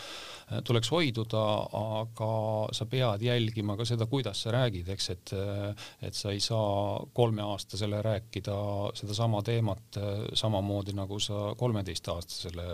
tuleks 0.66 0.92
hoiduda, 0.94 1.42
aga 1.80 2.30
sa 2.76 2.86
pead 2.90 3.26
jälgima 3.26 3.78
ka 3.80 3.88
seda, 3.88 4.06
kuidas 4.10 4.44
sa 4.44 4.54
räägid, 4.54 4.92
eks, 4.94 5.10
et, 5.16 5.34
äh, 5.34 5.88
et 6.06 6.14
sa 6.14 6.30
ei 6.30 6.42
saa 6.44 7.02
kolmeaastasele 7.16 8.02
rääkida 8.06 8.54
sedasama 8.94 9.42
teemat 9.42 9.98
samamoodi 10.38 10.94
nagu 10.94 11.18
sa 11.24 11.54
kolmeteistaastasele 11.58 12.66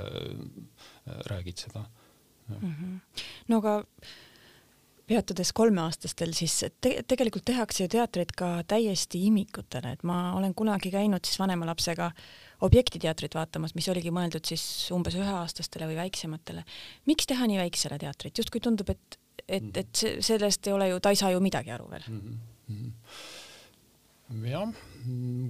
räägid 1.30 1.66
seda 1.66 1.84
mm. 2.48 2.74
-hmm. 2.74 3.22
no 3.48 3.58
aga 3.62 3.82
peatudes 5.10 5.50
kolmeaastastel, 5.56 6.32
siis 6.36 6.54
te 6.80 6.92
tegelikult 7.08 7.44
tehakse 7.48 7.82
ju 7.84 7.90
teatrit 7.90 8.32
ka 8.38 8.50
täiesti 8.70 9.24
imikutele, 9.26 9.96
et 9.96 10.04
ma 10.06 10.34
olen 10.38 10.54
kunagi 10.54 10.92
käinud 10.94 11.26
siis 11.26 11.40
vanema 11.40 11.66
lapsega 11.66 12.10
objektiteatrit 12.66 13.34
vaatamas, 13.34 13.74
mis 13.74 13.88
oligi 13.90 14.12
mõeldud 14.14 14.46
siis 14.46 14.62
umbes 14.94 15.16
üheaastastele 15.18 15.90
või 15.90 15.98
väiksematele. 16.04 16.64
miks 17.10 17.26
teha 17.26 17.46
nii 17.50 17.58
väiksele 17.58 17.98
teatrit, 17.98 18.38
justkui 18.38 18.62
tundub, 18.62 18.90
et, 18.94 19.18
et, 19.48 19.76
et 19.82 19.94
see, 19.96 20.16
sellest 20.22 20.66
ei 20.66 20.78
ole 20.78 20.88
ju, 20.92 21.00
ta 21.00 21.10
ei 21.10 21.18
saa 21.18 21.34
ju 21.34 21.42
midagi 21.42 21.74
aru 21.74 21.90
veel 21.90 22.06
mm. 22.06 22.40
-hmm 22.68 22.90
jah, 24.50 24.72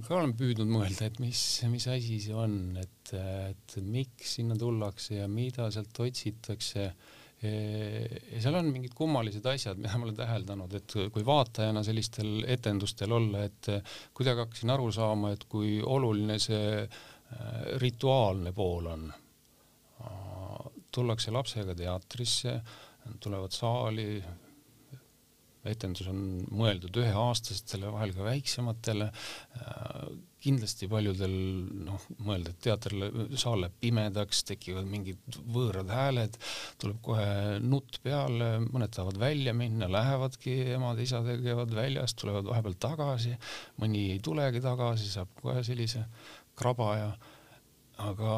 ka 0.07 0.17
olen 0.17 0.35
püüdnud 0.37 0.69
mõelda, 0.71 1.07
et 1.09 1.19
mis, 1.21 1.41
mis 1.69 1.87
asi 1.91 2.19
see 2.23 2.35
on, 2.37 2.77
et, 2.81 3.13
et 3.13 3.75
miks 3.85 4.37
sinna 4.39 4.57
tullakse 4.57 5.19
ja 5.19 5.27
mida 5.31 5.69
sealt 5.73 5.99
otsitakse. 6.01 6.87
ja 7.41 8.41
seal 8.41 8.57
on 8.57 8.69
mingid 8.73 8.93
kummalised 8.97 9.45
asjad, 9.49 9.79
mida 9.81 9.97
ma 9.97 10.07
olen 10.07 10.17
täheldanud, 10.17 10.75
et 10.77 10.97
kui 11.13 11.25
vaatajana 11.25 11.81
sellistel 11.85 12.43
etendustel 12.49 13.13
olla, 13.17 13.45
et 13.49 13.71
kuidagi 14.17 14.45
hakkasin 14.45 14.73
aru 14.73 14.91
saama, 14.93 15.33
et 15.33 15.47
kui 15.49 15.79
oluline 15.81 16.37
see 16.41 16.81
äh, 16.81 17.01
rituaalne 17.81 18.53
pool 18.53 18.85
on. 18.91 19.11
tullakse 20.91 21.31
lapsega 21.31 21.73
teatrisse, 21.75 22.57
tulevad 23.23 23.53
saali, 23.55 24.21
etendus 25.69 26.07
on 26.09 26.19
mõeldud 26.57 26.97
üheaastastele, 27.03 27.91
vahel 27.93 28.13
ka 28.15 28.25
väiksematele. 28.25 29.11
kindlasti 30.41 30.87
paljudel 30.89 31.33
noh, 31.85 32.05
mõelda, 32.25 32.49
et 32.49 32.63
teater, 32.65 32.95
saal 33.37 33.59
läheb 33.61 33.75
pimedaks, 33.83 34.39
tekivad 34.49 34.87
mingid 34.89 35.35
võõrad 35.53 35.91
hääled, 35.93 36.39
tuleb 36.81 36.97
kohe 37.05 37.59
nutt 37.61 37.99
peale, 38.01 38.47
mõned 38.65 38.89
tahavad 38.89 39.19
välja 39.21 39.53
minna, 39.53 39.85
lähevadki 39.91 40.55
emad-isadega, 40.79 41.43
käivad 41.45 41.75
väljas, 41.77 42.17
tulevad 42.17 42.49
vahepeal 42.49 42.79
tagasi, 42.87 43.35
mõni 43.83 44.07
ei 44.15 44.23
tulegi 44.25 44.63
tagasi, 44.65 45.11
saab 45.13 45.29
kohe 45.43 45.61
sellise 45.67 46.07
krabaja 46.57 47.13
aga, 48.09 48.35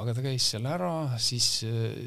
aga 0.00 0.14
ta 0.16 0.24
käis 0.24 0.46
seal 0.52 0.66
ära, 0.68 0.90
siis, 1.22 1.46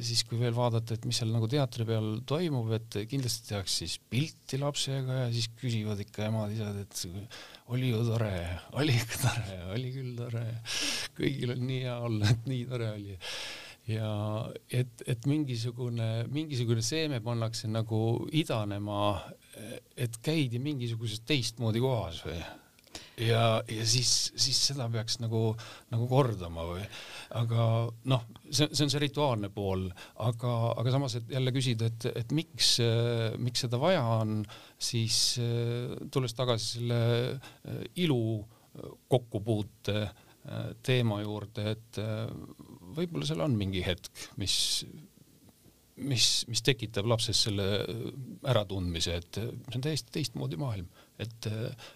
siis 0.05 0.23
kui 0.27 0.39
veel 0.41 0.55
vaadata, 0.57 0.95
et 0.95 1.07
mis 1.09 1.19
seal 1.21 1.31
nagu 1.33 1.47
teatri 1.51 1.85
peal 1.87 2.09
toimub, 2.29 2.71
et 2.77 2.99
kindlasti 3.09 3.49
tehakse 3.51 3.83
siis 3.83 3.97
pilti 4.11 4.59
lapsega 4.61 5.23
ja 5.23 5.31
siis 5.33 5.49
küsivad 5.59 6.01
ikka 6.03 6.27
emad-isad, 6.27 6.77
et 6.83 7.73
oli 7.73 7.91
ju 7.91 8.03
tore, 8.07 8.35
oli 8.81 8.95
ikka 8.97 9.23
tore, 9.23 9.57
oli 9.75 9.95
küll 9.95 10.13
tore, 10.19 10.45
kõigil 11.17 11.55
on 11.55 11.65
nii 11.69 11.81
hea 11.87 11.97
olla, 12.09 12.29
et 12.33 12.47
nii 12.49 12.69
tore 12.69 12.93
oli. 12.93 13.17
ja 13.89 14.13
et, 14.81 15.03
et 15.09 15.27
mingisugune, 15.29 16.09
mingisugune 16.33 16.85
seeme 16.85 17.21
pannakse 17.25 17.69
nagu 17.71 18.01
idanema, 18.37 19.17
et 19.97 20.21
käidi 20.23 20.61
mingisuguses 20.61 21.23
teistmoodi 21.27 21.81
kohas 21.83 22.23
või 22.27 22.41
ja, 23.19 23.43
ja 23.69 23.87
siis, 23.87 24.11
siis 24.39 24.59
seda 24.71 24.87
peaks 24.91 25.19
nagu, 25.23 25.41
nagu 25.91 26.07
kordama 26.09 26.65
või, 26.69 26.85
aga 27.39 27.65
noh, 28.11 28.23
see, 28.47 28.69
see 28.71 28.85
on 28.85 28.93
see 28.93 29.03
rituaalne 29.03 29.51
pool, 29.53 29.87
aga, 30.25 30.53
aga 30.79 30.93
samas, 30.95 31.17
et 31.19 31.35
jälle 31.35 31.53
küsida, 31.55 31.89
et, 31.89 32.09
et 32.23 32.33
miks, 32.35 32.77
miks 33.41 33.65
seda 33.65 33.81
vaja 33.81 34.05
on, 34.19 34.39
siis 34.79 35.19
tulles 36.13 36.35
tagasi 36.37 36.79
selle 36.79 37.03
äh, 37.35 37.83
ilu 38.05 38.39
kokkupuute 39.09 39.99
äh, 40.05 40.71
teema 40.85 41.19
juurde, 41.23 41.75
et 41.75 42.01
võib-olla 42.95 43.27
seal 43.27 43.43
on 43.43 43.57
mingi 43.59 43.83
hetk, 43.85 44.27
mis 44.41 44.57
mis, 45.99 46.25
mis 46.47 46.61
tekitab 46.63 47.09
lapses 47.11 47.41
selle 47.49 47.65
äratundmise, 48.47 49.17
et 49.19 49.39
see 49.41 49.75
on 49.75 49.83
täiesti 49.83 50.13
teistmoodi 50.15 50.59
maailm 50.59 50.87
et, 51.19 51.47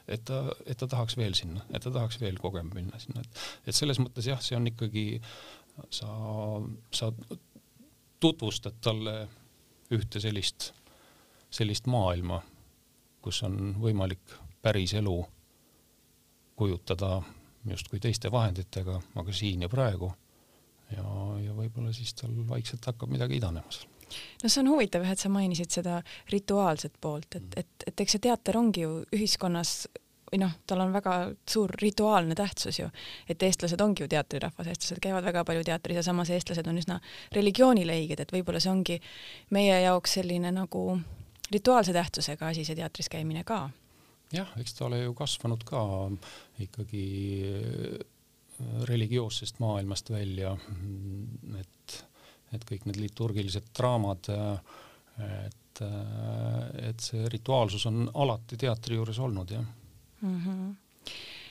et 0.07 0.23
ta, 0.27 0.39
et 0.65 0.77
ta 0.77 0.87
tahaks 0.89 1.17
veel 1.17 1.35
sinna, 1.37 1.63
et 1.71 1.83
ta 1.83 1.91
tahaks 1.91 2.19
veel 2.21 2.39
kogema 2.41 2.75
minna 2.75 2.99
sinna, 3.01 3.23
et, 3.23 3.43
et 3.67 3.77
selles 3.77 3.99
mõttes 4.03 4.27
jah, 4.27 4.41
see 4.43 4.57
on 4.57 4.67
ikkagi, 4.71 5.05
sa, 5.93 6.09
sa 6.93 7.11
tutvustad 8.23 8.79
talle 8.83 9.15
ühte 9.93 10.21
sellist, 10.23 10.71
sellist 11.53 11.87
maailma, 11.91 12.41
kus 13.23 13.43
on 13.47 13.77
võimalik 13.79 14.35
päris 14.63 14.95
elu 14.99 15.15
kujutada 16.59 17.17
justkui 17.69 18.01
teiste 18.03 18.31
vahenditega, 18.31 18.99
aga 19.19 19.33
siin 19.35 19.63
ja 19.63 19.71
praegu. 19.71 20.11
ja, 20.91 21.03
ja 21.41 21.55
võib-olla 21.55 21.93
siis 21.95 22.13
tal 22.13 22.35
vaikselt 22.47 22.85
hakkab 22.91 23.11
midagi 23.11 23.39
idanema 23.39 23.71
seal 23.71 23.92
no 24.43 24.49
see 24.49 24.61
on 24.63 24.71
huvitav 24.73 25.05
jah, 25.05 25.15
et 25.15 25.23
sa 25.25 25.31
mainisid 25.33 25.73
seda 25.73 25.99
rituaalset 26.31 26.95
poolt, 27.01 27.35
et, 27.35 27.43
mm. 27.43 27.59
et, 27.63 27.89
et 27.91 28.05
eks 28.05 28.17
see 28.17 28.23
teater 28.27 28.57
ongi 28.59 28.85
ju 28.85 28.95
ühiskonnas 29.15 29.75
või 30.33 30.39
noh, 30.41 30.53
tal 30.65 30.81
on 30.81 30.93
väga 30.93 31.15
suur 31.49 31.71
rituaalne 31.77 32.35
tähtsus 32.35 32.79
ju, 32.79 32.87
et 33.29 33.43
eestlased 33.45 33.81
ongi 33.85 34.01
ju 34.01 34.09
teatrirahvas, 34.09 34.69
eestlased 34.71 35.01
käivad 35.03 35.25
väga 35.27 35.43
palju 35.45 35.65
teatris 35.67 35.99
ja 35.99 36.05
samas 36.05 36.31
eestlased 36.33 36.67
on 36.69 36.79
üsna 36.81 36.97
religioonile 37.35 37.99
õiged, 38.01 38.23
et 38.23 38.33
võib-olla 38.33 38.61
see 38.63 38.71
ongi 38.73 38.97
meie 39.53 39.77
jaoks 39.83 40.17
selline 40.17 40.49
nagu 40.55 40.97
rituaalse 41.53 41.93
tähtsusega 41.93 42.49
asi, 42.49 42.65
see 42.65 42.79
teatris 42.79 43.11
käimine 43.13 43.43
ka. 43.45 43.67
jah, 44.33 44.49
eks 44.57 44.73
ta 44.73 44.87
ole 44.87 45.03
ju 45.03 45.13
kasvanud 45.13 45.61
ka 45.69 45.83
ikkagi 46.65 47.05
religioossest 48.89 49.59
maailmast 49.59 50.09
välja, 50.09 50.57
et 51.59 51.99
et 52.53 52.65
kõik 52.69 52.87
need 52.89 52.99
liturgilised 53.01 53.71
draamad, 53.77 54.29
et, 55.23 55.81
et 55.81 57.05
see 57.05 57.29
rituaalsus 57.33 57.85
on 57.89 58.05
alati 58.13 58.57
teatri 58.59 58.99
juures 58.99 59.19
olnud, 59.19 59.53
jah 59.53 59.63
mm. 60.21 60.41
-hmm. 60.41 60.75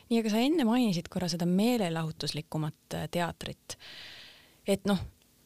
nii, 0.09 0.21
aga 0.21 0.31
sa 0.31 0.43
enne 0.43 0.65
mainisid 0.69 1.09
korra 1.09 1.29
seda 1.29 1.47
meelelahutuslikumat 1.47 2.95
äh, 2.95 3.09
teatrit, 3.11 3.77
et 4.67 4.87
noh, 4.87 4.99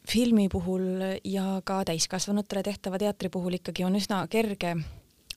filmi 0.06 0.48
puhul 0.48 1.18
ja 1.24 1.60
ka 1.64 1.82
täiskasvanutele 1.84 2.62
tehtava 2.62 2.98
teatri 2.98 3.28
puhul 3.28 3.58
ikkagi 3.58 3.84
on 3.84 3.96
üsna 3.98 4.26
kerge 4.30 4.76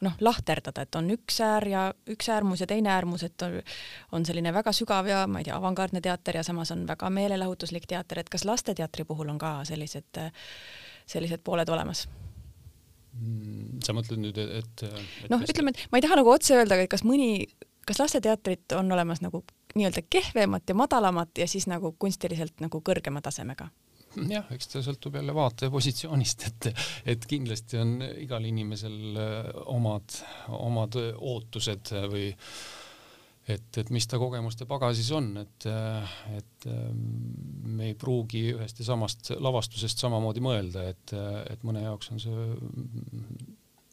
noh, 0.06 0.16
lahterdada, 0.24 0.86
et 0.86 0.96
on 0.96 1.10
üks 1.14 1.40
äär 1.44 1.68
ja 1.68 1.84
üks 2.10 2.30
äärmus 2.32 2.64
ja 2.64 2.68
teine 2.70 2.92
äärmus, 2.94 3.24
et 3.28 3.42
on, 3.46 3.60
on 4.16 4.26
selline 4.26 4.54
väga 4.56 4.72
sügav 4.76 5.10
ja 5.10 5.26
ma 5.28 5.42
ei 5.42 5.48
tea, 5.50 5.58
avangardne 5.58 6.02
teater 6.02 6.40
ja 6.40 6.44
samas 6.48 6.72
on 6.76 6.86
väga 6.88 7.10
meelelahutuslik 7.14 7.88
teater, 7.90 8.22
et 8.22 8.32
kas 8.32 8.46
lasteteatri 8.48 9.06
puhul 9.10 9.32
on 9.34 9.40
ka 9.42 9.60
sellised, 9.68 10.22
sellised 11.10 11.44
pooled 11.44 11.70
olemas? 11.70 12.08
Mm, 13.20 13.82
sa 13.84 13.96
mõtled 13.98 14.22
nüüd, 14.22 14.38
et, 14.40 14.86
et 14.86 15.32
noh, 15.32 15.44
ütleme, 15.44 15.74
et 15.74 15.92
ma 15.92 16.00
ei 16.00 16.06
taha 16.06 16.20
nagu 16.22 16.32
otse 16.32 16.56
öelda, 16.56 16.78
et 16.80 16.92
kas 16.92 17.04
mõni, 17.04 17.50
kas 17.88 18.00
lasteteatrit 18.00 18.78
on 18.80 18.92
olemas 18.96 19.24
nagu 19.26 19.44
nii-öelda 19.76 20.06
kehvemat 20.10 20.70
ja 20.70 20.78
madalamat 20.78 21.44
ja 21.44 21.48
siis 21.50 21.68
nagu 21.68 21.92
kunstiliselt 22.00 22.62
nagu 22.64 22.82
kõrgema 22.86 23.22
tasemega? 23.26 23.68
Jah, 24.30 24.50
eks 24.56 24.72
ta 24.74 24.84
sõltub 24.86 25.19
jälle 25.19 25.36
vaataja 25.36 25.72
positsioonist, 25.74 26.45
et, 26.50 26.69
et 27.15 27.30
kindlasti 27.30 27.80
on 27.82 27.95
igal 28.24 28.45
inimesel 28.50 29.00
äh, 29.19 29.50
omad, 29.69 30.19
omad 30.60 31.00
ootused 31.15 31.93
või 32.12 32.30
et, 33.50 33.78
et 33.82 33.89
mis 33.93 34.06
ta 34.10 34.19
kogemuste 34.22 34.67
pagasis 34.69 35.10
on, 35.17 35.32
et, 35.41 35.69
et 36.38 36.67
ähm, 36.69 37.06
me 37.78 37.89
ei 37.91 37.95
pruugi 37.98 38.50
ühest 38.54 38.82
ja 38.82 38.89
samast 38.91 39.34
lavastusest 39.38 40.06
samamoodi 40.06 40.43
mõelda, 40.43 40.86
et, 40.93 41.15
et 41.50 41.65
mõne 41.67 41.86
jaoks 41.86 42.13
on 42.13 42.22
see 42.22 42.50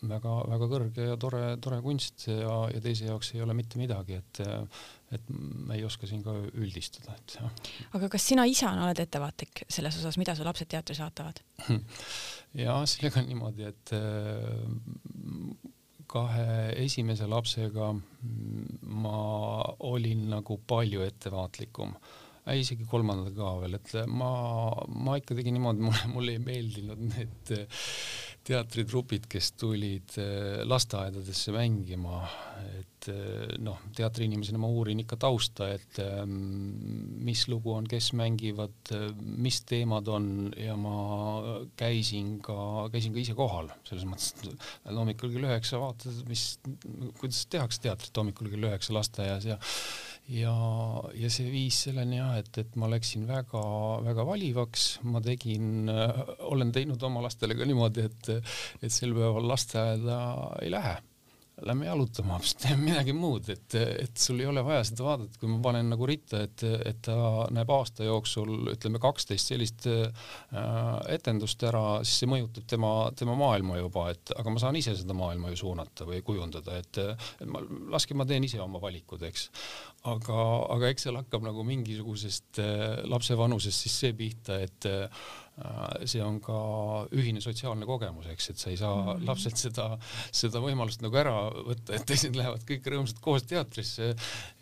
väga-väga 0.06 0.68
kõrge 0.70 1.08
ja 1.08 1.16
tore, 1.20 1.42
tore 1.62 1.80
kunst 1.84 2.26
ja, 2.28 2.66
ja 2.72 2.82
teise 2.84 3.08
jaoks 3.08 3.32
ei 3.34 3.42
ole 3.44 3.56
mitte 3.56 3.80
midagi, 3.80 4.20
et 4.20 4.42
et 5.14 5.30
me 5.30 5.76
ei 5.76 5.84
oska 5.86 6.08
siin 6.08 6.22
ka 6.24 6.34
üldistada, 6.58 7.14
et 7.14 7.36
jah. 7.38 7.62
aga 7.98 8.10
kas 8.12 8.26
sina 8.32 8.46
isana 8.50 8.88
oled 8.88 9.00
ettevaatlik 9.04 9.64
selles 9.68 10.00
osas, 10.00 10.18
mida 10.18 10.34
su 10.34 10.46
lapsed 10.46 10.70
teatris 10.72 11.00
vaatavad? 11.04 11.40
ja 12.64 12.80
sellega 12.90 13.22
on 13.22 13.30
niimoodi, 13.30 13.70
et 13.70 13.94
kahe 16.10 16.50
esimese 16.82 17.26
lapsega 17.30 17.92
ma 19.06 19.18
olin 19.88 20.28
nagu 20.30 20.58
palju 20.66 21.02
ettevaatlikum 21.06 21.94
äh, 21.94 22.14
isegi 22.54 22.86
kolmandaga 22.86 23.34
ka 23.34 23.52
veel, 23.62 23.78
et 23.78 23.92
ma, 24.06 24.30
ma 24.86 25.16
ikka 25.18 25.34
tegin 25.38 25.56
niimoodi, 25.56 25.82
mulle, 25.82 26.10
mulle 26.12 26.36
ei 26.36 26.42
meeldinud 26.42 27.02
need 27.10 27.54
teatritrupid, 28.46 29.26
kes 29.30 29.52
tulid 29.58 30.16
äh, 30.22 30.62
lasteaedadesse 30.66 31.54
mängima, 31.54 32.20
et 32.78 33.08
äh, 33.10 33.56
noh, 33.62 33.80
teatriinimesena 33.96 34.60
ma 34.62 34.70
uurin 34.70 35.02
ikka 35.02 35.18
tausta, 35.26 35.70
et 35.74 36.00
ähm, 36.02 36.36
mis 37.26 37.46
lugu 37.50 37.74
on, 37.74 37.88
kes 37.90 38.12
mängivad, 38.18 38.76
äh, 38.94 39.08
mis 39.18 39.62
teemad 39.66 40.10
on 40.12 40.30
ja 40.60 40.76
ma 40.78 40.96
käisin 41.78 42.36
ka, 42.44 42.58
käisin 42.94 43.16
ka 43.16 43.22
ise 43.22 43.36
kohal, 43.38 43.70
selles 43.88 44.06
mõttes, 44.08 44.34
et 44.46 44.94
hommikul 44.94 45.34
kell 45.34 45.50
üheksa 45.50 45.82
vaatad, 45.82 46.22
mis, 46.30 46.48
kuidas 47.20 47.46
tehakse 47.50 47.82
teatrit 47.88 48.22
hommikul 48.22 48.52
kell 48.52 48.70
üheksa 48.70 48.94
lasteaias 48.96 49.50
ja 49.54 49.60
ja, 50.32 50.52
ja 51.14 51.28
see 51.30 51.46
viis 51.52 51.78
selleni 51.86 52.18
jah, 52.18 52.34
et, 52.40 52.50
et 52.58 52.74
ma 52.80 52.88
läksin 52.90 53.26
väga-väga 53.28 54.24
valivaks, 54.26 54.86
ma 55.06 55.22
tegin 55.22 55.86
olen 55.86 56.72
teinud 56.74 57.02
oma 57.06 57.22
lastele 57.26 57.54
ka 57.58 57.68
niimoodi, 57.68 58.06
et, 58.10 58.30
et 58.38 58.92
sel 58.92 59.14
päeval 59.16 59.50
lasteaeda 59.52 60.22
ei 60.62 60.72
lähe 60.74 60.96
lähme 61.62 61.86
jalutama 61.86 62.32
hoopis, 62.36 62.54
teeme 62.60 62.90
midagi 62.90 63.14
muud, 63.16 63.48
et, 63.52 63.76
et 63.76 64.20
sul 64.20 64.40
ei 64.42 64.48
ole 64.50 64.62
vaja 64.64 64.82
seda 64.84 65.06
vaadata, 65.06 65.40
kui 65.40 65.50
ma 65.50 65.58
panen 65.64 65.88
nagu 65.92 66.08
ritta, 66.08 66.42
et, 66.44 66.64
et 66.90 67.00
ta 67.06 67.16
näeb 67.54 67.70
aasta 67.72 68.04
jooksul 68.06 68.72
ütleme 68.74 69.00
kaksteist 69.02 69.52
sellist 69.52 69.88
äh, 69.88 70.28
etendust 71.16 71.62
ära, 71.66 71.84
siis 72.04 72.22
see 72.22 72.30
mõjutab 72.30 72.68
tema, 72.68 72.92
tema 73.16 73.36
maailma 73.40 73.80
juba, 73.80 74.10
et 74.12 74.34
aga 74.36 74.52
ma 74.52 74.62
saan 74.62 74.80
ise 74.80 74.96
seda 74.98 75.16
maailma 75.16 75.52
ju 75.54 75.62
suunata 75.64 76.08
või 76.08 76.20
kujundada, 76.26 76.80
et, 76.82 77.00
et 77.40 77.48
ma, 77.48 77.64
laske 77.96 78.16
ma 78.16 78.28
teen 78.28 78.44
ise 78.44 78.60
oma 78.62 78.82
valikud, 78.82 79.24
eks. 79.30 79.48
Aga, 80.12 80.44
aga 80.76 80.92
eks 80.92 81.06
seal 81.06 81.18
hakkab 81.18 81.44
nagu 81.46 81.64
mingisugusest 81.66 82.60
äh, 82.62 83.02
lapse 83.10 83.36
vanusest 83.38 83.86
siis 83.86 83.98
see 84.04 84.14
pihta, 84.16 84.58
et 84.64 84.88
äh, 84.90 85.26
see 86.04 86.20
on 86.20 86.36
ka 86.44 86.56
ühine 87.16 87.40
sotsiaalne 87.40 87.86
kogemus, 87.88 88.26
eks, 88.28 88.50
et 88.52 88.60
sa 88.60 88.72
ei 88.72 88.76
saa 88.80 88.92
mm 88.96 89.24
lapselt 89.26 89.58
seda, 89.58 89.86
seda 90.34 90.60
võimalust 90.62 91.00
nagu 91.02 91.16
ära 91.18 91.32
võtta, 91.50 91.96
et 91.96 92.04
teised 92.06 92.36
lähevad 92.36 92.62
kõik 92.68 92.84
rõõmsalt 92.92 93.18
koos 93.24 93.46
teatrisse 93.48 94.12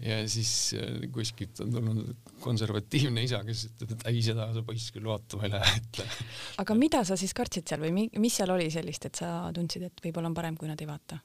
ja 0.05 0.19
siis 0.31 0.53
äh, 0.79 1.05
kuskilt 1.15 1.61
on 1.65 1.75
tulnud 1.75 2.31
konservatiivne 2.45 3.25
isa, 3.27 3.43
kes 3.47 3.67
ütleb, 3.69 3.97
et 3.97 4.07
ei, 4.13 4.23
seda 4.25 4.49
sa 4.55 4.65
poiss 4.67 4.95
küll 4.95 5.11
vaatama 5.11 5.49
ei 5.49 5.55
lähe, 5.57 5.77
et. 5.83 6.03
aga 6.63 6.79
mida 6.79 7.03
sa 7.07 7.19
siis 7.21 7.35
kartsid 7.37 7.69
seal 7.69 7.85
või 7.85 8.09
mis 8.09 8.41
seal 8.41 8.55
oli 8.55 8.71
sellist, 8.73 9.11
et 9.11 9.23
sa 9.25 9.35
tundsid, 9.55 9.89
et 9.91 10.05
võib-olla 10.07 10.31
on 10.31 10.39
parem, 10.39 10.59
kui 10.59 10.71
nad 10.71 10.81
ei 10.81 10.91
vaata? 10.91 11.21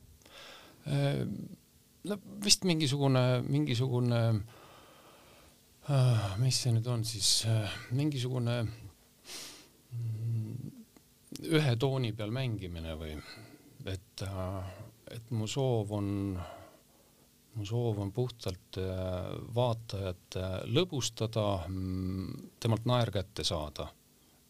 Äh, 1.99 2.09
no 2.09 2.19
vist 2.43 2.63
mingisugune, 2.63 3.41
mingisugune, 3.47 4.21
mis 6.39 6.59
see 6.62 6.71
nüüd 6.71 6.88
on 6.88 7.03
siis, 7.07 7.43
mingisugune 7.97 8.62
ühe 11.49 11.75
tooni 11.79 12.12
peal 12.15 12.31
mängimine 12.35 12.95
või 12.99 13.13
et, 13.88 14.23
äh, 14.23 14.71
et 15.15 15.31
mu 15.31 15.47
soov 15.47 15.91
on, 15.97 16.09
mu 17.55 17.67
soov 17.67 18.01
on 18.03 18.12
puhtalt 18.15 18.79
äh, 18.81 19.29
vaatajat 19.55 20.39
äh, 20.39 20.57
lõbustada, 20.71 21.45
mm, 21.67 22.51
temalt 22.59 22.88
naer 22.89 23.12
kätte 23.15 23.47
saada 23.47 23.89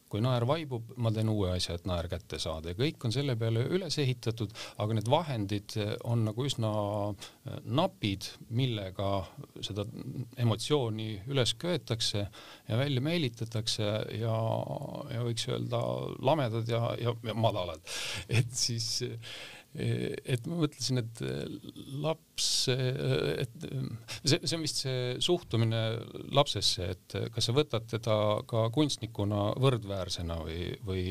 kui 0.09 0.21
naer 0.23 0.45
vaibub, 0.49 0.93
ma 0.97 1.11
teen 1.13 1.29
uue 1.31 1.51
asja, 1.53 1.77
et 1.77 1.85
naer 1.89 2.09
kätte 2.11 2.39
saada. 2.41 2.71
Ja 2.71 2.79
kõik 2.79 3.05
on 3.05 3.13
selle 3.13 3.35
peale 3.39 3.65
üles 3.69 3.97
ehitatud, 4.01 4.53
aga 4.81 4.97
need 4.97 5.11
vahendid 5.11 5.77
on 6.09 6.25
nagu 6.27 6.45
üsna 6.47 6.71
äh, 7.09 7.59
napid, 7.65 8.31
millega 8.49 9.11
seda 9.65 9.85
emotsiooni 10.39 11.11
üles 11.29 11.53
köetakse 11.59 12.25
ja 12.25 12.79
välja 12.79 13.03
meelitatakse 13.05 13.91
ja, 14.19 14.35
ja 15.13 15.23
võiks 15.27 15.47
öelda 15.49 15.83
lamedad 16.25 16.69
ja, 16.69 16.83
ja, 17.01 17.15
ja 17.25 17.37
madalad, 17.37 17.81
et 18.39 18.51
siis 18.55 18.99
et 19.77 20.47
ma 20.49 20.57
mõtlesin, 20.63 20.97
et 21.03 21.19
laps, 22.01 22.47
et 22.73 23.67
see, 24.23 24.39
see 24.41 24.55
on 24.57 24.63
vist 24.65 24.81
see 24.81 25.03
suhtumine 25.21 25.81
lapsesse, 26.33 26.87
et 26.95 27.17
kas 27.35 27.49
sa 27.49 27.53
võtad 27.53 27.85
teda 27.91 28.15
ka 28.49 28.65
kunstnikuna 28.73 29.51
võrdväärsena 29.61 30.39
või, 30.41 30.71
või, 30.85 31.05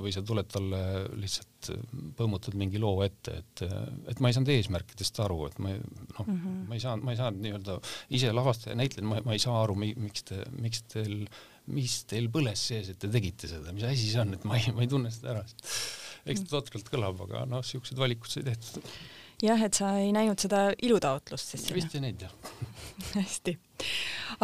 või 0.00 0.14
sa 0.16 0.24
tuled 0.24 0.48
talle 0.48 0.82
lihtsalt 1.20 1.70
põmmutad 2.16 2.56
mingi 2.56 2.80
loo 2.80 3.04
ette, 3.04 3.36
et, 3.42 3.64
et 4.08 4.24
ma 4.24 4.30
ei 4.30 4.36
saanud 4.36 4.54
eesmärkidest 4.56 5.20
aru, 5.26 5.42
et 5.50 5.60
ma 5.60 5.76
noh 5.76 6.24
mm 6.24 6.40
-hmm., 6.40 6.66
ma 6.70 6.78
ei 6.78 6.84
saanud, 6.86 7.04
ma 7.04 7.12
ei 7.12 7.20
saanud 7.20 7.44
nii-öelda 7.44 7.80
ise 8.16 8.32
lavastaja, 8.32 8.80
näitleja, 8.80 9.08
ma, 9.12 9.20
ma 9.26 9.36
ei 9.36 9.42
saa 9.42 9.60
aru, 9.62 9.76
miks 9.76 10.24
te, 10.24 10.40
miks 10.56 10.86
teil, 10.88 11.26
mis 11.68 12.04
teil 12.08 12.32
põles 12.32 12.68
sees, 12.72 12.88
et 12.88 12.98
te 12.98 13.12
tegite 13.12 13.50
seda, 13.50 13.74
mis 13.76 13.84
asi 13.84 14.08
see 14.08 14.24
on, 14.24 14.32
et 14.38 14.46
ma 14.48 14.56
ei, 14.56 14.72
ma 14.72 14.86
ei 14.86 14.88
tunne 14.88 15.12
seda 15.12 15.34
ära 15.36 15.44
eks 16.32 16.44
ta 16.46 16.58
totralt 16.58 16.92
kõlab, 16.92 17.24
aga 17.26 17.46
noh, 17.50 17.64
siuksed 17.66 17.98
valikud 18.00 18.30
sai 18.30 18.44
tehtud. 18.46 18.86
jah, 19.44 19.64
et 19.66 19.76
sa 19.76 19.94
ei 20.00 20.12
näinud 20.14 20.40
seda 20.42 20.68
ilutaotlust 20.76 21.54
siis? 21.54 21.66
vist 21.74 21.96
ei 21.96 22.04
näinud 22.06 22.26
jah 22.26 22.34
hästi. 23.18 23.56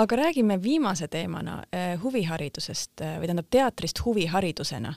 aga 0.02 0.18
räägime 0.22 0.58
viimase 0.62 1.08
teemana 1.12 1.60
eh, 1.70 1.94
huviharidusest 2.02 3.04
eh, 3.04 3.16
või 3.20 3.30
tähendab 3.30 3.50
teatrist 3.50 4.02
huviharidusena 4.04 4.94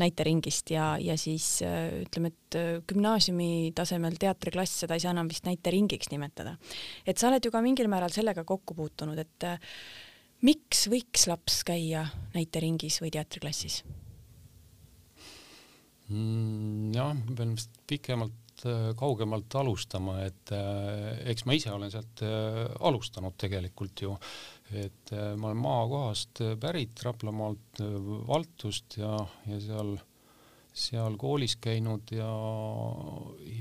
näiteringist 0.00 0.72
ja, 0.74 0.94
ja 0.98 1.14
siis 1.20 1.46
eh, 1.62 2.00
ütleme, 2.02 2.32
et 2.32 2.58
gümnaasiumi 2.90 3.72
tasemel 3.76 4.18
teatriklass, 4.20 4.80
seda 4.84 4.98
ei 4.98 5.04
saa 5.04 5.14
enam 5.14 5.30
vist 5.30 5.46
näiteringiks 5.46 6.10
nimetada. 6.14 6.56
et 7.06 7.18
sa 7.18 7.30
oled 7.30 7.44
ju 7.44 7.54
ka 7.54 7.62
mingil 7.64 7.90
määral 7.92 8.12
sellega 8.14 8.44
kokku 8.44 8.74
puutunud, 8.74 9.18
et 9.18 9.50
miks 10.44 10.88
võiks 10.92 11.28
laps 11.30 11.62
käia 11.66 12.06
näiteringis 12.34 13.00
või 13.04 13.12
teatriklassis? 13.14 13.82
Mm,? 16.08 16.92
jah, 16.94 17.12
ma 17.14 17.36
pean 17.36 17.54
vist 17.56 17.78
pikemalt 17.88 18.64
äh, 18.68 18.90
kaugemalt 18.98 19.56
alustama, 19.60 20.18
et 20.26 20.52
äh, 20.54 21.20
eks 21.32 21.46
ma 21.48 21.56
ise 21.56 21.72
olen 21.74 21.92
sealt 21.92 22.24
äh, 22.26 22.64
alustanud 22.84 23.36
tegelikult 23.40 24.04
ju, 24.06 24.16
et 24.72 25.14
äh, 25.14 25.32
ma 25.36 25.50
olen 25.50 25.62
maakohast 25.64 26.44
äh, 26.44 26.56
pärit, 26.60 27.04
Raplamaalt 27.06 27.84
äh,, 27.84 27.96
Valtust 28.28 28.98
ja, 29.00 29.16
ja 29.48 29.60
seal, 29.62 29.96
seal 30.74 31.18
koolis 31.20 31.56
käinud 31.62 32.14
ja, 32.14 32.30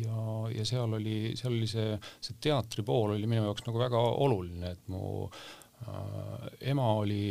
ja, 0.04 0.22
ja 0.58 0.68
seal 0.68 1.00
oli, 1.00 1.18
seal 1.40 1.56
oli 1.56 1.70
see, 1.70 1.98
see 2.24 2.40
teatri 2.42 2.86
pool 2.86 3.18
oli 3.18 3.30
minu 3.30 3.46
jaoks 3.48 3.68
nagu 3.68 3.84
väga 3.86 4.02
oluline, 4.26 4.74
et 4.74 4.92
mu 4.92 5.28
äh, 5.28 6.48
ema 6.74 6.90
oli 7.04 7.24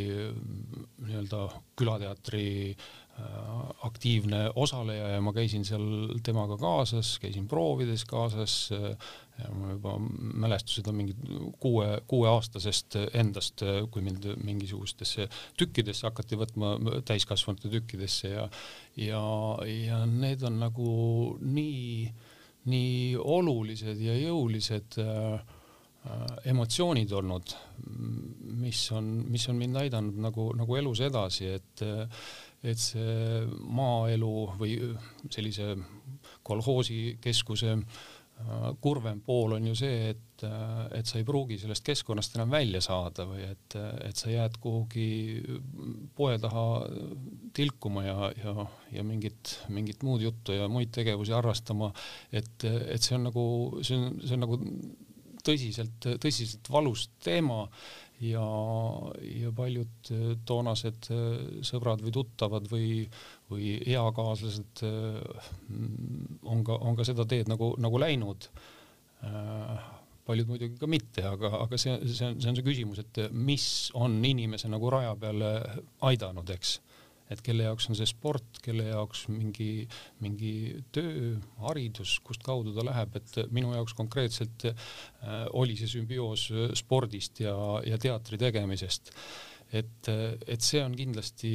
nii-öelda 1.02 1.46
külateatri 1.78 2.46
äh, 2.72 2.90
Äh, 3.01 3.01
aktiivne 3.86 4.50
osaleja 4.56 5.08
ja 5.14 5.20
ma 5.20 5.34
käisin 5.36 5.66
seal 5.68 6.14
temaga 6.24 6.56
kaasas, 6.58 7.18
käisin 7.22 7.44
proovides 7.48 8.04
kaasas. 8.08 8.70
ja 9.38 9.50
mul 9.52 9.70
juba 9.74 9.94
mälestused 10.44 10.86
on 10.88 10.94
mingid 10.94 11.20
kuue, 11.60 11.86
kuueaastasest 12.06 12.96
endast, 13.14 13.64
kui 13.90 14.02
mind 14.02 14.26
mingisugustesse 14.44 15.28
tükkidesse 15.58 16.06
hakati 16.06 16.36
võtma, 16.40 16.74
täiskasvanute 17.04 17.68
tükkidesse 17.72 18.28
ja, 18.28 18.48
ja, 18.96 19.22
ja 19.68 20.04
need 20.06 20.42
on 20.48 20.60
nagu 20.62 20.92
nii 21.40 22.12
nii 22.70 23.16
olulised 23.18 23.98
ja 23.98 24.14
jõulised 24.14 24.98
äh, 25.02 25.40
emotsioonid 26.50 27.12
olnud, 27.14 27.54
mis 28.62 28.84
on, 28.94 29.10
mis 29.30 29.46
on 29.50 29.58
mind 29.58 29.78
aidanud 29.84 30.18
nagu, 30.22 30.48
nagu 30.58 30.78
elus 30.78 31.02
edasi, 31.06 31.52
et, 31.58 31.84
et 32.62 32.78
see 32.78 33.42
maaelu 33.74 34.32
või 34.58 34.76
sellise 35.30 35.74
kolhoosikeskuse 36.46 37.76
kurvem 38.82 39.20
pool 39.22 39.56
on 39.56 39.66
ju 39.70 39.74
see, 39.78 40.10
et, 40.12 40.44
et 40.96 41.06
sa 41.06 41.18
ei 41.18 41.26
pruugi 41.26 41.58
sellest 41.60 41.84
keskkonnast 41.86 42.36
enam 42.36 42.50
välja 42.50 42.80
saada 42.84 43.26
või 43.28 43.44
et, 43.46 43.76
et 44.02 44.18
sa 44.18 44.32
jääd 44.32 44.56
kuhugi 44.62 45.06
poe 46.16 46.34
taha 46.42 46.64
tilkuma 47.54 48.04
ja, 48.06 48.32
ja, 48.42 48.66
ja 48.96 49.06
mingit, 49.06 49.56
mingit 49.72 50.02
muud 50.06 50.24
juttu 50.24 50.56
ja 50.56 50.68
muid 50.72 50.92
tegevusi 50.94 51.34
harrastama. 51.36 51.92
et, 52.32 52.66
et 52.66 53.02
see 53.02 53.16
on 53.18 53.28
nagu, 53.30 53.44
see 53.82 53.98
on, 53.98 54.18
see 54.24 54.38
on 54.38 54.44
nagu 54.46 54.60
tõsiselt, 55.46 56.10
tõsiselt 56.22 56.70
valus 56.72 57.08
teema 57.22 57.66
ja, 58.20 58.44
ja 59.22 59.52
paljud 59.56 60.12
toonased 60.48 61.08
sõbrad 61.66 62.04
või 62.04 62.12
tuttavad 62.14 62.68
või, 62.70 63.06
või 63.50 63.78
eakaaslased 63.94 64.84
on 66.42 66.62
ka, 66.66 66.76
on 66.76 66.98
ka 66.98 67.08
seda 67.08 67.26
teed 67.28 67.50
nagu, 67.52 67.72
nagu 67.82 68.02
läinud. 68.02 68.48
paljud 70.26 70.48
muidugi 70.48 70.78
ka 70.78 70.86
mitte, 70.86 71.24
aga, 71.26 71.50
aga 71.64 71.78
see, 71.78 71.96
see 72.06 72.28
on, 72.28 72.40
see 72.40 72.50
on 72.50 72.58
see 72.58 72.66
küsimus, 72.66 73.02
et 73.02 73.24
mis 73.32 73.66
on 73.98 74.20
inimese 74.24 74.70
nagu 74.70 74.90
raja 74.90 75.16
peale 75.18 75.52
aidanud, 76.06 76.50
eks 76.54 76.78
et 77.32 77.42
kelle 77.44 77.66
jaoks 77.66 77.88
on 77.90 77.98
see 77.98 78.08
sport, 78.08 78.60
kelle 78.64 78.88
jaoks 78.90 79.26
mingi, 79.32 79.86
mingi 80.24 80.54
töö, 80.94 81.36
haridus, 81.62 82.18
kust 82.24 82.44
kaudu 82.46 82.74
ta 82.76 82.84
läheb, 82.86 83.16
et 83.20 83.38
minu 83.54 83.72
jaoks 83.76 83.96
konkreetselt 83.98 84.68
äh, 84.70 85.46
oli 85.58 85.78
see 85.80 85.90
sümbioos 85.96 86.48
spordist 86.78 87.42
ja, 87.44 87.56
ja 87.86 88.00
teatri 88.00 88.40
tegemisest. 88.40 89.12
et, 89.72 90.08
et 90.46 90.60
see 90.60 90.82
on 90.84 90.92
kindlasti 90.96 91.52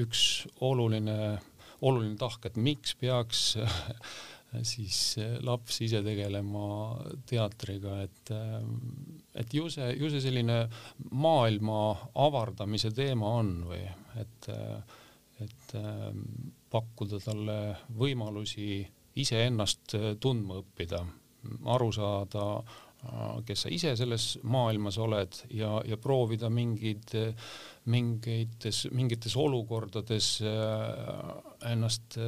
üks 0.00 0.46
oluline, 0.64 1.36
oluline 1.84 2.16
tahk, 2.16 2.48
et 2.48 2.56
miks 2.56 2.96
peaks 2.96 3.50
siis 4.66 5.16
laps 5.44 5.80
ise 5.84 6.00
tegelema 6.04 6.66
teatriga, 7.28 7.98
et, 8.06 8.32
et 9.36 9.54
ju 9.54 9.68
see, 9.72 9.90
ju 9.98 10.10
see 10.12 10.22
selline 10.24 10.62
maailma 11.12 11.80
avardamise 12.26 12.92
teema 12.96 13.34
on 13.40 13.52
või 13.68 13.82
et, 14.22 14.48
et 15.44 15.76
pakkuda 16.72 17.20
talle 17.24 17.58
võimalusi 17.98 18.80
iseennast 19.20 19.96
tundma 20.20 20.60
õppida, 20.62 21.02
aru 21.72 21.90
saada, 21.94 22.46
kes 23.46 23.66
sa 23.66 23.70
ise 23.72 23.92
selles 23.98 24.24
maailmas 24.48 24.96
oled 25.02 25.36
ja, 25.54 25.76
ja 25.86 25.98
proovida 26.00 26.48
mingeid, 26.52 27.12
mingites, 27.92 28.86
mingites 28.96 29.36
olukordades 29.38 30.32
ennast 31.70 32.18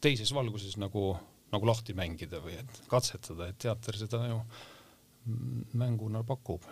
teises 0.00 0.32
valguses 0.34 0.76
nagu, 0.80 1.12
nagu 1.52 1.68
lahti 1.68 1.94
mängida 1.96 2.42
või 2.44 2.58
et 2.60 2.82
katsetada, 2.90 3.48
et 3.50 3.58
teater 3.62 3.98
seda 3.98 4.24
ju 4.28 4.40
mänguna 5.78 6.22
pakub. 6.24 6.64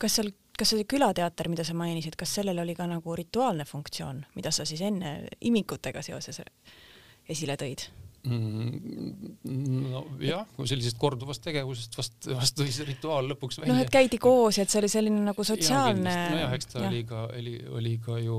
kas 0.00 0.18
seal, 0.18 0.32
kas 0.58 0.74
see 0.74 0.86
külateater, 0.88 1.50
mida 1.52 1.64
sa 1.66 1.74
mainisid, 1.76 2.16
kas 2.18 2.34
sellel 2.40 2.58
oli 2.62 2.74
ka 2.74 2.86
nagu 2.90 3.16
rituaalne 3.16 3.66
funktsioon, 3.68 4.24
mida 4.34 4.52
sa 4.54 4.66
siis 4.68 4.82
enne 4.86 5.16
imikutega 5.40 6.02
seoses 6.02 6.42
esile 7.28 7.56
tõid? 7.60 7.88
Mm, 8.20 9.36
nojah, 9.48 10.42
kui 10.52 10.68
sellisest 10.68 10.98
korduvast 11.00 11.40
tegevusest 11.40 11.94
vast, 11.96 12.26
vast 12.36 12.56
tuli 12.58 12.72
see 12.74 12.84
rituaal 12.90 13.30
lõpuks 13.30 13.62
välja. 13.62 13.72
noh, 13.72 13.80
et 13.80 13.92
käidi 13.92 14.18
koos 14.20 14.58
et 14.60 14.68
see 14.68 14.82
oli 14.82 14.90
selline 14.92 15.22
nagu 15.24 15.44
sotsiaalne. 15.46 16.16
nojah, 16.34 16.52
eks 16.58 16.68
ta 16.68 16.82
ja. 16.82 16.90
oli 16.90 17.00
ka, 17.08 17.22
oli, 17.38 17.54
oli 17.80 17.94
ka 18.04 18.18
ju, 18.20 18.36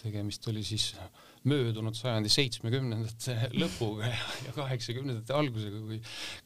tegemist 0.00 0.50
oli 0.50 0.66
siis 0.66 0.88
möödunud 1.48 1.96
sajandi 1.96 2.32
seitsmekümnendate 2.32 3.36
lõpuga 3.62 4.10
ja, 4.10 4.52
kaheksakümnendate 4.56 5.36
algusega, 5.36 5.80
kui, 5.84 6.00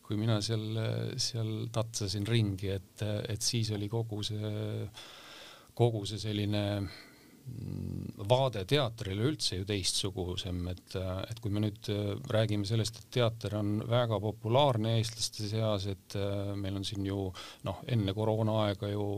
kui 0.05 0.21
mina 0.21 0.41
seal, 0.45 0.81
seal 1.21 1.53
tatsasin 1.75 2.27
ringi, 2.29 2.73
et, 2.79 3.05
et 3.29 3.45
siis 3.45 3.71
oli 3.77 3.91
kogu 3.93 4.25
see, 4.27 4.53
kogu 5.79 6.03
see 6.09 6.21
selline 6.23 6.65
mm, 6.83 8.27
vaade 8.29 8.65
teatrile 8.69 9.31
üldse 9.31 9.61
ju 9.61 9.69
teistsugusem, 9.69 10.61
et, 10.75 10.99
et 10.99 11.43
kui 11.43 11.55
me 11.55 11.63
nüüd 11.69 11.93
räägime 12.35 12.67
sellest, 12.69 12.99
et 13.03 13.11
teater 13.21 13.59
on 13.61 13.77
väga 13.89 14.19
populaarne 14.25 14.99
eestlaste 14.99 15.51
seas, 15.51 15.87
et 15.95 16.19
meil 16.59 16.81
on 16.81 16.87
siin 16.87 17.07
ju 17.07 17.29
noh, 17.69 17.85
enne 17.87 18.17
koroonaaega 18.19 18.91
ju 18.95 19.09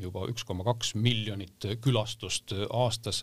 juba 0.00 0.24
üks 0.30 0.44
koma 0.48 0.64
kaks 0.66 0.94
miljonit 0.98 1.66
külastust 1.82 2.54
aastas 2.68 3.22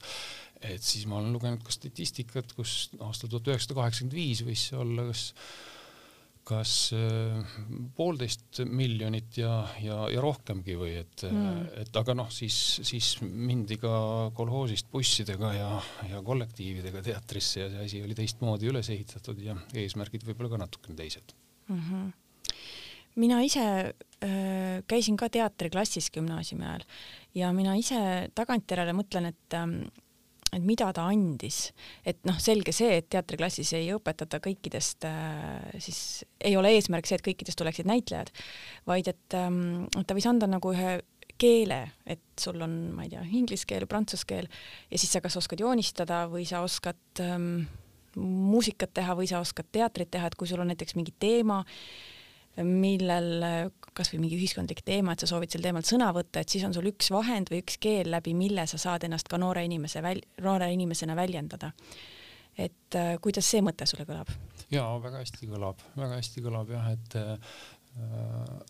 et 0.76 0.84
siis 0.84 1.08
ma 1.10 1.22
olen 1.22 1.34
lugenud 1.36 1.64
ka 1.66 1.74
statistikat, 1.74 2.54
kus 2.58 2.90
aastal 3.00 3.32
tuhat 3.32 3.54
üheksasada 3.54 3.80
kaheksakümmend 3.82 4.18
viis 4.18 4.44
võis 4.48 4.68
see 4.70 4.80
olla 4.82 5.08
kas 5.10 5.32
kas 6.48 6.74
äh, 6.96 7.56
poolteist 7.98 8.62
miljonit 8.72 9.36
ja, 9.42 9.52
ja, 9.84 9.98
ja 10.12 10.22
rohkemgi 10.24 10.78
või 10.80 10.94
et 11.02 11.26
mm., 11.28 11.66
et 11.84 12.00
aga 12.00 12.16
noh, 12.16 12.30
siis, 12.32 12.56
siis 12.88 13.18
mindi 13.22 13.76
ka 13.82 13.92
kolhoosist 14.38 14.88
bussidega 14.94 15.52
ja, 15.58 15.72
ja 16.12 16.22
kollektiividega 16.24 17.04
teatrisse 17.10 17.66
ja 17.66 17.68
see 17.74 17.84
asi 17.90 18.02
oli 18.06 18.16
teistmoodi 18.18 18.72
üles 18.72 18.92
ehitatud 18.94 19.42
ja 19.44 19.58
eesmärgid 19.76 20.24
võib-olla 20.28 20.54
ka 20.54 20.62
natukene 20.64 20.98
teised 21.02 21.36
mm. 21.68 21.84
-hmm 21.84 22.08
mina 23.18 23.40
ise 23.42 23.64
äh, 23.66 24.84
käisin 24.88 25.18
ka 25.18 25.30
teatriklassis 25.34 26.12
gümnaasiumi 26.14 26.66
ajal 26.66 26.84
ja 27.36 27.50
mina 27.54 27.74
ise 27.78 28.00
tagantjärele 28.38 28.94
mõtlen, 28.98 29.32
et 29.34 29.58
ähm, 29.58 29.80
et 30.56 30.64
mida 30.64 30.88
ta 30.96 31.08
andis, 31.12 31.72
et 32.08 32.20
noh, 32.28 32.38
selge 32.40 32.72
see, 32.76 33.02
et 33.02 33.10
teatriklassis 33.12 33.74
ei 33.78 33.90
õpetata 33.96 34.40
kõikidest 34.44 35.08
äh, 35.10 35.80
siis 35.84 36.00
ei 36.40 36.56
ole 36.60 36.72
eesmärk 36.78 37.10
see, 37.10 37.20
et 37.20 37.26
kõikidest 37.26 37.60
tuleksid 37.60 37.90
näitlejad, 37.90 38.32
vaid 38.88 39.12
et 39.12 39.38
ähm, 39.38 39.88
ta 40.08 40.16
võis 40.18 40.30
anda 40.30 40.50
nagu 40.50 40.72
ühe 40.72 41.00
keele, 41.38 41.82
et 42.10 42.24
sul 42.40 42.62
on, 42.66 42.78
ma 42.96 43.06
ei 43.06 43.12
tea, 43.12 43.24
inglise 43.38 43.68
keel, 43.70 43.86
prantsuse 43.90 44.26
keel 44.30 44.48
ja 44.90 44.98
siis 44.98 45.12
sa 45.14 45.22
kas 45.22 45.38
oskad 45.38 45.62
joonistada 45.62 46.24
või 46.32 46.48
sa 46.50 46.64
oskad 46.66 47.22
ähm, 47.22 47.68
muusikat 48.18 48.96
teha 48.98 49.16
või 49.18 49.30
sa 49.30 49.44
oskad 49.44 49.70
teatrit 49.72 50.10
teha, 50.14 50.30
et 50.30 50.38
kui 50.40 50.50
sul 50.50 50.64
on 50.64 50.72
näiteks 50.72 50.98
mingi 50.98 51.14
teema, 51.20 51.62
millel 52.66 53.46
kasvõi 53.98 54.20
mingi 54.22 54.38
ühiskondlik 54.38 54.84
teema, 54.86 55.14
et 55.14 55.24
sa 55.24 55.30
soovid 55.30 55.54
sel 55.54 55.64
teemal 55.66 55.86
sõna 55.86 56.10
võtta, 56.16 56.42
et 56.42 56.54
siis 56.54 56.66
on 56.68 56.76
sul 56.76 56.90
üks 56.90 57.12
vahend 57.14 57.52
või 57.54 57.62
üks 57.64 57.80
keel, 57.82 58.12
läbi 58.14 58.34
mille 58.38 58.68
sa 58.70 58.80
saad 58.82 59.08
ennast 59.08 59.30
ka 59.30 59.40
noore 59.42 59.66
inimese 59.68 60.02
väl-, 60.06 60.24
noore 60.46 60.72
inimesena 60.74 61.16
väljendada. 61.18 61.72
et 62.58 62.96
äh, 62.96 63.16
kuidas 63.22 63.46
see 63.46 63.62
mõte 63.62 63.86
sulle 63.86 64.06
kõlab? 64.06 64.32
jaa, 64.74 64.90
väga 65.02 65.22
hästi 65.22 65.50
kõlab, 65.50 65.82
väga 65.96 66.18
hästi 66.18 66.42
kõlab 66.46 66.72
jah, 66.74 66.92
et 66.94 67.18
Äh, 67.18 67.38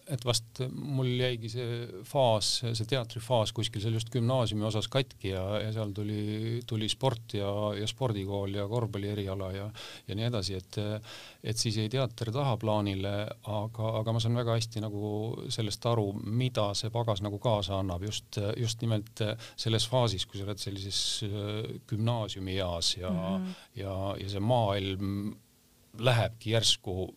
et 0.07 0.23
vast 0.23 0.61
mul 0.71 1.09
jäigi 1.19 1.49
see 1.51 2.03
faas, 2.07 2.61
see 2.63 2.87
teatrifaas 2.87 3.51
kuskil 3.55 3.83
seal 3.83 3.97
just 3.97 4.11
gümnaasiumi 4.13 4.63
osas 4.67 4.87
katki 4.91 5.33
ja, 5.33 5.43
ja 5.59 5.73
seal 5.75 5.91
tuli, 5.95 6.61
tuli 6.67 6.87
sport 6.91 7.35
ja, 7.35 7.49
ja 7.75 7.87
spordikool 7.89 8.55
ja 8.55 8.67
korvpalli 8.71 9.11
eriala 9.11 9.49
ja, 9.55 9.65
ja 10.07 10.17
nii 10.17 10.27
edasi, 10.29 10.55
et, 10.61 10.79
et 11.43 11.59
siis 11.59 11.79
jäi 11.81 11.89
teater 11.91 12.31
tahaplaanile, 12.35 13.13
aga, 13.51 13.91
aga 13.99 14.15
ma 14.15 14.23
saan 14.23 14.39
väga 14.39 14.55
hästi 14.55 14.85
nagu 14.85 15.11
sellest 15.53 15.89
aru, 15.91 16.07
mida 16.23 16.69
see 16.77 16.93
pagas 16.93 17.23
nagu 17.25 17.41
kaasa 17.43 17.81
annab 17.81 18.07
just, 18.07 18.39
just 18.55 18.83
nimelt 18.85 19.25
selles 19.59 19.89
faasis, 19.91 20.27
kui 20.27 20.39
sa 20.39 20.47
oled 20.47 20.63
sellises 20.63 21.01
äh, 21.27 21.75
gümnaasiumieas 21.89 22.95
ja 23.01 23.11
mm, 23.11 23.35
-hmm. 23.35 23.61
ja, 23.83 23.97
ja 24.23 24.29
see 24.31 24.39
maailm 24.39 25.35
lähebki 25.99 26.55
järsku 26.55 27.09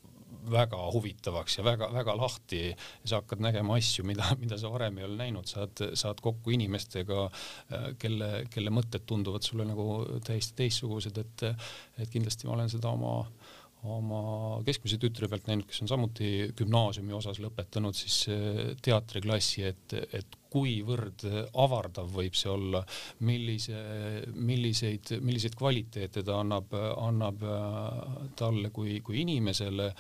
väga 0.51 0.80
huvitavaks 0.95 1.59
ja 1.59 1.64
väga-väga 1.66 2.16
lahti 2.16 2.62
sa 3.05 3.20
hakkad 3.20 3.43
nägema 3.45 3.76
asju, 3.78 4.05
mida, 4.09 4.26
mida 4.41 4.59
sa 4.61 4.72
varem 4.72 4.99
ei 4.99 5.07
ole 5.09 5.18
näinud, 5.20 5.49
saad, 5.51 5.84
saad 5.99 6.20
kokku 6.24 6.55
inimestega, 6.57 7.28
kelle, 8.01 8.30
kelle 8.53 8.74
mõtted 8.74 9.07
tunduvad 9.09 9.47
sulle 9.47 9.66
nagu 9.68 9.86
täiesti 10.26 10.57
teistsugused, 10.62 11.20
et, 11.20 11.47
et 12.01 12.12
kindlasti 12.12 12.49
ma 12.49 12.57
olen 12.59 12.72
seda 12.72 12.93
oma 12.93 13.16
oma 13.88 14.61
keskmise 14.66 14.99
tütre 15.01 15.24
pealt 15.32 15.47
näinud, 15.49 15.64
kes 15.68 15.80
on 15.80 15.88
samuti 15.88 16.51
gümnaasiumi 16.57 17.14
osas 17.16 17.38
lõpetanud 17.41 17.97
siis 17.97 18.26
teatriklassi, 18.84 19.64
et, 19.70 19.95
et 20.12 20.39
kuivõrd 20.51 21.25
avardav 21.63 22.11
võib 22.15 22.37
see 22.39 22.51
olla, 22.51 22.83
millise, 23.27 23.79
milliseid, 24.35 25.15
milliseid 25.25 25.57
kvaliteete 25.59 26.25
ta 26.27 26.41
annab, 26.43 26.75
annab 26.99 27.45
talle 28.39 28.73
kui, 28.75 28.99
kui 29.07 29.21
inimesele 29.23 29.91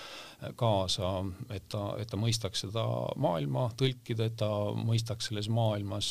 kaasa, 0.58 1.12
et 1.54 1.68
ta, 1.70 1.84
et 2.00 2.10
ta 2.10 2.20
mõistaks 2.20 2.64
seda 2.66 2.84
maailma 3.20 3.68
tõlkida, 3.78 4.30
et 4.30 4.38
ta 4.40 4.50
mõistaks 4.76 5.30
selles 5.30 5.50
maailmas 5.52 6.10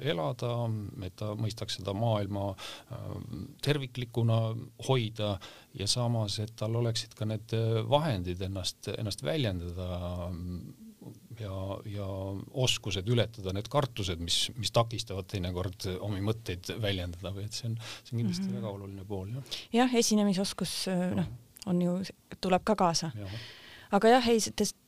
elada, 0.00 0.52
et 1.06 1.16
ta 1.20 1.32
mõistaks 1.38 1.80
seda 1.80 1.94
maailma 1.96 2.50
terviklikuna 3.62 4.40
hoida 4.88 5.34
ja 5.78 5.86
samas, 5.90 6.38
et 6.42 6.54
tal 6.58 6.78
oleksid 6.80 7.14
ka 7.18 7.28
need 7.28 7.54
vahendid 7.90 8.40
ennast, 8.48 8.90
ennast 8.96 9.24
väljendada 9.26 10.30
ja, 11.40 11.60
ja 11.90 12.08
oskused 12.64 13.08
ületada 13.08 13.54
need 13.56 13.68
kartused, 13.72 14.20
mis, 14.22 14.42
mis 14.56 14.72
takistavad 14.74 15.28
teinekord 15.30 15.88
omi 16.00 16.20
mõtteid 16.24 16.74
väljendada 16.82 17.34
või 17.36 17.46
et 17.48 17.56
see 17.56 17.70
on, 17.70 17.78
see 18.02 18.14
on 18.14 18.22
kindlasti 18.22 18.46
mm 18.46 18.50
-hmm. 18.50 18.58
väga 18.60 18.74
oluline 18.74 19.04
pool, 19.08 19.32
jah. 19.34 19.56
jah, 19.72 19.96
esinemisoskus 20.02 20.74
noh, 21.16 21.32
on 21.66 21.82
ju, 21.82 21.96
tuleb 22.40 22.64
ka 22.64 22.76
kaasa 22.76 23.12
ja 23.14 23.30
aga 23.90 24.12
jah, 24.14 24.28
ei, 24.30 24.38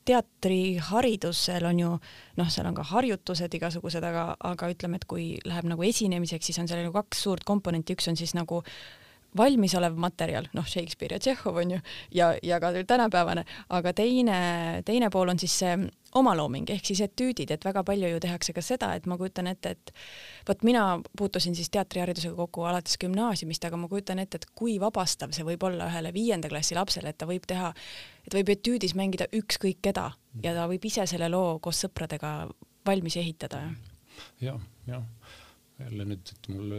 teatriharidusel 0.07 1.67
on 1.67 1.79
ju 1.79 1.91
noh, 2.39 2.51
seal 2.51 2.67
on 2.69 2.77
ka 2.77 2.85
harjutused 2.93 3.55
igasugused, 3.59 4.03
aga, 4.03 4.25
aga 4.39 4.69
ütleme, 4.71 4.99
et 4.99 5.07
kui 5.09 5.25
läheb 5.47 5.67
nagu 5.69 5.83
esinemiseks, 5.87 6.49
siis 6.49 6.61
on 6.63 6.69
seal 6.71 6.83
nagu 6.85 6.95
kaks 6.95 7.25
suurt 7.27 7.47
komponenti, 7.47 7.97
üks 7.97 8.07
on 8.11 8.19
siis 8.19 8.35
nagu 8.37 8.63
valmisolev 9.37 9.97
materjal, 9.97 10.47
noh, 10.53 10.65
Shakespeare 10.67 11.17
ja 11.17 11.23
Tšehhov 11.23 11.57
on 11.63 11.75
ju, 11.75 11.79
ja, 12.11 12.33
ja 12.43 12.59
ka 12.61 12.71
tänapäevane, 12.87 13.45
aga 13.69 13.93
teine, 13.93 14.37
teine 14.85 15.09
pool 15.13 15.33
on 15.33 15.39
siis 15.41 15.55
see 15.63 15.75
omalooming 16.13 16.69
ehk 16.69 16.85
siis 16.85 17.01
etüüdid, 17.05 17.51
et 17.53 17.65
väga 17.65 17.83
palju 17.85 18.11
ju 18.11 18.19
tehakse 18.21 18.53
ka 18.53 18.61
seda, 18.61 18.91
et 18.97 19.07
ma 19.09 19.17
kujutan 19.17 19.49
ette, 19.49 19.73
et 19.73 19.93
vot 20.47 20.65
mina 20.67 20.85
puutusin 21.17 21.55
siis 21.57 21.71
teatriharidusega 21.73 22.35
kokku 22.37 22.67
alates 22.69 22.99
gümnaasiumist, 23.01 23.65
aga 23.65 23.79
ma 23.81 23.89
kujutan 23.91 24.21
ette, 24.21 24.41
et 24.41 24.49
kui 24.55 24.77
vabastav 24.81 25.33
see 25.33 25.45
võib 25.47 25.65
olla 25.69 25.89
ühele 25.89 26.13
viienda 26.13 26.51
klassi 26.51 26.77
lapsele, 26.77 27.13
et 27.13 27.17
ta 27.17 27.29
võib 27.29 27.47
teha, 27.49 27.73
et 28.27 28.37
võib 28.37 28.53
etüüdis 28.53 28.93
mängida 28.99 29.29
ükskõik 29.33 29.81
keda 29.81 30.11
ja 30.43 30.53
ta 30.53 30.67
võib 30.69 30.85
ise 30.85 31.07
selle 31.09 31.31
loo 31.33 31.57
koos 31.63 31.81
sõpradega 31.85 32.35
valmis 32.85 33.17
ehitada. 33.17 33.63
jah, 34.41 34.61
jah 34.87 35.03
jälle 35.85 36.07
nüüd, 36.11 36.35
et 36.35 36.51
mul 36.53 36.75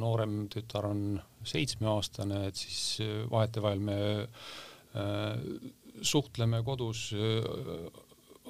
noorem 0.00 0.44
tütar 0.52 0.88
on 0.90 1.02
seitsmeaastane, 1.46 2.46
et 2.50 2.58
siis 2.58 2.80
äh, 3.04 3.20
vahetevahel 3.30 3.82
me 3.82 4.00
äh, 4.22 5.46
suhtleme 6.02 6.62
kodus 6.66 7.08
äh, 7.16 8.02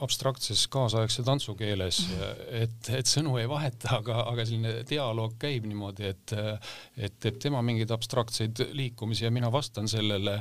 abstraktses 0.05 0.67
kaasaegse 0.69 1.23
tantsukeeles, 1.25 2.03
et, 2.53 2.89
et 2.93 3.09
sõnu 3.09 3.39
ei 3.41 3.47
vaheta, 3.49 3.95
aga, 3.97 4.19
aga 4.29 4.45
selline 4.45 4.83
dialoog 4.85 5.39
käib 5.41 5.65
niimoodi, 5.65 6.11
et, 6.11 6.35
et 7.01 7.15
teeb 7.25 7.39
tema 7.41 7.63
mingeid 7.65 7.95
abstraktseid 7.97 8.61
liikumisi 8.77 9.25
ja 9.25 9.31
mina 9.33 9.49
vastan 9.49 9.89
sellele. 9.89 10.35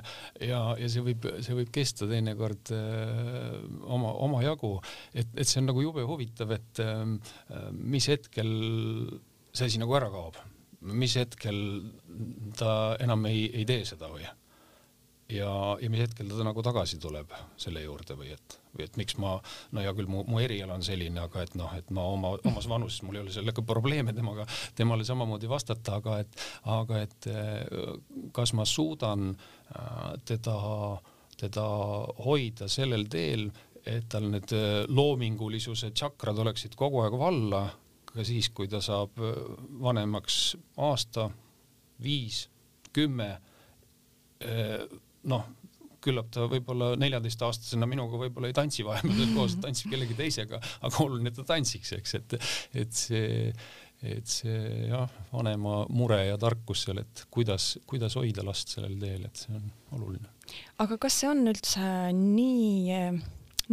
Ja, 0.44 0.60
ja 0.76 0.90
see 0.92 1.06
võib, 1.06 1.30
see 1.40 1.56
võib 1.56 1.72
kesta 1.72 2.04
teinekord 2.10 2.74
oma, 2.76 4.12
omajagu, 4.28 4.74
et, 5.14 5.32
et 5.32 5.48
see 5.48 5.62
on 5.64 5.72
nagu 5.72 5.88
jube 5.88 6.04
huvitav, 6.04 6.52
et 6.58 6.84
mis 7.80 8.12
hetkel 8.12 8.52
see 9.56 9.70
asi 9.70 9.82
nagu 9.82 9.96
ära 9.98 10.12
kaob. 10.14 10.40
mis 10.86 11.16
hetkel 11.18 11.58
ta 12.60 12.96
enam 13.02 13.26
ei, 13.26 13.48
ei 13.54 13.66
tee 13.66 13.86
seda 13.88 14.10
või? 14.12 14.26
ja, 15.30 15.50
ja 15.82 15.90
mis 15.90 16.04
hetkel 16.04 16.30
ta 16.30 16.46
nagu 16.46 16.64
tagasi 16.66 17.00
tuleb 17.02 17.32
selle 17.58 17.82
juurde 17.82 18.18
või 18.18 18.30
et, 18.36 18.58
või 18.76 18.86
et 18.86 19.00
miks 19.00 19.18
ma, 19.22 19.36
no 19.74 19.82
hea 19.82 19.94
küll, 19.98 20.10
mu, 20.12 20.22
mu 20.30 20.42
eriala 20.44 20.76
on 20.78 20.86
selline, 20.86 21.18
aga 21.24 21.46
et 21.46 21.56
noh, 21.58 21.72
et 21.78 21.90
ma 21.96 22.06
oma, 22.14 22.36
omas 22.46 22.68
vanuses, 22.70 23.02
mul 23.06 23.18
ei 23.18 23.24
ole 23.24 23.34
sellega 23.34 23.64
probleeme 23.66 24.14
temaga, 24.14 24.46
temale 24.78 25.08
samamoodi 25.08 25.50
vastata, 25.50 25.98
aga 25.98 26.20
et, 26.22 26.42
aga 26.76 27.02
et 27.08 27.30
kas 28.36 28.54
ma 28.58 28.68
suudan 28.70 29.32
äh, 29.34 30.12
teda, 30.30 30.60
teda 31.42 31.66
hoida 32.28 32.70
sellel 32.72 33.08
teel, 33.10 33.50
et 33.86 34.06
tal 34.10 34.30
need 34.34 34.50
loomingulisuse 34.90 35.92
tšakrad 35.94 36.40
oleksid 36.42 36.78
kogu 36.78 37.04
aeg 37.04 37.18
valla 37.22 37.66
ka 38.16 38.26
siis, 38.28 38.50
kui 38.56 38.70
ta 38.72 38.82
saab 38.84 39.20
äh, 39.22 39.36
vanemaks 39.84 40.56
aasta, 40.88 41.30
viis, 42.04 42.46
kümme, 42.96 43.30
äh, 44.44 44.82
noh, 45.32 45.48
küllap 46.06 46.30
ta 46.34 46.46
võib-olla 46.50 46.94
neljateistaastasena 47.02 47.88
minuga 47.90 48.20
võib-olla 48.22 48.52
ei 48.52 48.56
tantsi 48.56 48.86
vahepeal 48.86 49.34
koos, 49.36 49.58
tantsib 49.64 49.94
kellegi 49.94 50.18
teisega, 50.18 50.60
aga 50.86 51.02
oluline, 51.04 51.32
et 51.32 51.40
ta 51.40 51.48
tantsiks, 51.56 51.96
eks, 51.98 52.16
et, 52.20 52.36
et 52.84 53.00
see, 53.00 53.54
et 54.06 54.30
see 54.30 54.60
jah, 54.92 55.10
vanema 55.32 55.80
mure 55.90 56.20
ja 56.28 56.38
tarkus 56.42 56.86
seal, 56.86 57.02
et 57.02 57.26
kuidas, 57.34 57.74
kuidas 57.90 58.18
hoida 58.20 58.46
last 58.46 58.76
sellel 58.76 59.00
teel, 59.02 59.26
et 59.26 59.46
see 59.46 59.56
on 59.58 59.72
oluline. 59.98 60.30
aga 60.84 61.00
kas 61.02 61.22
see 61.24 61.32
on 61.32 61.46
üldse 61.50 61.90
nii 62.20 63.02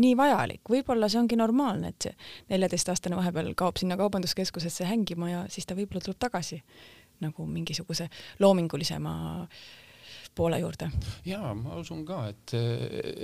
nii 0.00 0.16
vajalik, 0.16 0.62
võib-olla 0.70 1.10
see 1.12 1.20
ongi 1.20 1.38
normaalne, 1.40 1.92
et 1.92 2.08
see 2.08 2.16
neljateistaastane 2.54 3.18
vahepeal 3.18 3.52
kaob 3.58 3.80
sinna 3.80 3.98
kaubanduskeskusesse 4.00 4.88
hängima 4.88 5.30
ja 5.30 5.44
siis 5.52 5.68
ta 5.68 5.76
võib-olla 5.78 6.04
tuleb 6.04 6.20
tagasi 6.22 6.62
nagu 7.22 7.46
mingisuguse 7.46 8.08
loomingulisema 8.42 9.14
poole 10.34 10.58
juurde. 10.58 10.88
ja 11.28 11.52
ma 11.54 11.76
usun 11.76 12.04
ka, 12.08 12.22
et, 12.32 12.54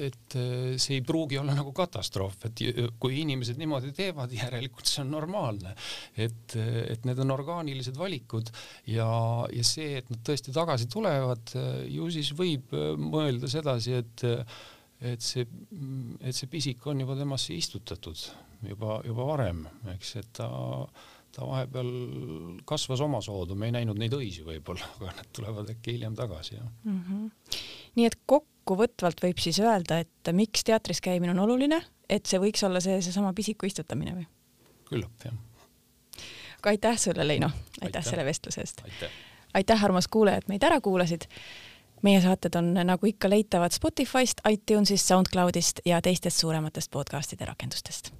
et 0.09 0.37
see 0.77 0.99
ei 0.99 1.05
pruugi 1.07 1.39
olla 1.41 1.55
nagu 1.57 1.73
katastroof, 1.77 2.37
et 2.51 2.63
kui 3.01 3.23
inimesed 3.23 3.61
niimoodi 3.61 3.95
teevad, 3.97 4.33
järelikult 4.37 4.91
see 4.91 5.03
on 5.07 5.15
normaalne, 5.17 5.73
et, 6.17 6.57
et 6.59 7.09
need 7.09 7.23
on 7.25 7.33
orgaanilised 7.39 7.97
valikud 7.99 8.53
ja, 8.93 9.09
ja 9.53 9.65
see, 9.65 10.03
et 10.03 10.11
nad 10.13 10.21
tõesti 10.29 10.53
tagasi 10.55 10.89
tulevad, 10.93 11.55
ju 11.89 12.11
siis 12.13 12.35
võib 12.37 12.77
mõelda 13.01 13.49
sedasi, 13.57 14.03
et 14.03 14.27
et 15.01 15.23
see, 15.23 15.47
et 16.21 16.35
see 16.35 16.51
pisik 16.51 16.87
on 16.91 17.01
juba 17.05 17.17
temasse 17.19 17.55
istutatud 17.55 18.19
juba, 18.67 18.99
juba 19.07 19.27
varem, 19.29 19.63
eks, 19.95 20.15
et 20.19 20.31
ta, 20.39 20.49
ta 21.35 21.47
vahepeal 21.47 21.91
kasvas 22.69 23.03
omasoodu, 23.05 23.57
me 23.59 23.69
ei 23.71 23.77
näinud 23.79 24.01
neid 24.01 24.15
õisi 24.17 24.45
võib-olla, 24.47 24.89
aga 24.99 25.15
nad 25.21 25.31
tulevad 25.37 25.71
äkki 25.75 25.97
hiljem 25.97 26.17
tagasi, 26.19 26.57
jah 26.59 26.67
mm. 26.67 27.03
-hmm. 27.05 27.61
nii 28.01 28.09
et 28.11 28.19
kokkuvõtvalt 28.27 29.23
võib 29.25 29.43
siis 29.43 29.61
öelda, 29.63 30.01
et 30.05 30.33
miks 30.33 30.67
teatris 30.67 31.03
käimine 31.05 31.35
on 31.37 31.45
oluline, 31.47 31.81
et 32.09 32.27
see 32.27 32.41
võiks 32.43 32.65
olla 32.67 32.83
see, 32.85 32.99
seesama 33.05 33.33
pisiku 33.37 33.71
istutamine 33.71 34.17
või? 34.19 34.27
küllap, 34.89 35.25
jah. 35.25 35.35
aga 36.59 36.75
aitäh 36.75 36.99
sulle, 36.99 37.27
Leino, 37.27 37.53
aitäh, 37.53 37.89
aitäh 37.91 38.11
selle 38.11 38.25
vestluse 38.25 38.65
eest. 38.65 38.83
aitäh, 39.55 39.85
armas 39.85 40.09
kuulaja, 40.09 40.43
et 40.43 40.49
meid 40.49 40.65
ära 40.65 40.81
kuulasid 40.81 41.29
meie 42.03 42.21
saated 42.21 42.55
on 42.59 42.73
nagu 42.85 43.07
ikka 43.07 43.31
leitavad 43.31 43.75
Spotify'st, 43.75 44.45
iTunes'ist, 44.49 45.07
SoundCloud'ist 45.07 45.85
ja 45.85 46.03
teistest 46.03 46.45
suurematest 46.45 46.91
podcast'ide 46.91 47.45
rakendustest 47.45 48.13